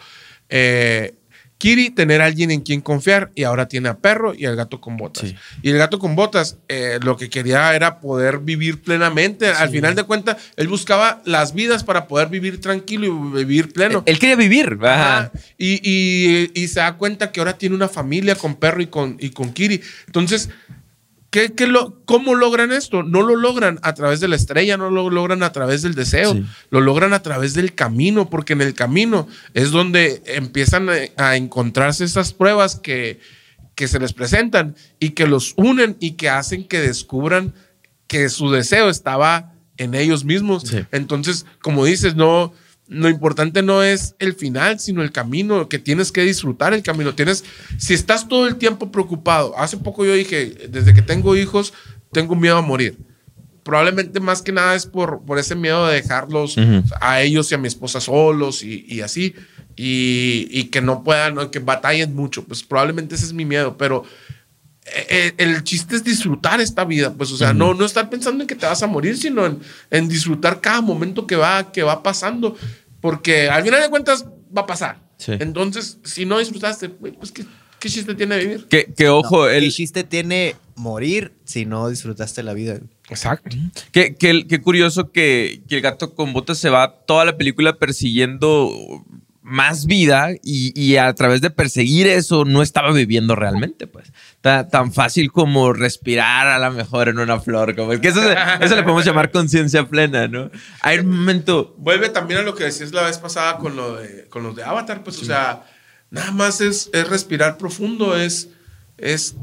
Eh, 0.50 1.16
Kiri, 1.62 1.92
tener 1.92 2.22
a 2.22 2.26
alguien 2.26 2.50
en 2.50 2.62
quien 2.62 2.82
confiar 2.82 3.30
y 3.36 3.44
ahora 3.44 3.68
tiene 3.68 3.88
a 3.88 4.00
perro 4.00 4.34
y 4.36 4.46
al 4.48 4.56
gato 4.56 4.82
con 4.82 4.98
botas. 4.98 5.30
Sí. 5.30 5.36
Y 5.62 5.70
el 5.70 5.78
gato 5.78 6.00
con 6.00 6.16
botas 6.16 6.58
eh, 6.68 6.98
lo 7.04 7.18
que 7.18 7.30
quería 7.30 7.76
era 7.76 8.00
poder 8.00 8.40
vivir 8.40 8.82
plenamente. 8.82 9.48
Al 9.48 9.70
final 9.70 9.94
de 9.94 10.02
cuentas, 10.02 10.38
él 10.56 10.68
buscaba 10.68 11.22
las 11.24 11.54
vidas 11.54 11.84
para 11.84 12.08
poder 12.08 12.30
vivir 12.30 12.60
tranquilo 12.60 13.06
y 13.06 13.44
vivir 13.46 13.72
pleno. 13.74 14.02
Él 14.08 14.18
quería 14.18 14.36
vivir. 14.36 14.80
Ajá. 14.82 15.32
Y, 15.60 15.80
y- 15.88 16.50
y 16.56 16.68
se 16.68 16.80
da 16.80 16.98
cuenta 16.98 17.32
que 17.32 17.40
ahora 17.42 17.56
tiene 17.60 17.76
una 17.76 17.88
familia 17.88 18.34
con 18.34 18.56
perro 18.56 18.82
y 18.82 18.88
con, 18.88 19.18
y 19.20 19.30
con 19.30 19.54
Kiri. 19.54 19.82
Entonces, 20.08 20.50
¿qué, 21.32 21.54
qué 21.54 21.66
lo, 21.66 22.04
¿cómo 22.06 22.36
logran 22.36 22.72
esto? 22.72 23.02
No 23.02 23.24
lo 23.24 23.36
logran 23.36 23.80
a 23.82 23.94
través 23.96 24.20
de 24.20 24.28
la 24.28 24.36
estrella, 24.36 24.78
no 24.78 24.92
lo 24.92 25.10
logran 25.10 25.42
a 25.42 25.52
través 25.52 25.82
del 25.82 25.96
deseo, 25.96 26.34
Sí. 26.34 26.46
lo 26.70 26.82
logran 26.82 27.14
a 27.14 27.24
través 27.24 27.56
del 27.56 27.74
camino, 27.74 28.30
porque 28.30 28.54
en 28.54 28.62
el 28.62 28.74
camino 28.76 29.28
es 29.56 29.72
donde 29.72 30.22
empiezan 30.28 30.90
a, 30.90 30.94
a 31.18 31.36
encontrarse 31.38 32.04
esas 32.04 32.34
pruebas 32.34 32.76
que, 32.76 33.20
que 33.74 33.88
se 33.88 34.00
les 34.00 34.14
presentan 34.14 34.76
y 35.00 35.12
que 35.12 35.26
los 35.26 35.54
unen 35.58 35.98
y 36.00 36.12
que 36.12 36.30
hacen 36.30 36.68
que 36.68 36.80
descubran 36.80 37.54
que 38.08 38.30
su 38.30 38.52
deseo 38.52 38.90
estaba 38.90 39.54
en 39.78 39.96
ellos 39.96 40.26
mismos. 40.26 40.64
Sí. 40.64 40.86
Entonces, 40.92 41.46
como 41.62 41.86
dices, 41.86 42.14
no, 42.16 42.54
lo 42.92 43.08
importante 43.08 43.62
no 43.62 43.84
es 43.84 44.16
el 44.20 44.34
final, 44.34 44.78
sino 44.78 45.02
el 45.02 45.14
camino, 45.14 45.70
que 45.70 45.80
tienes 45.80 46.12
que 46.12 46.24
disfrutar 46.24 46.74
el 46.74 46.84
camino. 46.84 47.16
Tienes, 47.16 47.46
si 47.78 47.94
estás 47.94 48.28
todo 48.28 48.48
el 48.48 48.58
tiempo 48.58 48.92
preocupado, 48.92 49.58
hace 49.58 49.78
poco 49.78 50.04
yo 50.04 50.14
dije, 50.14 50.68
desde 50.70 50.94
que 50.94 51.02
tengo 51.02 51.38
hijos, 51.38 51.74
tengo 52.12 52.36
miedo 52.36 52.58
a 52.58 52.62
morir. 52.62 52.98
Probablemente 53.64 54.20
más 54.20 54.42
que 54.42 54.52
nada 54.52 54.76
es 54.76 54.86
por, 54.86 55.22
por 55.26 55.40
ese 55.40 55.56
miedo 55.56 55.88
de 55.88 56.02
dejarlos 56.02 56.58
Ujú. 56.58 56.84
a 57.00 57.22
ellos 57.22 57.50
y 57.50 57.56
a 57.56 57.58
mi 57.58 57.70
esposa 57.70 58.02
solos 58.02 58.62
y, 58.62 58.86
y 58.86 59.00
así, 59.00 59.36
y, 59.78 60.50
y 60.52 60.66
que 60.66 60.82
no 60.82 61.02
puedan, 61.02 61.50
que 61.50 61.60
batallen 61.60 62.14
mucho. 62.14 62.44
Pues 62.44 62.62
probablemente 62.62 63.16
ese 63.16 63.24
es 63.24 63.32
mi 63.32 63.46
miedo, 63.46 63.78
pero 63.78 64.04
eh, 64.84 65.34
el 65.38 65.64
chiste 65.64 65.96
es 65.96 66.04
disfrutar 66.04 66.60
esta 66.60 66.84
vida, 66.84 67.14
pues, 67.14 67.32
o 67.32 67.38
sea, 67.38 67.54
no, 67.54 67.74
no 67.74 67.86
estar 67.86 68.10
pensando 68.10 68.44
en 68.44 68.48
que 68.48 68.56
te 68.56 68.66
vas 68.66 68.82
a 68.84 68.88
morir, 68.88 69.16
sino 69.16 69.46
en, 69.46 69.60
en 69.92 70.10
disfrutar 70.10 70.60
cada 70.60 70.82
momento 70.82 71.28
que 71.28 71.36
va, 71.36 71.72
que 71.72 71.84
va 71.84 72.02
pasando, 72.02 72.58
porque 73.02 73.50
al 73.50 73.64
final 73.64 73.82
de 73.82 73.90
cuentas 73.90 74.26
va 74.56 74.62
a 74.62 74.66
pasar. 74.68 75.00
Sí. 75.18 75.34
Entonces, 75.40 75.98
si 76.04 76.26
no 76.26 76.40
disfrutaste, 76.40 76.90
pues, 76.90 77.32
¿qué, 77.32 77.46
qué 77.80 77.90
chiste 77.90 78.16
tiene 78.16 78.38
vivir? 78.38 78.68
Que, 78.68 78.86
que 78.86 79.10
ojo, 79.10 79.42
No, 79.46 79.50
el, 79.50 79.64
¿Qué 79.66 79.72
chiste 79.72 80.04
tiene 80.04 80.56
morir 80.76 81.34
si 81.44 81.66
no 81.66 81.90
disfrutaste 81.90 82.42
la 82.44 82.54
vida? 82.54 82.80
Exacto. 83.10 83.56
Qué, 83.92 84.16
qué- 84.16 84.48
qué 84.48 84.62
curioso 84.62 85.12
que, 85.12 85.62
que 85.68 85.76
el 85.76 85.82
gato 85.82 86.16
con 86.16 86.32
botas 86.34 86.58
se 86.58 86.70
va 86.70 86.92
toda 87.06 87.26
la 87.26 87.38
película 87.38 87.74
persiguiendo 87.78 88.72
más 89.52 89.86
vida 89.86 90.30
y, 90.44 90.72
y 90.82 90.96
a 90.98 91.14
través 91.14 91.42
de 91.42 91.50
perseguir 91.50 92.08
eso 92.08 92.46
no 92.46 92.62
estaba 92.62 92.92
viviendo 92.94 93.36
realmente, 93.36 93.86
pues. 93.86 94.12
Ta- 94.40 94.70
tan 94.70 94.94
fácil 94.94 95.32
como 95.32 95.74
respirar 95.74 96.48
a 96.48 96.58
lo 96.58 96.72
mejor 96.72 97.10
en 97.10 97.20
una 97.20 97.40
flor, 97.40 97.76
como 97.76 97.92
que 98.00 98.08
eso, 98.08 98.22
se- 98.22 98.36
eso 98.66 98.76
le 98.76 98.84
podemos 98.84 99.06
llamar 99.06 99.30
conciencia 99.30 99.86
plena, 99.88 100.28
¿no? 100.28 100.50
Hay 100.82 101.00
un 101.00 101.10
momento... 101.10 101.76
Vuelve 101.78 102.10
también 102.10 102.40
a 102.40 102.44
lo 102.44 102.56
que 102.56 102.64
decías 102.64 102.94
la 102.94 103.04
vez 103.04 103.18
pasada 103.18 103.58
con, 103.58 103.76
lo 103.76 103.98
de, 103.98 104.28
con 104.30 104.42
los 104.44 104.56
de 104.56 104.64
Avatar, 104.64 105.04
pues, 105.04 105.22
o 105.22 105.26
sea, 105.26 105.64
nada 106.10 106.32
más 106.32 106.62
es, 106.62 106.90
es 106.94 107.08
respirar 107.10 107.58
profundo, 107.58 108.16
es, 108.18 108.50
es 108.98 109.36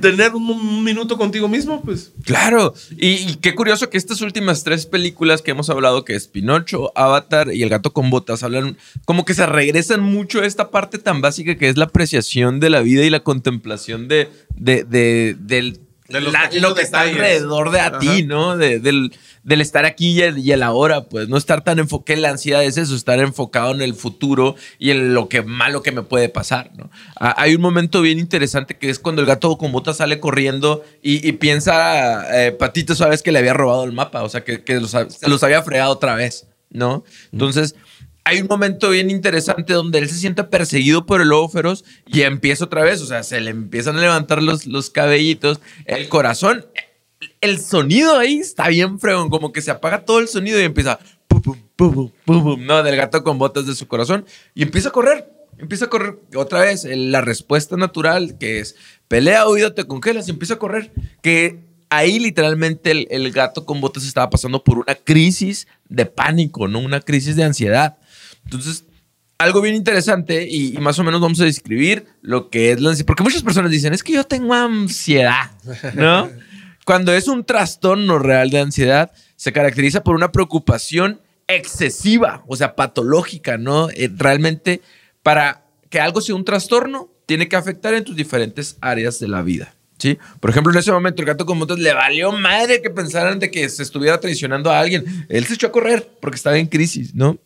tener 0.00 0.34
un, 0.34 0.84
minuto 0.84 1.16
contigo 1.16 1.48
mismo, 1.48 1.82
pues. 1.82 2.12
Claro, 2.24 2.74
y, 2.98 3.08
y 3.30 3.34
qué 3.36 3.54
curioso 3.54 3.90
que 3.90 3.98
estas 3.98 4.20
últimas 4.20 4.62
tres 4.62 4.86
películas 4.86 5.42
que 5.42 5.50
hemos 5.50 5.70
hablado, 5.70 6.04
que 6.04 6.14
es 6.14 6.28
Pinocho, 6.28 6.92
Avatar 6.96 7.52
y 7.52 7.62
El 7.62 7.68
gato 7.68 7.92
con 7.92 8.10
botas, 8.10 8.42
hablan 8.42 8.76
como 9.04 9.24
que 9.24 9.34
se 9.34 9.46
regresan 9.46 10.00
mucho 10.02 10.40
a 10.40 10.46
esta 10.46 10.70
parte 10.70 10.98
tan 10.98 11.20
básica 11.20 11.56
que 11.56 11.68
es 11.68 11.76
la 11.76 11.86
apreciación 11.86 12.60
de 12.60 12.70
la 12.70 12.80
vida 12.80 13.04
y 13.04 13.10
la 13.10 13.20
contemplación 13.20 14.08
de, 14.08 14.28
de, 14.54 14.84
de- 14.84 15.36
del- 15.38 15.80
De 16.08 16.20
los 16.20 16.32
la- 16.32 16.42
pequeños 16.42 16.62
lo 16.70 16.74
que 16.74 16.82
está 16.82 17.00
alrededor 17.00 17.70
de 17.70 17.80
a 17.80 17.86
Ajá. 17.86 17.98
ti, 17.98 18.22
¿no? 18.22 18.56
De- 18.56 18.78
del, 18.78 19.12
del 19.42 19.60
estar 19.60 19.84
aquí 19.84 20.10
y 20.12 20.22
el, 20.22 20.38
y 20.38 20.52
el 20.52 20.62
ahora, 20.62 21.04
pues 21.04 21.28
no 21.28 21.36
estar 21.36 21.62
tan 21.64 21.78
enfocado 21.78 22.14
en 22.16 22.22
la 22.22 22.30
ansiedad, 22.30 22.62
es 22.64 22.76
eso, 22.76 22.94
estar 22.94 23.18
enfocado 23.20 23.72
en 23.74 23.80
el 23.82 23.94
futuro 23.94 24.54
y 24.78 24.90
en 24.90 25.14
lo 25.14 25.28
que 25.28 25.42
malo 25.42 25.82
que 25.82 25.92
me 25.92 26.02
puede 26.02 26.28
pasar, 26.28 26.70
¿no? 26.76 26.90
Ah, 27.18 27.34
hay 27.38 27.54
un 27.54 27.60
momento 27.62 28.02
bien 28.02 28.18
interesante 28.18 28.76
que 28.76 28.88
es 28.90 28.98
cuando 28.98 29.20
el 29.22 29.26
gato 29.26 29.56
con 29.58 29.72
botas 29.72 29.96
sale 29.98 30.20
corriendo 30.20 30.84
y, 31.02 31.26
y 31.26 31.32
piensa, 31.32 32.46
eh, 32.46 32.52
Patito, 32.52 32.94
sabes 32.94 33.22
que 33.22 33.32
le 33.32 33.38
había 33.38 33.54
robado 33.54 33.84
el 33.84 33.92
mapa, 33.92 34.22
o 34.22 34.28
sea, 34.28 34.44
que, 34.44 34.62
que 34.62 34.80
los, 34.80 34.90
se 34.90 35.28
los 35.28 35.42
había 35.42 35.62
fregado 35.62 35.92
otra 35.92 36.14
vez, 36.14 36.46
¿no? 36.70 37.04
Entonces, 37.32 37.74
hay 38.26 38.40
un 38.40 38.48
momento 38.48 38.90
bien 38.90 39.08
interesante 39.08 39.72
donde 39.72 40.00
él 40.00 40.08
se 40.08 40.16
siente 40.16 40.42
perseguido 40.42 41.06
por 41.06 41.20
el 41.20 41.28
lobo 41.28 41.48
y 42.06 42.22
empieza 42.22 42.64
otra 42.64 42.82
vez, 42.82 43.00
o 43.00 43.06
sea, 43.06 43.22
se 43.22 43.40
le 43.40 43.50
empiezan 43.50 43.96
a 43.96 44.00
levantar 44.00 44.42
los, 44.42 44.66
los 44.66 44.90
cabellitos, 44.90 45.60
el 45.84 46.08
corazón, 46.08 46.66
el 47.40 47.60
sonido 47.60 48.18
ahí 48.18 48.38
está 48.38 48.66
bien 48.66 48.98
fregón, 48.98 49.30
como 49.30 49.52
que 49.52 49.62
se 49.62 49.70
apaga 49.70 50.04
todo 50.04 50.18
el 50.18 50.26
sonido 50.26 50.60
y 50.60 50.64
empieza 50.64 50.98
pum, 51.28 52.10
no, 52.26 52.82
del 52.82 52.96
gato 52.96 53.22
con 53.22 53.38
botas 53.38 53.64
de 53.64 53.76
su 53.76 53.86
corazón 53.86 54.26
y 54.56 54.64
empieza 54.64 54.88
a 54.88 54.92
correr, 54.92 55.30
empieza 55.58 55.84
a 55.84 55.88
correr 55.88 56.18
otra 56.34 56.62
vez, 56.62 56.84
la 56.84 57.20
respuesta 57.20 57.76
natural 57.76 58.38
que 58.38 58.58
es 58.58 58.74
pelea, 59.06 59.48
huido, 59.48 59.72
te 59.72 59.84
congelas 59.84 60.26
y 60.26 60.32
empieza 60.32 60.54
a 60.54 60.58
correr, 60.58 60.92
que 61.22 61.60
ahí 61.90 62.18
literalmente 62.18 62.90
el, 62.90 63.06
el 63.08 63.30
gato 63.30 63.64
con 63.64 63.80
botas 63.80 64.04
estaba 64.04 64.30
pasando 64.30 64.64
por 64.64 64.78
una 64.78 64.96
crisis 64.96 65.68
de 65.88 66.06
pánico, 66.06 66.66
¿no? 66.66 66.80
Una 66.80 67.00
crisis 67.00 67.36
de 67.36 67.44
ansiedad. 67.44 67.98
Entonces, 68.46 68.84
algo 69.38 69.60
bien 69.60 69.74
interesante 69.74 70.48
y, 70.48 70.74
y 70.74 70.78
más 70.78 70.98
o 70.98 71.04
menos 71.04 71.20
vamos 71.20 71.40
a 71.40 71.44
describir 71.44 72.06
lo 72.22 72.48
que 72.48 72.72
es 72.72 72.80
la 72.80 72.90
ansiedad. 72.90 73.06
Porque 73.06 73.22
muchas 73.22 73.42
personas 73.42 73.70
dicen, 73.70 73.92
es 73.92 74.02
que 74.02 74.14
yo 74.14 74.24
tengo 74.24 74.54
ansiedad, 74.54 75.50
¿no? 75.94 76.30
Cuando 76.86 77.12
es 77.12 77.26
un 77.26 77.44
trastorno 77.44 78.18
real 78.18 78.48
de 78.50 78.60
ansiedad, 78.60 79.10
se 79.34 79.52
caracteriza 79.52 80.04
por 80.04 80.14
una 80.14 80.30
preocupación 80.30 81.20
excesiva, 81.48 82.44
o 82.46 82.56
sea, 82.56 82.76
patológica, 82.76 83.58
¿no? 83.58 83.90
Eh, 83.90 84.10
realmente, 84.14 84.82
para 85.22 85.64
que 85.90 86.00
algo 86.00 86.20
sea 86.20 86.34
un 86.34 86.44
trastorno, 86.44 87.10
tiene 87.26 87.48
que 87.48 87.56
afectar 87.56 87.92
en 87.94 88.04
tus 88.04 88.14
diferentes 88.14 88.76
áreas 88.80 89.18
de 89.18 89.28
la 89.28 89.42
vida, 89.42 89.74
¿Sí? 89.98 90.18
Por 90.40 90.50
ejemplo, 90.50 90.72
en 90.72 90.78
ese 90.78 90.92
momento 90.92 91.22
el 91.22 91.26
gato 91.26 91.46
con 91.46 91.58
botas 91.58 91.78
le 91.78 91.92
valió 91.94 92.30
madre 92.30 92.82
que 92.82 92.90
pensaran 92.90 93.38
de 93.38 93.50
que 93.50 93.68
se 93.68 93.82
estuviera 93.82 94.20
traicionando 94.20 94.70
a 94.70 94.78
alguien. 94.78 95.26
Él 95.30 95.46
se 95.46 95.54
echó 95.54 95.68
a 95.68 95.72
correr 95.72 96.08
porque 96.20 96.36
estaba 96.36 96.58
en 96.58 96.66
crisis, 96.66 97.14
¿no? 97.14 97.38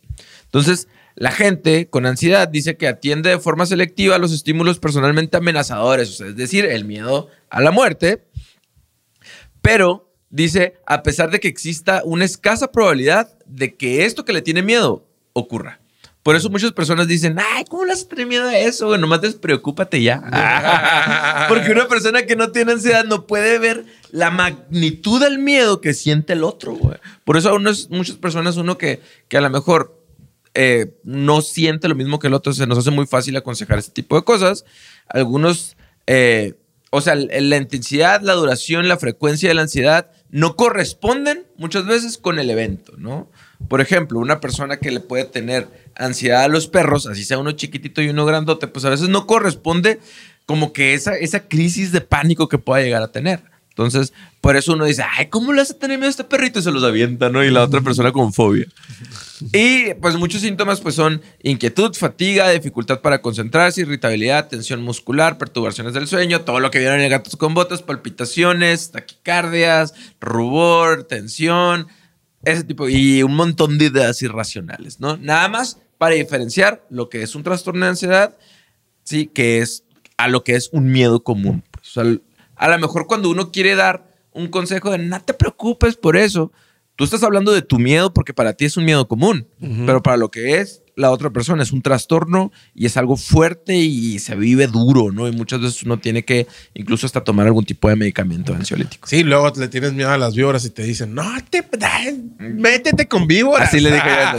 Entonces, 0.52 0.88
la 1.14 1.30
gente 1.30 1.88
con 1.88 2.06
ansiedad 2.06 2.48
dice 2.48 2.76
que 2.76 2.88
atiende 2.88 3.30
de 3.30 3.38
forma 3.38 3.66
selectiva 3.66 4.18
los 4.18 4.32
estímulos 4.32 4.78
personalmente 4.80 5.36
amenazadores, 5.36 6.08
o 6.10 6.12
sea, 6.12 6.26
es 6.26 6.36
decir, 6.36 6.64
el 6.64 6.84
miedo 6.84 7.28
a 7.50 7.60
la 7.60 7.70
muerte, 7.70 8.24
pero 9.62 10.12
dice, 10.30 10.74
a 10.86 11.02
pesar 11.02 11.30
de 11.30 11.40
que 11.40 11.48
exista 11.48 12.02
una 12.04 12.24
escasa 12.24 12.72
probabilidad 12.72 13.36
de 13.46 13.74
que 13.76 14.04
esto 14.04 14.24
que 14.24 14.32
le 14.32 14.42
tiene 14.42 14.62
miedo 14.62 15.06
ocurra. 15.32 15.80
Por 16.22 16.36
eso 16.36 16.50
muchas 16.50 16.72
personas 16.72 17.08
dicen, 17.08 17.38
ay, 17.38 17.64
¿cómo 17.64 17.84
le 17.86 17.94
a 17.94 17.96
tener 18.08 18.26
miedo 18.26 18.46
a 18.46 18.58
eso? 18.58 18.96
Nomás 18.98 19.22
despreocúpate 19.22 20.02
ya. 20.02 20.20
Porque 21.48 21.72
una 21.72 21.88
persona 21.88 22.26
que 22.26 22.36
no 22.36 22.52
tiene 22.52 22.72
ansiedad 22.72 23.04
no 23.04 23.26
puede 23.26 23.58
ver 23.58 23.86
la 24.10 24.30
magnitud 24.30 25.20
del 25.20 25.38
miedo 25.38 25.80
que 25.80 25.94
siente 25.94 26.34
el 26.34 26.44
otro, 26.44 26.72
güey. 26.74 26.98
Por 27.24 27.38
eso 27.38 27.48
a 27.48 27.54
unos- 27.54 27.88
muchas 27.88 28.16
personas, 28.16 28.58
uno 28.58 28.76
que, 28.76 29.00
que 29.28 29.38
a 29.38 29.40
lo 29.40 29.48
mejor 29.48 29.99
eh, 30.54 30.94
no 31.04 31.42
siente 31.42 31.88
lo 31.88 31.94
mismo 31.94 32.18
que 32.18 32.26
el 32.26 32.34
otro, 32.34 32.52
se 32.52 32.66
nos 32.66 32.78
hace 32.78 32.90
muy 32.90 33.06
fácil 33.06 33.36
aconsejar 33.36 33.78
este 33.78 33.92
tipo 33.92 34.16
de 34.16 34.22
cosas. 34.22 34.64
Algunos, 35.08 35.76
eh, 36.06 36.54
o 36.90 37.00
sea, 37.00 37.14
la 37.14 37.56
intensidad, 37.56 38.20
la 38.22 38.34
duración, 38.34 38.88
la 38.88 38.96
frecuencia 38.96 39.48
de 39.48 39.54
la 39.54 39.62
ansiedad 39.62 40.10
no 40.30 40.56
corresponden 40.56 41.44
muchas 41.56 41.86
veces 41.86 42.18
con 42.18 42.38
el 42.38 42.50
evento, 42.50 42.94
¿no? 42.96 43.30
Por 43.68 43.80
ejemplo, 43.80 44.18
una 44.18 44.40
persona 44.40 44.78
que 44.78 44.90
le 44.90 45.00
puede 45.00 45.24
tener 45.24 45.68
ansiedad 45.96 46.44
a 46.44 46.48
los 46.48 46.66
perros, 46.66 47.06
así 47.06 47.24
sea 47.24 47.38
uno 47.38 47.52
chiquitito 47.52 48.00
y 48.02 48.08
uno 48.08 48.24
grandote, 48.24 48.66
pues 48.66 48.84
a 48.84 48.90
veces 48.90 49.08
no 49.08 49.26
corresponde 49.26 50.00
como 50.46 50.72
que 50.72 50.94
esa, 50.94 51.16
esa 51.16 51.46
crisis 51.46 51.92
de 51.92 52.00
pánico 52.00 52.48
que 52.48 52.58
pueda 52.58 52.82
llegar 52.82 53.02
a 53.02 53.12
tener. 53.12 53.40
Entonces, 53.80 54.12
por 54.42 54.56
eso 54.56 54.74
uno 54.74 54.84
dice, 54.84 55.02
ay, 55.16 55.28
¿cómo 55.28 55.54
le 55.54 55.62
hace 55.62 55.72
tener 55.72 55.96
miedo 55.96 56.08
a 56.08 56.10
este 56.10 56.24
perrito? 56.24 56.58
Y 56.58 56.62
se 56.62 56.70
los 56.70 56.84
avienta, 56.84 57.30
¿no? 57.30 57.42
Y 57.42 57.50
la 57.50 57.64
otra 57.64 57.80
persona 57.80 58.12
con 58.12 58.34
fobia. 58.34 58.66
Y 59.54 59.94
pues 59.94 60.16
muchos 60.16 60.42
síntomas 60.42 60.82
pues 60.82 60.94
son 60.94 61.22
inquietud, 61.42 61.94
fatiga, 61.94 62.50
dificultad 62.50 63.00
para 63.00 63.22
concentrarse, 63.22 63.80
irritabilidad, 63.80 64.48
tensión 64.48 64.82
muscular, 64.82 65.38
perturbaciones 65.38 65.94
del 65.94 66.06
sueño, 66.08 66.42
todo 66.42 66.60
lo 66.60 66.70
que 66.70 66.78
vieron 66.78 66.98
en 66.98 67.06
el 67.06 67.10
gatos 67.10 67.36
con 67.36 67.54
botas, 67.54 67.80
palpitaciones, 67.80 68.90
taquicardias, 68.90 69.94
rubor, 70.20 71.04
tensión, 71.04 71.88
ese 72.42 72.64
tipo 72.64 72.86
y 72.86 73.22
un 73.22 73.34
montón 73.34 73.78
de 73.78 73.86
ideas 73.86 74.20
irracionales, 74.20 75.00
¿no? 75.00 75.16
Nada 75.16 75.48
más 75.48 75.78
para 75.96 76.16
diferenciar 76.16 76.84
lo 76.90 77.08
que 77.08 77.22
es 77.22 77.34
un 77.34 77.42
trastorno 77.42 77.86
de 77.86 77.90
ansiedad, 77.92 78.36
sí, 79.04 79.26
que 79.26 79.60
es 79.60 79.84
a 80.18 80.28
lo 80.28 80.44
que 80.44 80.54
es 80.56 80.68
un 80.72 80.92
miedo 80.92 81.24
común. 81.24 81.64
pues. 81.70 81.96
O 81.96 82.20
a 82.60 82.68
lo 82.68 82.78
mejor 82.78 83.06
cuando 83.06 83.30
uno 83.30 83.50
quiere 83.50 83.74
dar 83.74 84.04
un 84.32 84.48
consejo 84.48 84.90
de 84.90 84.98
no 84.98 85.20
te 85.22 85.32
preocupes 85.32 85.96
por 85.96 86.16
eso, 86.16 86.52
tú 86.94 87.04
estás 87.04 87.22
hablando 87.22 87.52
de 87.52 87.62
tu 87.62 87.78
miedo 87.78 88.12
porque 88.12 88.34
para 88.34 88.52
ti 88.52 88.66
es 88.66 88.76
un 88.76 88.84
miedo 88.84 89.08
común, 89.08 89.48
pero 89.86 90.02
para 90.02 90.18
lo 90.18 90.30
que 90.30 90.60
es 90.60 90.82
la 90.94 91.10
otra 91.10 91.30
persona 91.30 91.62
es 91.62 91.72
un 91.72 91.80
trastorno 91.80 92.52
y 92.74 92.84
es 92.84 92.98
algo 92.98 93.16
fuerte 93.16 93.76
y 93.76 94.18
se 94.18 94.34
vive 94.34 94.66
duro, 94.66 95.10
¿no? 95.10 95.26
Y 95.26 95.32
muchas 95.32 95.62
veces 95.62 95.82
uno 95.84 95.98
tiene 95.98 96.26
que 96.26 96.46
incluso 96.74 97.06
hasta 97.06 97.24
tomar 97.24 97.46
algún 97.46 97.64
tipo 97.64 97.88
de 97.88 97.96
medicamento 97.96 98.52
ansiolítico. 98.52 99.08
Sí, 99.08 99.22
luego 99.22 99.50
le 99.56 99.68
tienes 99.68 99.94
miedo 99.94 100.10
a 100.10 100.18
las 100.18 100.34
víboras 100.34 100.62
y 100.66 100.70
te 100.70 100.82
dicen, 100.82 101.14
no, 101.14 101.24
te, 101.48 101.66
métete 102.38 103.08
con 103.08 103.26
víboras. 103.26 103.68
Así 103.68 103.80
le 103.80 103.92
dije 103.92 104.08
yo. 104.32 104.38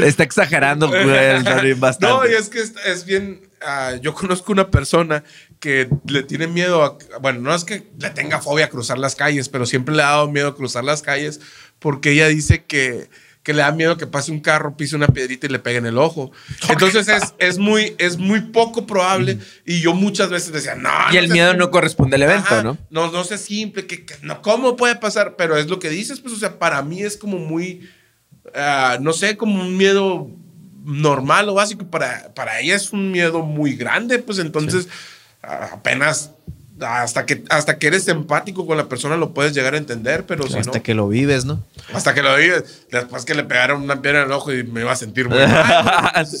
Está 0.06 0.22
exagerando, 0.22 0.88
Tony, 0.88 1.72
bastante. 1.72 2.28
No, 2.28 2.32
y 2.32 2.34
es 2.34 2.48
que 2.48 2.60
es, 2.60 3.04
bien. 3.04 3.40
ah, 3.66 3.96
yo 4.00 4.14
conozco 4.14 4.52
una 4.52 4.70
persona 4.70 5.24
que 5.60 5.90
le 6.06 6.22
tiene 6.22 6.46
miedo 6.46 6.82
a. 6.82 6.98
Bueno, 7.20 7.40
no 7.40 7.54
es 7.54 7.64
que 7.64 7.86
le 7.98 8.10
tenga 8.10 8.40
fobia 8.40 8.64
a 8.64 8.70
cruzar 8.70 8.98
las 8.98 9.14
calles, 9.14 9.48
pero 9.48 9.66
siempre 9.66 9.94
le 9.94 10.02
ha 10.02 10.06
dado 10.06 10.30
miedo 10.30 10.48
a 10.48 10.56
cruzar 10.56 10.82
las 10.82 11.02
calles 11.02 11.40
porque 11.78 12.12
ella 12.12 12.28
dice 12.28 12.64
que, 12.64 13.10
que 13.42 13.52
le 13.52 13.60
da 13.60 13.70
miedo 13.70 13.98
que 13.98 14.06
pase 14.06 14.32
un 14.32 14.40
carro, 14.40 14.76
pise 14.76 14.96
una 14.96 15.08
piedrita 15.08 15.46
y 15.46 15.50
le 15.50 15.58
pegue 15.58 15.76
en 15.76 15.86
el 15.86 15.98
ojo. 15.98 16.32
Entonces 16.70 17.08
es, 17.08 17.34
es, 17.38 17.58
muy, 17.58 17.94
es 17.98 18.16
muy 18.16 18.40
poco 18.40 18.86
probable. 18.86 19.38
Y 19.66 19.80
yo 19.80 19.92
muchas 19.92 20.30
veces 20.30 20.52
decía, 20.52 20.74
no. 20.74 20.90
Y 21.12 21.18
el 21.18 21.26
seas 21.26 21.32
miedo 21.32 21.50
simple". 21.50 21.66
no 21.66 21.70
corresponde 21.70 22.16
al 22.16 22.22
evento, 22.22 22.54
Ajá, 22.54 22.62
¿no? 22.62 22.78
No, 22.88 23.12
no 23.12 23.22
sé 23.24 23.36
simple, 23.36 23.86
que, 23.86 24.06
que 24.06 24.14
no, 24.22 24.40
¿cómo 24.40 24.76
puede 24.76 24.96
pasar? 24.96 25.36
Pero 25.36 25.58
es 25.58 25.68
lo 25.68 25.78
que 25.78 25.90
dices, 25.90 26.20
pues, 26.20 26.34
o 26.34 26.38
sea, 26.38 26.58
para 26.58 26.82
mí 26.82 27.02
es 27.02 27.18
como 27.18 27.36
muy, 27.38 27.86
ah, 28.54 28.96
no 29.00 29.12
sé, 29.12 29.36
como 29.36 29.60
un 29.60 29.76
miedo 29.76 30.30
normal 30.84 31.50
o 31.50 31.54
básico. 31.54 31.90
Para, 31.90 32.32
para 32.34 32.60
ella 32.60 32.76
es 32.76 32.92
un 32.94 33.10
miedo 33.10 33.42
muy 33.42 33.74
grande, 33.74 34.20
pues 34.20 34.38
entonces 34.38 34.88
ah, 34.88 35.19
apenas 35.42 36.32
hasta 36.86 37.26
que, 37.26 37.44
hasta 37.48 37.78
que 37.78 37.88
eres 37.88 38.08
empático 38.08 38.66
con 38.66 38.76
la 38.76 38.88
persona 38.88 39.16
lo 39.16 39.32
puedes 39.34 39.54
llegar 39.54 39.74
a 39.74 39.78
entender, 39.78 40.24
pero 40.26 40.46
si 40.46 40.58
Hasta 40.58 40.78
no, 40.78 40.82
que 40.82 40.94
lo 40.94 41.08
vives, 41.08 41.44
¿no? 41.44 41.62
hasta 41.92 42.14
que 42.14 42.22
lo 42.22 42.36
vives, 42.36 42.86
después 42.90 43.24
que 43.24 43.34
le 43.34 43.44
pegaron 43.44 43.82
una 43.82 44.00
piedra 44.00 44.20
en 44.20 44.26
el 44.26 44.32
ojo 44.32 44.52
y 44.52 44.64
me 44.64 44.80
iba 44.80 44.92
a 44.92 44.96
sentir 44.96 45.28
muy 45.28 45.38
mal. 45.38 46.26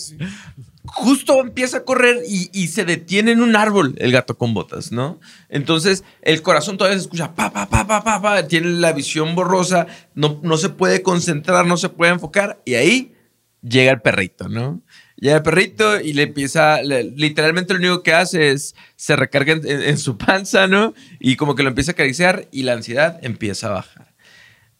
Justo 0.82 1.40
empieza 1.40 1.78
a 1.78 1.84
correr 1.84 2.22
y, 2.26 2.50
y 2.52 2.68
se 2.68 2.84
detiene 2.84 3.32
en 3.32 3.42
un 3.42 3.54
árbol 3.54 3.94
el 3.98 4.12
gato 4.12 4.36
con 4.36 4.54
botas, 4.54 4.90
¿no? 4.90 5.20
Entonces 5.48 6.04
el 6.22 6.42
corazón 6.42 6.78
todavía 6.78 6.98
se 6.98 7.04
escucha 7.04 7.34
pa, 7.34 7.52
pa, 7.52 7.68
pa, 7.68 7.86
pa, 7.86 8.02
pa, 8.02 8.22
pa, 8.22 8.48
tiene 8.48 8.70
la 8.70 8.92
visión 8.92 9.34
borrosa, 9.34 9.86
no, 10.14 10.40
no 10.42 10.56
se 10.56 10.70
puede 10.70 11.02
concentrar, 11.02 11.66
no 11.66 11.76
se 11.76 11.90
puede 11.90 12.12
enfocar 12.12 12.60
y 12.64 12.74
ahí 12.74 13.14
llega 13.62 13.92
el 13.92 14.00
perrito, 14.00 14.48
¿no? 14.48 14.80
Llega 15.20 15.36
el 15.36 15.42
perrito 15.42 16.00
y 16.00 16.14
le 16.14 16.22
empieza, 16.22 16.80
literalmente 16.82 17.74
lo 17.74 17.78
único 17.78 18.02
que 18.02 18.14
hace 18.14 18.50
es 18.52 18.74
se 18.96 19.16
recarga 19.16 19.52
en, 19.52 19.66
en- 19.68 19.82
en 19.82 19.98
su 19.98 20.16
panza, 20.16 20.66
¿no? 20.66 20.94
Y 21.18 21.36
como 21.36 21.54
que 21.54 21.62
lo 21.62 21.68
empieza 21.68 21.90
a 21.90 21.94
acariciar 21.94 22.48
y 22.50 22.62
la 22.62 22.72
ansiedad 22.72 23.18
empieza 23.22 23.66
a 23.68 23.70
bajar. 23.72 24.10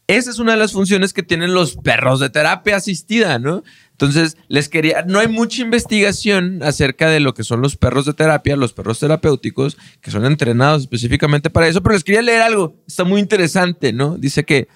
Esa 0.07 0.29
es 0.31 0.39
una 0.39 0.53
de 0.53 0.57
las 0.57 0.73
funciones 0.73 1.13
que 1.13 1.23
tienen 1.23 1.53
los 1.53 1.77
perros 1.77 2.19
de 2.19 2.29
terapia 2.29 2.75
asistida, 2.75 3.39
¿no? 3.39 3.63
Entonces, 3.91 4.35
les 4.49 4.67
quería, 4.67 5.05
no 5.07 5.19
hay 5.19 5.27
mucha 5.27 5.61
investigación 5.61 6.63
acerca 6.63 7.09
de 7.09 7.19
lo 7.19 7.33
que 7.35 7.43
son 7.43 7.61
los 7.61 7.77
perros 7.77 8.05
de 8.07 8.13
terapia, 8.13 8.55
los 8.57 8.73
perros 8.73 8.99
terapéuticos, 8.99 9.77
que 10.01 10.09
son 10.11 10.25
entrenados 10.25 10.81
específicamente 10.81 11.49
para 11.51 11.67
eso, 11.67 11.81
pero 11.83 11.93
les 11.93 12.03
quería 12.03 12.23
leer 12.23 12.41
algo, 12.41 12.75
está 12.87 13.03
muy 13.03 13.21
interesante, 13.21 13.93
¿no? 13.93 14.17
Dice 14.17 14.43
que 14.43 14.67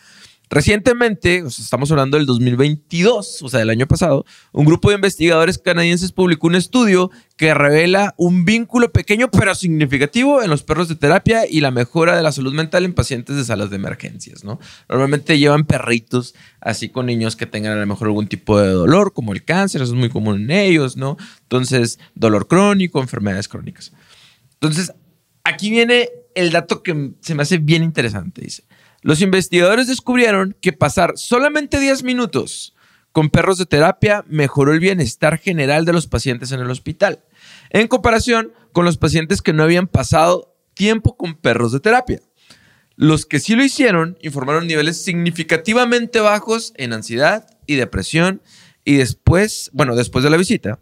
recientemente, 0.49 1.43
estamos 1.47 1.91
hablando 1.91 2.17
del 2.17 2.25
2022, 2.25 3.41
o 3.41 3.49
sea, 3.49 3.59
del 3.59 3.69
año 3.69 3.87
pasado, 3.87 4.25
un 4.51 4.65
grupo 4.65 4.89
de 4.89 4.95
investigadores 4.95 5.57
canadienses 5.57 6.11
publicó 6.11 6.47
un 6.47 6.55
estudio 6.55 7.11
que 7.37 7.53
revela 7.53 8.13
un 8.17 8.45
vínculo 8.45 8.91
pequeño 8.91 9.29
pero 9.29 9.53
significativo 9.55 10.41
en 10.41 10.49
los 10.49 10.63
perros 10.63 10.87
de 10.87 10.95
terapia 10.95 11.45
y 11.49 11.59
la 11.59 11.71
mejora 11.71 12.15
de 12.15 12.23
la 12.23 12.31
salud 12.31 12.53
mental 12.53 12.85
en 12.85 12.93
pacientes 12.93 13.35
de 13.35 13.43
salas 13.43 13.69
de 13.69 13.75
emergencias, 13.75 14.43
¿no? 14.43 14.59
Normalmente 14.87 15.37
llevan 15.37 15.65
perritos 15.65 16.35
así 16.61 16.89
con 16.89 17.07
niños 17.07 17.35
que 17.35 17.45
tengan 17.45 17.73
a 17.73 17.81
lo 17.81 17.85
mejor 17.85 18.07
algún 18.07 18.27
tipo 18.27 18.59
de 18.59 18.69
dolor, 18.69 19.13
como 19.13 19.33
el 19.33 19.43
cáncer, 19.43 19.81
eso 19.81 19.93
es 19.93 19.99
muy 19.99 20.09
común 20.09 20.43
en 20.43 20.51
ellos, 20.51 20.97
¿no? 20.97 21.17
Entonces, 21.41 21.99
dolor 22.15 22.47
crónico, 22.47 23.01
enfermedades 23.01 23.47
crónicas. 23.47 23.91
Entonces, 24.53 24.93
aquí 25.43 25.69
viene 25.69 26.09
el 26.35 26.51
dato 26.51 26.83
que 26.83 27.11
se 27.21 27.35
me 27.35 27.43
hace 27.43 27.57
bien 27.57 27.83
interesante. 27.83 28.41
Dice, 28.41 28.63
los 29.05 29.21
investigadores 29.21 29.85
descubrieron 29.85 30.57
que 30.61 30.73
pasar 30.73 31.13
solamente 31.15 31.79
10 31.79 32.01
minutos 32.01 32.73
con 33.11 33.29
perros 33.29 33.59
de 33.59 33.67
terapia 33.67 34.25
mejoró 34.27 34.73
el 34.73 34.79
bienestar 34.79 35.37
general 35.37 35.85
de 35.85 35.93
los 35.93 36.07
pacientes 36.07 36.51
en 36.51 36.59
el 36.59 36.71
hospital, 36.71 37.23
en 37.69 37.87
comparación 37.87 38.51
con 38.71 38.83
los 38.83 38.97
pacientes 38.97 39.43
que 39.43 39.53
no 39.53 39.61
habían 39.61 39.85
pasado 39.85 40.57
tiempo 40.73 41.17
con 41.17 41.35
perros 41.35 41.71
de 41.71 41.81
terapia. 41.81 42.19
Los 42.95 43.27
que 43.27 43.39
sí 43.39 43.55
lo 43.55 43.63
hicieron 43.63 44.17
informaron 44.23 44.65
niveles 44.65 45.03
significativamente 45.03 46.19
bajos 46.19 46.73
en 46.75 46.91
ansiedad 46.91 47.45
y 47.67 47.75
depresión 47.75 48.41
y 48.85 48.95
después, 48.95 49.69
bueno, 49.71 49.95
después 49.95 50.23
de 50.23 50.31
la 50.31 50.37
visita. 50.37 50.79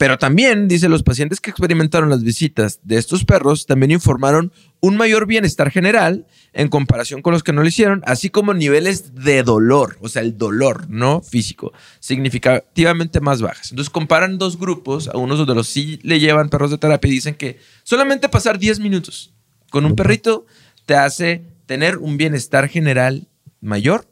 Pero 0.00 0.16
también, 0.16 0.66
dice, 0.66 0.88
los 0.88 1.02
pacientes 1.02 1.42
que 1.42 1.50
experimentaron 1.50 2.08
las 2.08 2.22
visitas 2.22 2.80
de 2.84 2.96
estos 2.96 3.26
perros 3.26 3.66
también 3.66 3.90
informaron 3.90 4.50
un 4.80 4.96
mayor 4.96 5.26
bienestar 5.26 5.70
general 5.70 6.26
en 6.54 6.68
comparación 6.68 7.20
con 7.20 7.34
los 7.34 7.42
que 7.42 7.52
no 7.52 7.60
lo 7.60 7.68
hicieron, 7.68 8.02
así 8.06 8.30
como 8.30 8.54
niveles 8.54 9.14
de 9.14 9.42
dolor, 9.42 9.98
o 10.00 10.08
sea, 10.08 10.22
el 10.22 10.38
dolor, 10.38 10.88
no 10.88 11.20
físico, 11.20 11.74
significativamente 11.98 13.20
más 13.20 13.42
bajas. 13.42 13.72
Entonces 13.72 13.90
comparan 13.90 14.38
dos 14.38 14.58
grupos, 14.58 15.06
a 15.08 15.18
unos 15.18 15.36
donde 15.36 15.54
los 15.54 15.68
sí 15.68 16.00
le 16.02 16.18
llevan 16.18 16.48
perros 16.48 16.70
de 16.70 16.78
terapia 16.78 17.10
y 17.10 17.16
dicen 17.16 17.34
que 17.34 17.58
solamente 17.82 18.30
pasar 18.30 18.58
10 18.58 18.80
minutos 18.80 19.34
con 19.68 19.84
un 19.84 19.96
perrito 19.96 20.46
te 20.86 20.94
hace 20.94 21.42
tener 21.66 21.98
un 21.98 22.16
bienestar 22.16 22.70
general 22.70 23.28
mayor, 23.60 24.08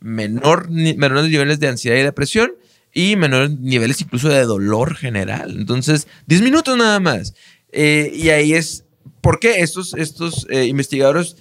menor, 0.00 0.68
menores 0.68 1.30
niveles 1.30 1.60
de 1.60 1.68
ansiedad 1.68 1.96
y 1.96 2.02
depresión 2.02 2.52
y 2.92 3.16
menores 3.16 3.58
niveles 3.58 4.00
incluso 4.00 4.28
de 4.28 4.44
dolor 4.44 4.96
general. 4.96 5.54
Entonces, 5.56 6.08
10 6.26 6.42
minutos 6.42 6.76
nada 6.76 7.00
más. 7.00 7.34
Eh, 7.72 8.10
y 8.14 8.30
ahí 8.30 8.54
es, 8.54 8.84
¿por 9.20 9.38
qué 9.38 9.60
estos, 9.60 9.94
estos 9.94 10.46
eh, 10.50 10.66
investigadores 10.66 11.36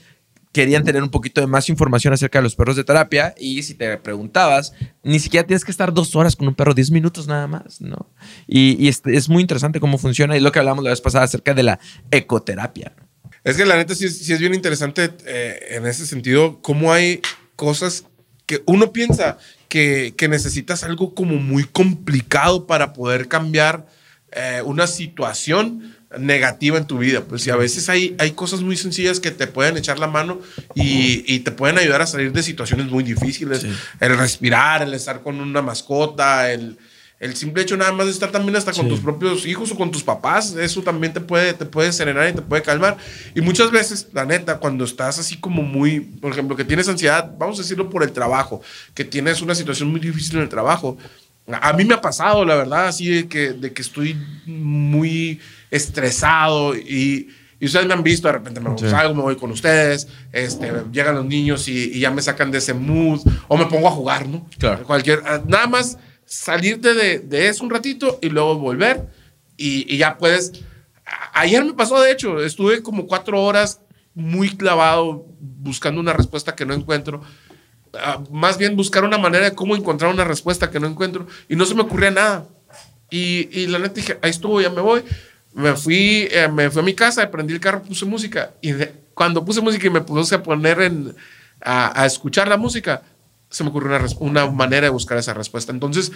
querían 0.51 0.83
tener 0.83 1.03
un 1.03 1.09
poquito 1.09 1.41
de 1.41 1.47
más 1.47 1.69
información 1.69 2.13
acerca 2.13 2.39
de 2.39 2.43
los 2.43 2.55
perros 2.55 2.75
de 2.75 2.83
terapia 2.83 3.35
y 3.37 3.61
si 3.63 3.75
te 3.75 3.97
preguntabas, 3.97 4.73
ni 5.03 5.19
siquiera 5.19 5.45
tienes 5.45 5.63
que 5.63 5.71
estar 5.71 5.93
dos 5.93 6.15
horas 6.15 6.35
con 6.35 6.47
un 6.47 6.55
perro, 6.55 6.73
diez 6.73 6.89
minutos 6.89 7.27
nada 7.27 7.47
más, 7.47 7.81
¿no? 7.81 8.11
Y, 8.47 8.83
y 8.83 8.87
es, 8.87 9.01
es, 9.05 9.29
muy 9.29 9.41
interesante 9.41 9.79
cómo 9.79 9.97
funciona 9.97 10.35
y 10.35 10.39
lo 10.39 10.51
que 10.51 10.59
hablamos 10.59 10.83
la 10.83 10.89
vez 10.89 11.01
pasada 11.01 11.25
acerca 11.25 11.53
de 11.53 11.63
la 11.63 11.79
ecoterapia. 12.09 12.93
Es 13.43 13.57
que 13.57 13.65
la 13.65 13.77
neta 13.77 13.95
sí, 13.95 14.09
sí 14.09 14.33
es 14.33 14.39
bien 14.39 14.53
interesante 14.53 15.11
eh, 15.25 15.59
en 15.71 15.85
ese 15.85 16.05
sentido, 16.05 16.61
cómo 16.61 16.91
hay 16.91 17.21
cosas 17.55 18.05
que 18.49 18.63
uno 18.65 18.91
piensa 18.91 19.37
que, 19.67 20.15
que 20.17 20.27
necesitas 20.27 20.83
algo 20.83 21.13
como 21.13 21.35
muy 21.35 21.65
complicado 21.65 22.65
para 22.65 22.93
poder 22.93 23.27
cambiar 23.27 23.85
eh, 24.31 24.63
una 24.65 24.87
situación 24.87 25.95
negativa 26.17 26.79
en 26.79 26.87
tu 26.87 26.97
vida. 26.97 27.21
Pues 27.21 27.43
si 27.43 27.51
a 27.51 27.55
veces 27.55 27.89
hay, 27.89 28.15
hay 28.17 28.31
cosas 28.31 28.61
muy 28.61 28.75
sencillas 28.75 29.19
que 29.19 29.29
te 29.29 29.45
pueden 29.45 29.77
echar 29.77 29.99
la 29.99 30.07
mano 30.07 30.41
y, 30.73 31.23
y 31.31 31.41
te 31.41 31.51
pueden 31.51 31.77
ayudar 31.77 32.01
a 32.01 32.07
salir 32.07 32.31
de 32.31 32.41
situaciones 32.41 32.87
muy 32.87 33.03
difíciles. 33.03 33.61
Sí. 33.61 33.71
El 33.99 34.17
respirar, 34.17 34.81
el 34.81 34.95
estar 34.95 35.21
con 35.21 35.39
una 35.39 35.61
mascota, 35.61 36.51
el, 36.51 36.79
el 37.20 37.36
simple 37.36 37.61
hecho 37.63 37.76
nada 37.76 37.91
más 37.91 38.05
de 38.05 38.11
estar 38.13 38.32
también 38.32 38.55
hasta 38.55 38.72
con 38.72 38.86
Sí. 38.86 38.89
tus 38.91 38.99
propios 39.01 39.45
hijos 39.45 39.72
o 39.72 39.76
con 39.76 39.91
tus 39.91 40.03
papás, 40.03 40.55
eso 40.55 40.82
también 40.82 41.11
te 41.13 41.20
puede, 41.20 41.53
te 41.53 41.65
puede 41.65 41.91
serenar 41.91 42.30
y 42.30 42.34
te 42.34 42.41
puede 42.41 42.61
calmar. 42.61 42.95
Y 43.36 43.41
muchas 43.41 43.72
veces, 43.72 44.07
la 44.13 44.24
neta, 44.26 44.57
cuando 44.59 44.86
estás 44.86 45.20
así 45.20 45.38
como 45.38 45.61
muy, 45.61 45.99
por 45.99 46.32
ejemplo, 46.32 46.55
que 46.55 46.63
tienes 46.63 46.88
ansiedad, 46.88 47.32
vamos 47.38 47.59
a 47.59 47.61
decirlo 47.63 47.89
por 47.89 48.03
el 48.03 48.11
trabajo, 48.13 48.61
que 48.93 49.03
tienes 49.03 49.41
una 49.41 49.53
situación 49.55 49.89
muy 49.91 49.99
difícil 49.99 50.38
en 50.38 50.43
el 50.43 50.49
trabajo, 50.49 50.97
a 51.61 51.74
mí 51.74 51.84
me 51.84 51.95
ha 51.95 52.01
pasado, 52.01 52.45
la 52.45 52.55
verdad, 52.55 52.88
así 52.88 53.07
de 53.09 53.28
que, 53.28 53.53
de 53.53 53.74
que 53.74 53.82
estoy 53.82 54.15
muy 54.45 55.39
estresado 55.72 56.76
y, 56.76 57.30
y 57.59 57.65
ustedes 57.65 57.86
me 57.88 57.93
han 57.93 58.03
visto, 58.03 58.28
de 58.28 58.34
repente 58.34 58.59
me 58.61 58.78
Sí. 58.78 58.89
salgo, 58.89 59.13
me 59.15 59.22
voy 59.24 59.36
con 59.36 59.51
ustedes, 59.51 60.07
este, 60.32 60.72
llegan 60.91 61.15
los 61.15 61.26
niños 61.26 61.67
y, 61.67 61.91
y 61.93 61.99
ya 61.99 62.11
me 62.11 62.22
sacan 62.22 62.51
de 62.51 62.59
ese 62.59 62.74
mood, 62.74 63.20
o 63.47 63.57
me 63.57 63.65
pongo 63.65 63.88
a 63.88 63.91
jugar, 63.91 64.28
¿no? 64.28 64.45
Claro. 64.57 64.84
Cualquier, 64.86 65.22
ah, 65.26 65.41
nada 65.45 65.67
más 65.67 65.97
salirte 66.30 66.93
de, 66.93 67.19
de 67.19 67.47
eso 67.49 67.63
un 67.63 67.71
ratito 67.71 68.19
y 68.21 68.30
luego 68.30 68.55
volver 68.57 69.07
y, 69.57 69.93
y 69.93 69.97
ya 69.97 70.17
puedes. 70.17 70.53
Ayer 71.34 71.65
me 71.65 71.73
pasó, 71.73 71.99
de 71.99 72.11
hecho, 72.11 72.39
estuve 72.43 72.84
como 72.84 73.07
cuatro 73.07 73.43
horas 73.43 73.82
muy 74.13 74.55
clavado 74.55 75.25
buscando 75.39 75.99
una 75.99 76.13
respuesta 76.13 76.55
que 76.55 76.65
no 76.65 76.73
encuentro. 76.73 77.21
Ah, 77.93 78.21
más 78.32 78.59
bien 78.59 78.75
buscar 78.75 79.03
una 79.03 79.17
manera 79.17 79.45
de 79.49 79.55
cómo 79.55 79.75
encontrar 79.75 80.13
una 80.13 80.23
respuesta 80.23 80.69
que 80.69 80.80
no 80.80 80.86
encuentro 80.88 81.25
y 81.47 81.55
no 81.55 81.65
se 81.65 81.73
me 81.73 81.82
ocurría 81.82 82.11
nada. 82.11 82.47
Y, 83.09 83.49
y 83.51 83.65
la 83.67 83.80
neta 83.80 83.95
dije, 83.95 84.19
ahí 84.21 84.30
estuvo, 84.30 84.61
ya 84.61 84.69
me 84.69 84.82
voy. 84.82 85.03
Me 85.53 85.75
fui, 85.75 86.27
eh, 86.30 86.47
me 86.47 86.69
fui 86.69 86.82
a 86.82 86.86
mi 86.86 86.93
casa, 86.93 87.32
prendí 87.32 87.53
el 87.55 87.59
carro, 87.59 87.82
puse 87.82 88.05
música. 88.05 88.51
Y 88.61 88.73
de- 88.73 88.93
cuando 89.15 89.43
puse 89.43 89.61
música 89.61 89.88
y 89.88 89.89
me 89.89 90.01
puse 90.01 90.36
a 90.36 90.43
poner 90.43 90.80
en, 90.82 91.15
a, 91.61 91.99
a 92.03 92.05
escuchar 92.05 92.47
la 92.47 92.57
música, 92.57 93.01
se 93.49 93.63
me 93.63 93.69
ocurrió 93.69 93.97
una, 93.97 94.05
una 94.19 94.51
manera 94.51 94.87
de 94.87 94.89
buscar 94.89 95.17
esa 95.17 95.33
respuesta. 95.33 95.71
Entonces, 95.71 96.11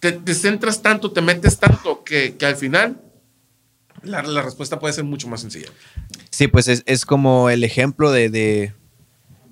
te, 0.00 0.12
te 0.12 0.34
centras 0.34 0.82
tanto, 0.82 1.12
te 1.12 1.22
metes 1.22 1.58
tanto, 1.58 2.04
que, 2.04 2.36
que 2.36 2.46
al 2.46 2.56
final 2.56 3.00
la, 4.02 4.22
la 4.22 4.42
respuesta 4.42 4.78
puede 4.78 4.92
ser 4.92 5.04
mucho 5.04 5.28
más 5.28 5.40
sencilla. 5.40 5.68
Sí, 6.30 6.46
pues 6.48 6.68
es, 6.68 6.82
es 6.86 7.06
como 7.06 7.48
el 7.48 7.64
ejemplo 7.64 8.12
de, 8.12 8.28
de, 8.28 8.74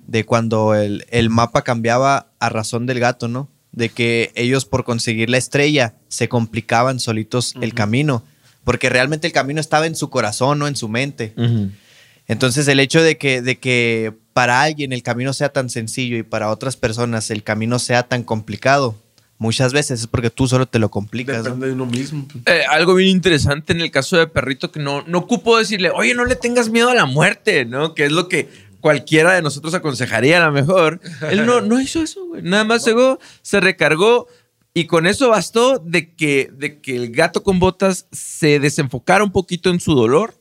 de 0.05 0.25
cuando 0.25 0.75
el, 0.75 1.05
el 1.09 1.29
mapa 1.29 1.63
cambiaba 1.63 2.31
a 2.39 2.49
razón 2.49 2.85
del 2.85 2.99
gato, 2.99 3.27
¿no? 3.27 3.49
De 3.71 3.89
que 3.89 4.31
ellos 4.35 4.65
por 4.65 4.83
conseguir 4.83 5.31
la 5.31 5.37
estrella 5.37 5.95
se 6.07 6.29
complicaban 6.29 6.99
solitos 6.99 7.55
el 7.59 7.73
camino, 7.73 8.23
porque 8.63 8.89
realmente 8.89 9.25
el 9.25 9.33
camino 9.33 9.59
estaba 9.59 9.87
en 9.87 9.95
su 9.95 10.11
corazón, 10.11 10.59
no 10.59 10.67
en 10.67 10.75
su 10.75 10.87
mente. 10.89 11.33
Entonces 12.27 12.67
el 12.67 12.79
hecho 12.79 13.01
de 13.01 13.17
que, 13.17 13.41
de 13.41 13.57
que 13.57 14.13
para 14.33 14.61
alguien 14.61 14.91
el 14.93 15.03
camino 15.03 15.31
sea 15.33 15.49
tan 15.49 15.69
sencillo 15.69 16.17
y 16.17 16.23
para 16.23 16.49
otras 16.49 16.75
personas 16.75 17.29
el 17.31 17.43
camino 17.43 17.79
sea 17.79 18.03
tan 18.03 18.23
complicado, 18.23 18.95
muchas 19.37 19.73
veces 19.73 20.01
es 20.01 20.07
porque 20.07 20.29
tú 20.29 20.47
solo 20.47 20.65
te 20.65 20.79
lo 20.79 20.89
complicas. 20.89 21.37
¿no? 21.37 21.43
Depende 21.43 21.67
de 21.67 21.73
uno 21.73 21.85
mismo. 21.85 22.27
Eh, 22.45 22.63
algo 22.69 22.95
bien 22.95 23.09
interesante 23.09 23.73
en 23.73 23.81
el 23.81 23.91
caso 23.91 24.17
de 24.17 24.27
Perrito 24.27 24.71
que 24.71 24.79
no, 24.79 25.03
no 25.03 25.19
ocupo 25.19 25.57
decirle, 25.57 25.91
oye, 25.91 26.15
no 26.15 26.25
le 26.25 26.35
tengas 26.35 26.69
miedo 26.69 26.89
a 26.89 26.95
la 26.95 27.05
muerte, 27.05 27.65
¿no? 27.65 27.93
Que 27.93 28.05
es 28.05 28.11
lo 28.11 28.27
que 28.27 28.49
cualquiera 28.81 29.33
de 29.33 29.41
nosotros 29.41 29.73
aconsejaría 29.73 30.43
a 30.43 30.47
lo 30.47 30.51
mejor. 30.51 30.99
Él 31.29 31.45
no, 31.45 31.61
no 31.61 31.79
hizo 31.79 32.01
eso, 32.01 32.25
güey. 32.25 32.41
Nada 32.41 32.63
más 32.63 32.85
llegó, 32.85 33.19
se 33.41 33.59
recargó 33.59 34.27
y 34.73 34.85
con 34.85 35.05
eso 35.05 35.29
bastó 35.29 35.77
de 35.77 36.13
que, 36.15 36.49
de 36.51 36.81
que 36.81 36.95
el 36.95 37.11
gato 37.11 37.43
con 37.43 37.59
botas 37.59 38.07
se 38.11 38.59
desenfocara 38.59 39.23
un 39.23 39.31
poquito 39.31 39.69
en 39.69 39.79
su 39.79 39.93
dolor 39.93 40.33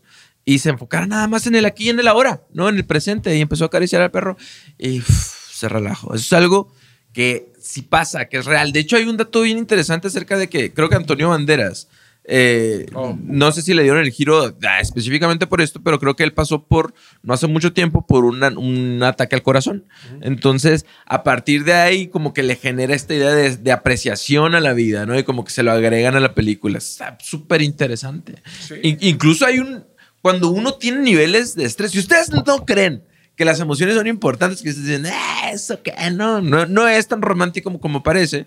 y 0.45 0.59
se 0.59 0.71
enfocara 0.71 1.07
nada 1.07 1.29
más 1.29 1.47
en 1.47 1.55
el 1.55 1.65
aquí 1.65 1.85
y 1.87 1.89
en 1.91 2.01
el 2.01 2.09
ahora, 2.09 2.43
¿no? 2.53 2.69
En 2.69 2.77
el 2.77 2.85
presente 2.85 3.37
y 3.37 3.41
empezó 3.41 3.65
a 3.65 3.67
acariciar 3.69 4.03
al 4.03 4.11
perro 4.11 4.37
y 4.79 5.01
se 5.03 5.69
relajó. 5.69 6.15
Eso 6.15 6.25
es 6.25 6.33
algo 6.33 6.73
que 7.13 7.53
sí 7.61 7.83
pasa, 7.83 8.25
que 8.27 8.39
es 8.39 8.47
real. 8.47 8.73
De 8.73 8.81
hecho, 8.81 8.97
hay 8.97 9.05
un 9.05 9.17
dato 9.17 9.43
bien 9.43 9.59
interesante 9.59 10.09
acerca 10.09 10.37
de 10.37 10.49
que 10.49 10.73
creo 10.73 10.89
que 10.89 10.97
Antonio 10.97 11.29
Banderas, 11.29 11.89
eh, 12.25 12.87
Oh. 12.95 13.19
no 13.25 13.51
sé 13.51 13.63
si 13.63 13.75
le 13.75 13.83
dieron 13.83 14.01
el 14.01 14.11
giro 14.13 14.57
ah, 14.65 14.81
específicamente 14.81 15.47
por 15.49 15.61
esto, 15.61 15.83
pero 15.83 15.99
creo 15.99 16.15
que 16.15 16.23
él 16.23 16.33
pasó 16.33 16.65
por, 16.67 16.95
no 17.25 17.35
hace 17.35 17.49
mucho 17.49 17.73
tiempo, 17.73 18.07
por 18.07 18.25
una- 18.25 18.49
un 18.57 19.03
ataque 19.03 19.35
al 19.35 19.43
corazón. 19.43 19.85
Entonces, 20.21 20.87
a 21.07 21.25
partir 21.25 21.65
de 21.65 21.75
ahí, 21.75 22.07
como 22.09 22.33
que 22.33 22.43
le 22.45 22.55
genera 22.57 22.95
esta 22.95 23.15
idea 23.15 23.31
de, 23.33 23.57
de 23.57 23.73
apreciación 23.73 24.55
a 24.55 24.61
la 24.61 24.73
vida, 24.73 25.05
¿no? 25.05 25.19
Y 25.19 25.25
como 25.25 25.45
que 25.45 25.51
se 25.51 25.63
lo 25.65 25.73
agregan 25.73 26.15
a 26.17 26.21
la 26.21 26.33
película. 26.35 26.79
Está 26.79 27.19
súper 27.21 27.61
interesante. 27.63 28.41
Sí. 28.61 28.75
In- 28.83 28.99
incluso 29.01 29.45
hay 29.45 29.59
un, 29.59 29.85
cuando 30.23 30.49
uno 30.49 30.75
tiene 30.75 31.01
niveles 31.01 31.55
de 31.57 31.65
estrés, 31.65 31.91
si 31.91 31.99
ustedes 31.99 32.31
no 32.31 32.65
creen 32.65 33.03
que 33.37 33.45
las 33.45 33.61
emociones 33.61 33.97
son 33.97 34.07
importantes, 34.07 34.63
que 34.63 34.71
ustedes 34.71 34.87
dicen, 34.87 35.07
"Ah, 35.07 35.51
eso 35.53 35.83
que 35.83 35.93
no, 36.13 36.41
no, 36.41 36.65
no 36.67 36.89
es 36.89 37.09
tan 37.09 37.21
romántico 37.23 37.65
como, 37.65 37.81
como 37.81 38.03
parece. 38.03 38.47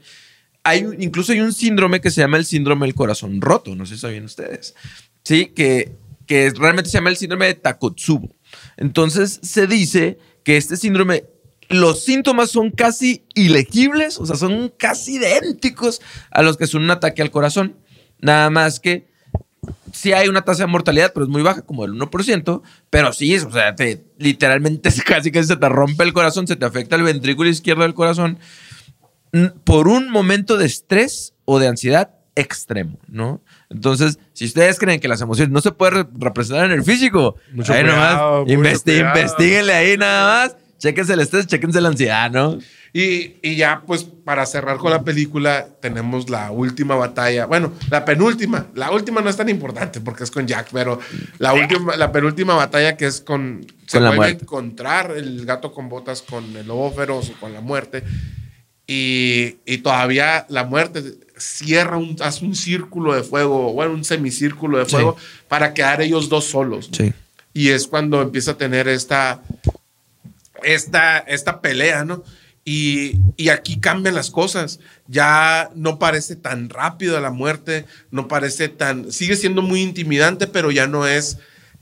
Hay, 0.63 0.85
incluso 0.99 1.31
hay 1.31 1.41
un 1.41 1.53
síndrome 1.53 2.01
que 2.01 2.11
se 2.11 2.21
llama 2.21 2.37
el 2.37 2.45
síndrome 2.45 2.85
del 2.87 2.95
corazón 2.95 3.41
roto, 3.41 3.75
no 3.75 3.85
sé 3.85 3.95
si 3.95 4.01
sabían 4.01 4.25
ustedes. 4.25 4.73
Sí, 5.23 5.47
que, 5.47 5.91
que 6.25 6.51
realmente 6.51 6.89
se 6.89 6.97
llama 6.97 7.09
el 7.09 7.17
síndrome 7.17 7.47
de 7.47 7.53
Takotsubo. 7.55 8.35
Entonces 8.77 9.39
se 9.43 9.67
dice 9.67 10.17
que 10.43 10.57
este 10.57 10.77
síndrome, 10.77 11.25
los 11.67 12.03
síntomas 12.03 12.51
son 12.51 12.71
casi 12.71 13.25
ilegibles, 13.33 14.17
o 14.19 14.25
sea, 14.25 14.35
son 14.35 14.71
casi 14.77 15.15
idénticos 15.15 16.01
a 16.31 16.41
los 16.41 16.57
que 16.57 16.67
son 16.67 16.83
un 16.83 16.91
ataque 16.91 17.21
al 17.21 17.31
corazón. 17.31 17.75
Nada 18.21 18.49
más 18.49 18.79
que 18.79 19.07
sí 19.91 20.13
hay 20.13 20.27
una 20.27 20.41
tasa 20.43 20.63
de 20.63 20.67
mortalidad, 20.67 21.11
pero 21.13 21.25
es 21.25 21.29
muy 21.31 21.41
baja, 21.41 21.61
como 21.61 21.83
del 21.83 21.93
1%, 21.95 22.61
pero 22.89 23.13
sí, 23.13 23.35
o 23.37 23.51
sea, 23.51 23.75
te, 23.75 24.03
literalmente 24.17 24.89
casi 25.05 25.31
que 25.31 25.43
se 25.43 25.55
te 25.57 25.69
rompe 25.69 26.03
el 26.03 26.13
corazón, 26.13 26.47
se 26.47 26.55
te 26.55 26.65
afecta 26.65 26.95
el 26.95 27.03
ventrículo 27.03 27.49
izquierdo 27.49 27.83
del 27.83 27.93
corazón 27.93 28.37
n- 29.31 29.51
por 29.63 29.87
un 29.87 30.09
momento 30.09 30.57
de 30.57 30.65
estrés 30.65 31.33
o 31.45 31.59
de 31.59 31.67
ansiedad 31.67 32.11
extremo, 32.35 32.99
¿no? 33.07 33.41
Entonces, 33.69 34.19
si 34.33 34.45
ustedes 34.45 34.77
creen 34.77 34.99
que 34.99 35.07
las 35.07 35.21
emociones 35.21 35.51
no 35.53 35.61
se 35.61 35.71
pueden 35.71 35.93
re- 35.95 36.07
representar 36.19 36.65
en 36.65 36.71
el 36.71 36.83
físico, 36.83 37.35
Mucho 37.53 37.73
ahí 37.73 37.83
cuidado, 37.83 38.39
nomás, 38.39 38.47
mucho 38.47 38.59
investi- 38.61 38.83
cuidado. 38.83 39.17
investiguenle 39.19 39.73
ahí 39.73 39.97
nada 39.97 40.43
más, 40.47 40.57
chéquense 40.77 41.13
el 41.13 41.21
estrés, 41.21 41.47
chéquense 41.47 41.79
la 41.79 41.87
ansiedad, 41.89 42.29
¿no? 42.31 42.57
Y, 42.97 43.35
y 43.41 43.57
ya, 43.57 43.83
pues, 43.85 44.05
para 44.05 44.45
cerrar 44.45 44.77
con 44.77 44.89
la 44.89 45.03
película, 45.03 45.67
tenemos 45.81 46.29
la 46.29 46.49
última 46.51 46.95
batalla. 46.95 47.45
Bueno, 47.45 47.73
la 47.89 48.05
penúltima. 48.05 48.67
La 48.73 48.89
última 48.89 49.19
no 49.19 49.29
es 49.29 49.35
tan 49.35 49.49
importante 49.49 49.99
porque 49.99 50.23
es 50.23 50.31
con 50.31 50.47
Jack, 50.47 50.69
pero 50.71 51.01
la 51.37 51.53
última, 51.53 51.97
la 51.97 52.13
penúltima 52.13 52.55
batalla 52.55 52.95
que 52.95 53.05
es 53.07 53.19
con. 53.19 53.67
Se 53.85 53.99
la 53.99 54.13
muerte. 54.13 54.43
encontrar 54.43 55.11
el 55.11 55.45
gato 55.45 55.73
con 55.73 55.89
botas 55.89 56.21
con 56.21 56.55
el 56.55 56.67
lobo 56.67 56.89
feroz 56.93 57.31
o 57.31 57.33
con 57.41 57.51
la 57.53 57.59
muerte. 57.59 58.01
Y, 58.87 59.57
y 59.65 59.79
todavía 59.79 60.45
la 60.47 60.63
muerte 60.63 61.03
cierra 61.35 61.97
un, 61.97 62.15
hace 62.21 62.45
un 62.45 62.55
círculo 62.55 63.13
de 63.13 63.23
fuego, 63.23 63.73
bueno, 63.73 63.91
un 63.93 64.05
semicírculo 64.05 64.77
de 64.77 64.85
Sí. 64.85 64.91
fuego 64.91 65.17
para 65.49 65.73
quedar 65.73 66.01
ellos 66.01 66.29
dos 66.29 66.45
solos. 66.45 66.89
Sí. 66.93 67.11
Y 67.53 67.71
es 67.71 67.87
cuando 67.87 68.21
empieza 68.21 68.51
a 68.51 68.57
tener 68.57 68.87
esta, 68.87 69.41
esta, 70.63 71.17
esta 71.19 71.59
pelea, 71.59 72.05
¿no? 72.05 72.23
Y, 72.67 73.19
y 73.37 73.49
aquí 73.49 73.79
cambian 73.79 74.15
las 74.15 74.31
cosas. 74.31 74.79
Ya 75.07 75.69
no 75.75 75.99
parece 75.99 76.35
tan 76.35 76.69
rápido 76.69 77.19
la 77.21 77.29
muerte, 77.29 77.85
no 78.09 78.27
parece 78.27 78.69
tan. 78.69 79.11
Sigue 79.11 79.35
siendo 79.35 79.61
muy 79.61 79.81
intimidante, 79.81 80.47
pero 80.47 80.71
ya 80.71 80.87
no 80.87 81.05
es, 81.07 81.37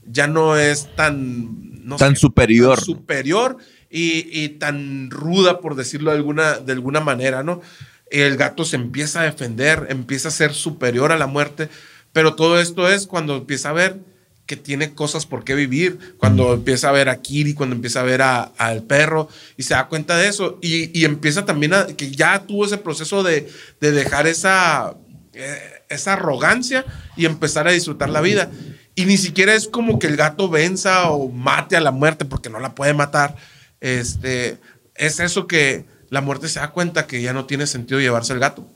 ya 0.06 0.26
no 0.26 0.58
es 0.58 0.94
tan. 0.94 1.86
no 1.86 1.96
Tan 1.96 2.14
sé, 2.14 2.20
superior, 2.20 2.78
superior 2.80 3.56
y, 3.90 4.28
y 4.30 4.50
tan 4.50 5.10
ruda, 5.10 5.60
por 5.60 5.74
decirlo 5.74 6.10
de 6.10 6.18
alguna, 6.18 6.58
de 6.58 6.72
alguna 6.72 7.00
manera, 7.00 7.42
¿no? 7.42 7.62
El 8.10 8.36
gato 8.36 8.66
se 8.66 8.76
empieza 8.76 9.22
a 9.22 9.24
defender, 9.24 9.86
empieza 9.88 10.28
a 10.28 10.32
ser 10.32 10.52
superior 10.52 11.12
a 11.12 11.18
la 11.18 11.26
muerte, 11.26 11.70
pero 12.12 12.34
todo 12.34 12.60
esto 12.60 12.88
es 12.88 13.06
cuando 13.06 13.36
empieza 13.36 13.70
a 13.70 13.72
ver 13.72 14.00
que 14.46 14.56
tiene 14.56 14.92
cosas 14.94 15.24
por 15.26 15.42
qué 15.44 15.54
vivir, 15.54 15.98
cuando 16.18 16.52
empieza 16.54 16.90
a 16.90 16.92
ver 16.92 17.08
a 17.08 17.22
Kiri, 17.22 17.54
cuando 17.54 17.74
empieza 17.76 18.00
a 18.00 18.04
ver 18.04 18.20
a- 18.22 18.52
al 18.58 18.82
perro 18.82 19.28
y 19.56 19.62
se 19.62 19.72
da 19.74 19.88
cuenta 19.88 20.16
de 20.18 20.28
eso 20.28 20.58
y, 20.60 20.98
y 20.98 21.04
empieza 21.06 21.44
también 21.46 21.72
a 21.74 21.86
que 21.86 22.10
ya 22.10 22.40
tuvo 22.46 22.66
ese 22.66 22.76
proceso 22.78 23.22
de, 23.22 23.48
de 23.80 23.90
dejar 23.92 24.26
esa, 24.26 24.94
eh, 25.32 25.58
esa 25.88 26.12
arrogancia 26.14 26.84
y 27.16 27.24
empezar 27.24 27.66
a 27.68 27.72
disfrutar 27.72 28.10
la 28.10 28.20
vida. 28.20 28.50
Y 28.94 29.06
ni 29.06 29.16
siquiera 29.16 29.54
es 29.54 29.66
como 29.66 29.98
que 29.98 30.06
el 30.08 30.16
gato 30.16 30.48
venza 30.48 31.08
o 31.10 31.28
mate 31.30 31.76
a 31.76 31.80
la 31.80 31.90
muerte 31.90 32.24
porque 32.24 32.50
no 32.50 32.60
la 32.60 32.74
puede 32.74 32.92
matar. 32.94 33.36
Este, 33.80 34.58
es 34.94 35.20
eso 35.20 35.46
que 35.46 35.84
la 36.10 36.20
muerte 36.20 36.48
se 36.48 36.60
da 36.60 36.70
cuenta 36.70 37.06
que 37.06 37.20
ya 37.22 37.32
no 37.32 37.46
tiene 37.46 37.66
sentido 37.66 37.98
llevarse 37.98 38.32
el 38.34 38.38
gato. 38.38 38.68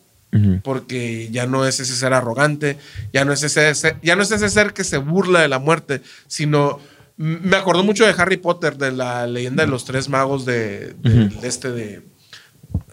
Porque 0.62 1.28
ya 1.30 1.46
no 1.46 1.66
es 1.66 1.80
ese 1.80 1.94
ser 1.96 2.12
arrogante, 2.12 2.76
ya 3.12 3.24
no 3.24 3.32
es 3.32 3.42
ese, 3.42 3.74
ser- 3.74 3.96
ya 4.02 4.14
no 4.14 4.22
es 4.22 4.30
ese 4.30 4.48
ser 4.50 4.72
que 4.74 4.84
se 4.84 4.98
burla 4.98 5.40
de 5.40 5.48
la 5.48 5.58
muerte, 5.58 6.02
sino 6.26 6.78
me 7.16 7.56
acordó 7.56 7.82
mucho 7.82 8.04
de 8.06 8.14
Harry 8.16 8.36
Potter, 8.36 8.76
de 8.76 8.92
la 8.92 9.26
leyenda 9.26 9.64
de 9.64 9.70
los 9.70 9.84
tres 9.84 10.08
magos 10.08 10.44
de, 10.44 10.94
de- 10.98 11.28
de 11.28 11.48
este 11.48 11.70
de, 11.72 12.02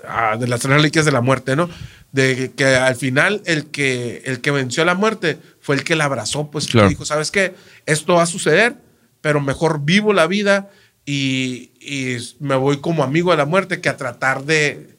ah, 0.07 0.37
de 0.39 0.47
las 0.47 0.61
tres 0.61 0.73
reliquias 0.75 1.05
de 1.05 1.11
la 1.11 1.21
muerte, 1.21 1.55
¿no? 1.55 1.69
De 2.11 2.53
que 2.55 2.65
al 2.77 2.95
final 2.95 3.41
el 3.45 3.65
que, 3.65 4.21
el 4.25 4.39
que 4.39 4.51
venció 4.51 4.83
a 4.83 4.85
la 4.85 4.95
muerte 4.95 5.37
fue 5.59 5.75
el 5.75 5.83
que 5.83 5.95
la 5.97 6.05
abrazó, 6.05 6.49
pues 6.49 6.67
Claro. 6.67 6.87
dijo, 6.87 7.03
¿sabes 7.05 7.31
qué? 7.31 7.53
Esto 7.85 8.13
va 8.15 8.23
a 8.23 8.27
suceder, 8.27 8.77
pero 9.21 9.41
mejor 9.41 9.81
vivo 9.83 10.13
la 10.13 10.25
vida 10.25 10.69
y, 11.05 11.71
y 11.81 12.17
me 12.39 12.55
voy 12.55 12.77
como 12.77 13.03
amigo 13.03 13.31
de 13.31 13.37
la 13.37 13.45
muerte 13.45 13.81
que 13.81 13.89
a 13.89 13.97
tratar 13.97 14.45
de, 14.45 14.94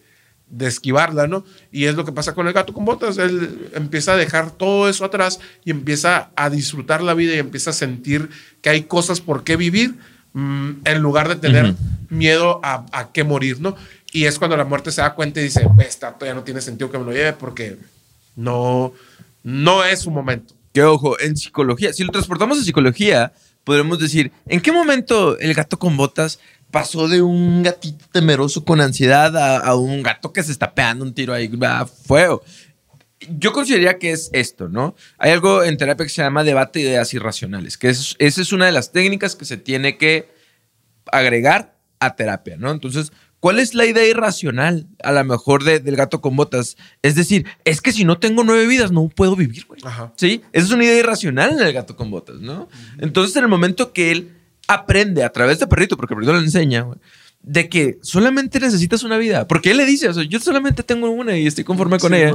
de 0.49 0.67
esquivarla, 0.67 1.27
¿no? 1.27 1.45
Y 1.73 1.85
es 1.85 1.95
lo 1.95 2.05
que 2.05 2.13
pasa 2.13 2.35
con 2.35 2.47
el 2.47 2.53
gato 2.53 2.73
con 2.73 2.85
botas. 2.85 3.19
Él 3.19 3.69
empieza 3.75 4.13
a 4.13 4.17
dejar 4.17 4.51
todo 4.51 4.89
eso 4.89 5.05
atrás 5.05 5.41
y 5.65 5.71
empieza 5.71 6.31
a 6.37 6.51
disfrutar 6.51 7.03
la 7.03 7.15
vida 7.15 7.35
y 7.35 7.39
empieza 7.39 7.71
a 7.71 7.73
sentir 7.75 8.31
que 8.63 8.71
hay 8.71 8.85
cosas 8.85 9.21
por 9.21 9.45
qué 9.45 9.57
vivir 9.57 9.97
mm, 10.33 10.71
en 10.85 10.99
lugar 11.01 11.29
de 11.29 11.37
tener 11.37 11.75
miedo 12.09 12.61
a, 12.63 12.87
a 12.93 13.13
qué 13.13 13.25
morir, 13.25 13.61
¿no? 13.61 13.77
Y 14.13 14.25
es 14.25 14.39
cuando 14.39 14.57
la 14.57 14.65
muerte 14.65 14.93
se 14.93 15.01
da 15.01 15.15
cuenta 15.15 15.41
y 15.41 15.45
dice, 15.45 15.69
esta 15.87 16.17
ya 16.21 16.35
no 16.35 16.43
tiene 16.43 16.61
sentido 16.61 16.91
que 16.91 16.99
me 16.99 17.05
lo 17.05 17.13
lleve 17.13 17.33
porque 17.33 17.77
no, 18.35 18.93
no 19.43 19.85
es 19.85 20.01
su 20.01 20.11
momento. 20.11 20.55
Que 20.73 20.83
ojo, 20.83 21.19
en 21.21 21.37
psicología, 21.37 21.93
si 21.93 22.05
lo 22.05 22.13
transportamos 22.13 22.59
a 22.59 22.65
psicología, 22.65 23.33
podremos 23.65 23.99
decir, 23.99 24.31
¿en 24.47 24.61
qué 24.61 24.73
momento 24.73 25.39
el 25.39 25.53
gato 25.53 25.79
con 25.79 25.97
botas 25.97 26.39
pasó 26.71 27.09
de 27.09 27.23
un 27.23 27.63
gatito 27.63 28.05
temeroso 28.13 28.65
con 28.65 28.81
ansiedad 28.81 29.37
a, 29.37 29.59
a 29.59 29.75
un 29.77 30.03
gato 30.03 30.33
que 30.33 30.43
se 30.43 30.53
está 30.53 30.75
pegando 30.75 31.05
un 31.05 31.15
tiro 31.15 31.33
ahí 31.33 31.51
a 31.63 31.87
fuego? 31.87 32.43
Yo 33.31 33.53
consideraría 33.53 33.99
que 33.99 34.13
es 34.13 34.29
esto, 34.33 34.69
¿no? 34.69 34.95
Hay 35.19 35.33
algo 35.33 35.65
en 35.65 35.77
terapia 35.79 36.05
que 36.05 36.11
se 36.11 36.23
llama 36.23 36.45
debate 36.45 36.81
de 36.81 36.87
ideas 36.87 37.15
irracionales, 37.15 37.79
que 37.79 37.89
es, 37.89 38.15
esa 38.19 38.43
es 38.43 38.53
una 38.53 38.67
de 38.67 38.73
las 38.73 38.93
técnicas 38.93 39.35
que 39.37 39.47
se 39.47 39.57
tiene 39.57 39.97
que 39.97 40.29
agregar 41.11 41.77
a 41.99 42.15
terapia, 42.15 42.57
¿no? 42.59 42.71
Entonces, 42.71 43.13
¿cuál 43.41 43.59
es 43.59 43.75
la 43.75 43.87
idea 43.87 44.07
irracional 44.07 44.87
a 45.03 45.13
lo 45.13 45.25
mejor 45.25 45.65
de- 45.65 45.81
del 45.81 45.97
gato 45.97 46.21
con 46.21 46.37
botas? 46.37 46.77
Es 47.03 47.15
decir, 47.15 47.47
es 47.65 47.81
que 47.81 47.93
si 47.93 48.05
no 48.05 48.19
tengo 48.19 48.45
nueve 48.45 48.67
vidas 48.67 48.93
no 48.93 49.09
puedo 49.09 49.35
vivir, 49.35 49.65
güey. 49.67 49.81
Ajá. 49.83 50.13
Sí, 50.17 50.43
esa 50.53 50.67
es 50.67 50.73
una 50.73 50.85
idea 50.85 50.99
irracional 50.99 51.53
en 51.53 51.61
el 51.67 51.73
gato 51.73 51.97
con 51.97 52.11
botas, 52.11 52.37
¿no? 52.41 52.69
Entonces, 52.99 53.35
en 53.37 53.45
el 53.45 53.49
momento 53.49 53.93
que 53.95 54.11
él 54.13 54.36
aprende 54.67 55.25
a 55.25 55.31
través 55.31 55.59
de 55.59 55.67
perrito, 55.67 55.97
porque 55.97 56.15
el 56.15 56.17
perrito 56.19 56.33
le 56.35 56.45
enseña, 56.45 56.83
güey, 56.83 56.99
de 57.43 57.69
que 57.69 57.99
solamente 58.03 58.59
necesitas 58.59 59.03
una 59.03 59.19
vida, 59.19 59.47
porque 59.47 59.71
él 59.71 59.77
le 59.77 59.85
dice, 59.85 60.09
o 60.09 60.15
sea, 60.15 60.25
yo 60.25 60.41
solamente 60.41 60.83
tengo 60.83 61.11
una 61.11 61.37
y 61.37 61.47
estoy 61.47 61.65
conforme 61.65 61.99
con 61.99 62.13
Sí, 62.13 62.19
ella. 62.19 62.35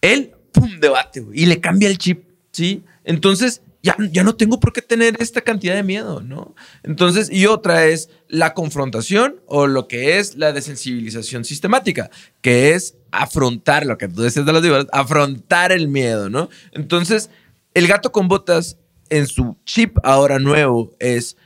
Él, 0.00 0.32
pum, 0.52 0.78
debate, 0.80 1.20
güey, 1.20 1.42
y 1.42 1.46
le 1.46 1.60
cambia 1.60 1.88
el 1.88 1.98
chip, 1.98 2.24
¿sí? 2.52 2.82
Entonces, 3.04 3.62
ya, 3.82 3.96
ya 4.10 4.24
no 4.24 4.34
tengo 4.34 4.60
por 4.60 4.72
qué 4.72 4.80
tener 4.80 5.16
esta 5.20 5.42
cantidad 5.42 5.74
de 5.74 5.82
miedo, 5.82 6.22
¿no? 6.22 6.54
Entonces, 6.82 7.30
y 7.30 7.46
otra 7.46 7.84
es 7.86 8.08
la 8.28 8.54
confrontación 8.54 9.36
o 9.46 9.66
lo 9.66 9.88
que 9.88 10.18
es 10.18 10.36
la 10.36 10.52
desensibilización 10.52 11.44
sistemática, 11.44 12.10
que 12.40 12.72
es 12.72 12.96
afrontar 13.10 13.84
lo 13.84 13.98
que 13.98 14.08
tú 14.08 14.22
decías 14.22 14.46
de 14.46 14.52
las 14.52 14.62
víboras, 14.62 14.86
afrontar 14.90 15.70
el 15.70 15.88
miedo, 15.88 16.30
¿no? 16.30 16.48
Entonces, 16.72 17.30
el 17.74 17.86
gato 17.86 18.10
con 18.10 18.26
botas 18.28 18.78
en 19.10 19.26
su 19.26 19.56
chip 19.64 19.98
ahora 20.02 20.38
nuevo 20.38 20.94
es, 20.98 21.36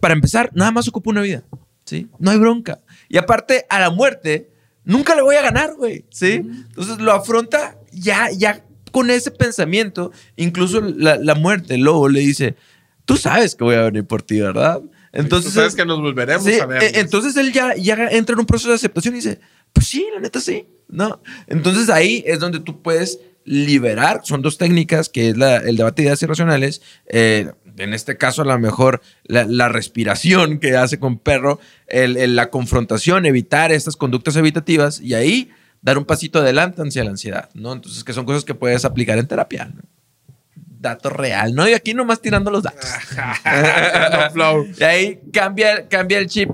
para 0.00 0.14
empezar, 0.14 0.50
nada 0.54 0.70
más 0.70 0.86
ocupa 0.88 1.10
una 1.10 1.22
vida, 1.22 1.42
¿sí? 1.84 2.08
No 2.18 2.30
hay 2.30 2.38
bronca. 2.38 2.80
Y 3.08 3.16
aparte, 3.18 3.64
a 3.68 3.80
la 3.80 3.90
muerte, 3.90 4.50
nunca 4.84 5.14
le 5.14 5.22
voy 5.22 5.36
a 5.36 5.42
ganar, 5.42 5.74
güey, 5.76 6.04
¿sí? 6.10 6.34
Entonces 6.68 6.98
lo 6.98 7.12
afronta 7.12 7.76
ya, 7.92 8.30
ya 8.30 8.64
con 8.92 9.10
ese 9.10 9.30
pensamiento. 9.30 10.12
Incluso 10.36 10.80
la, 10.80 11.16
la 11.16 11.34
muerte, 11.34 11.74
el 11.74 11.82
lobo, 11.82 12.08
le 12.08 12.20
dice, 12.20 12.54
tú 13.04 13.16
sabes 13.16 13.54
que 13.54 13.64
voy 13.64 13.74
a 13.74 13.82
venir 13.82 14.04
por 14.04 14.22
ti, 14.22 14.40
¿verdad? 14.40 14.80
Entonces, 15.12 15.52
Tú 15.52 15.58
sabes 15.60 15.74
que 15.74 15.86
nos 15.86 16.00
volveremos 16.00 16.44
Sí, 16.44 16.60
a 16.60 16.66
ver. 16.66 16.82
eh, 16.82 16.92
entonces 16.96 17.34
él 17.36 17.52
ya, 17.52 17.74
ya 17.74 17.94
entra 18.10 18.34
en 18.34 18.40
un 18.40 18.46
proceso 18.46 18.68
de 18.68 18.74
aceptación 18.74 19.14
y 19.14 19.18
dice, 19.18 19.40
pues 19.72 19.86
sí, 19.88 20.06
la 20.14 20.20
neta 20.20 20.38
sí, 20.40 20.66
¿no? 20.88 21.22
Entonces 21.46 21.88
ahí 21.88 22.22
es 22.26 22.38
donde 22.38 22.60
tú 22.60 22.82
puedes 22.82 23.18
liberar, 23.44 24.20
son 24.24 24.42
dos 24.42 24.58
técnicas, 24.58 25.08
que 25.08 25.30
es 25.30 25.36
la- 25.38 25.56
el 25.56 25.76
debate 25.78 26.02
de 26.02 26.08
ideas 26.08 26.22
irracionales, 26.22 26.82
eh, 27.06 27.50
en 27.78 27.94
este 27.94 28.16
caso 28.16 28.42
a 28.42 28.44
lo 28.44 28.58
mejor 28.58 29.00
la, 29.24 29.44
la 29.44 29.68
respiración 29.68 30.58
que 30.58 30.76
hace 30.76 30.98
con 30.98 31.18
perro, 31.18 31.60
el- 31.86 32.16
el- 32.16 32.36
la 32.36 32.50
confrontación, 32.50 33.24
evitar 33.26 33.72
estas 33.72 33.96
conductas 33.96 34.36
evitativas 34.36 35.00
y 35.00 35.14
ahí 35.14 35.50
dar 35.80 35.96
un 35.98 36.04
pasito 36.04 36.40
adelante 36.40 36.82
hacia 36.82 37.04
la 37.04 37.10
ansiedad, 37.10 37.50
¿no? 37.54 37.72
Entonces 37.72 38.02
que 38.04 38.12
son 38.12 38.24
cosas 38.26 38.44
que 38.44 38.54
puedes 38.54 38.84
aplicar 38.84 39.18
en 39.18 39.26
terapia, 39.28 39.66
¿no? 39.74 39.82
Dato 40.80 41.10
real, 41.10 41.54
¿no? 41.54 41.68
Y 41.68 41.72
aquí 41.74 41.92
nomás 41.94 42.20
tirando 42.20 42.50
los 42.50 42.62
datos. 42.62 42.88
Y 44.78 44.84
ahí 44.84 45.20
cambia, 45.32 45.88
cambia 45.88 46.18
el 46.18 46.26
chip. 46.28 46.50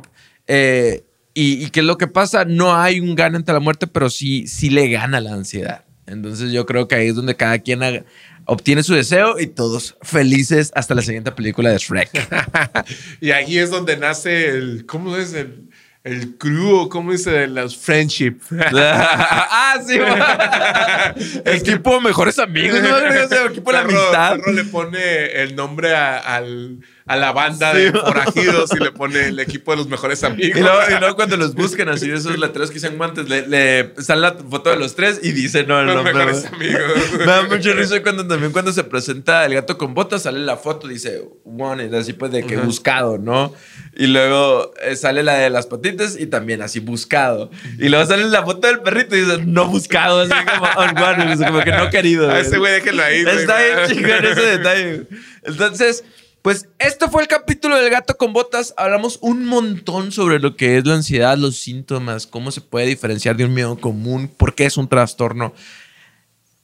eh, 0.47 1.05
y, 1.37 1.65
y 1.65 1.71
qué 1.71 1.81
es 1.81 1.87
lo 1.87 1.99
que 1.99 2.07
pasa? 2.07 2.45
No 2.45 2.77
hay 2.77 3.01
un 3.01 3.15
gana 3.17 3.37
ante 3.39 3.53
la 3.53 3.59
muerte, 3.61 3.87
pero 3.89 4.09
sí, 4.09 4.47
sí 4.47 4.71
le 4.71 4.89
gana 4.89 5.21
la 5.21 5.33
ansiedad. 5.35 5.85
Entonces 6.07 6.53
yo 6.53 6.65
creo 6.65 6.87
que 6.87 6.95
ahí 6.95 7.09
es 7.09 7.17
donde 7.17 7.35
cada 7.35 7.59
quien 7.59 7.83
haga- 7.83 8.05
obtiene 8.47 8.83
su 8.83 8.95
deseo 8.95 9.39
y 9.39 9.47
todos 9.47 9.97
felices 10.03 10.73
hasta 10.75 10.95
la 10.95 11.03
siguiente 11.03 11.33
película 11.33 11.71
de 11.71 11.79
Shrek. 11.79 12.11
y 13.21 13.31
ahí 13.31 13.59
es 13.59 13.71
donde 13.71 13.97
nace 13.97 14.49
el, 14.49 14.87
¿cómo 14.87 15.17
es? 15.17 15.35
El, 15.35 15.69
el 16.05 16.37
crew, 16.37 16.89
¿cómo 16.91 17.13
dice? 17.13 17.47
Los 17.47 17.77
friendship. 17.77 18.37
ah, 18.75 19.79
sí. 19.87 19.97
el 21.45 21.57
equipo 21.57 22.01
mejores 22.01 22.39
amigos, 22.39 22.81
¿no? 22.83 22.99
El 22.99 23.51
equipo 23.51 23.71
de 23.73 23.79
la 23.79 23.85
amistad. 23.85 24.37
Perro 24.37 24.53
le 24.53 24.65
pone 24.65 25.43
el 25.43 25.57
nombre 25.57 25.95
a, 25.95 26.19
al- 26.19 26.81
a 27.07 27.17
la 27.17 27.33
banda 27.33 27.75
de 27.75 27.93
forajidos 27.93 28.71
y 28.73 28.83
le 28.83 28.91
pone 28.91 29.29
el 29.29 29.39
equipo 29.39 29.73
de 29.73 29.77
los 29.79 29.89
mejores 29.89 30.25
amigos. 30.25 30.59
Y 30.59 30.63
luego, 30.63 30.79
y 30.89 30.99
luego 30.99 31.17
cuando 31.17 31.37
los 31.37 31.55
buscan 31.55 31.89
así, 31.91 32.11
esos 32.11 32.39
letreros 32.39 32.71
que 32.71 32.75
dicen 32.75 32.97
guantes, 32.97 33.29
le, 33.29 33.47
le 33.47 33.93
sale 34.03 34.23
la 34.23 34.33
foto 34.35 34.71
de 34.71 34.77
los 34.77 34.95
tres 34.97 35.21
y 35.23 35.33
dice 35.33 35.65
no 35.65 35.83
los 35.83 35.95
nombre. 35.97 36.15
mejores 36.15 36.49
güey. 36.51 36.71
amigos. 36.75 36.93
Me 37.19 37.27
da 37.27 37.43
mucha 37.43 37.73
risa 37.73 38.03
cuando 38.03 38.27
también 38.27 38.53
cuando 38.53 38.73
se 38.73 38.85
presenta 38.85 39.45
el 39.45 39.55
gato 39.55 39.77
con 39.77 39.93
botas 39.93 40.23
sale 40.23 40.41
la 40.41 40.57
foto, 40.57 40.89
dice 40.89 41.23
wanted, 41.45 41.93
así 41.93 42.15
pues 42.15 42.33
de 42.33 42.45
que 42.45 42.55
Ajá. 42.57 42.65
buscado, 42.65 43.19
¿no? 43.19 43.53
Y 43.97 44.07
luego 44.07 44.73
eh, 44.83 44.97
sale 44.97 45.23
la 45.23 45.35
de 45.35 45.51
las 45.51 45.67
patitas 45.67 46.19
y 46.19 46.27
también 46.27 46.63
así 46.63 46.81
buscado. 46.81 47.51
Y 47.79 47.91
luego 47.91 48.07
sale 48.07 48.25
la 48.25 48.43
foto 48.45 48.67
del 48.67 48.81
perrito 48.81 49.15
y 49.15 49.21
dice 49.21 49.39
no 49.45 49.67
buscado, 49.69 50.21
así 50.21 50.33
como 50.33 50.67
unwanted, 50.83 51.47
como 51.47 51.61
que 51.61 51.71
no 51.73 51.91
querido. 51.91 52.31
A 52.31 52.41
ese 52.41 52.57
güey 52.59 52.73
déjenlo 52.73 53.03
ahí. 53.03 53.21
Está 53.21 53.59
bien 53.61 53.77
chingón 53.89 54.25
ese 54.25 54.41
detalle. 54.41 55.03
Entonces, 55.45 56.03
pues 56.45 56.69
esto 56.79 57.11
fue 57.11 57.23
el 57.23 57.29
capítulo 57.29 57.75
del 57.79 57.89
gato 57.89 58.19
con 58.19 58.35
botas. 58.35 58.75
Hablamos 58.77 59.19
un 59.23 59.47
montón 59.47 60.13
sobre 60.13 60.39
lo 60.41 60.57
que 60.57 60.77
es 60.77 60.85
la 60.85 60.97
ansiedad, 60.97 61.39
los 61.39 61.57
síntomas, 61.57 62.27
cómo 62.27 62.51
se 62.51 62.61
puede 62.61 62.85
diferenciar 62.85 63.35
de 63.35 63.47
un 63.47 63.55
miedo 63.55 63.81
común, 63.81 64.29
por 64.29 64.55
qué 64.55 64.67
es 64.67 64.77
un 64.77 64.87
trastorno. 64.87 65.55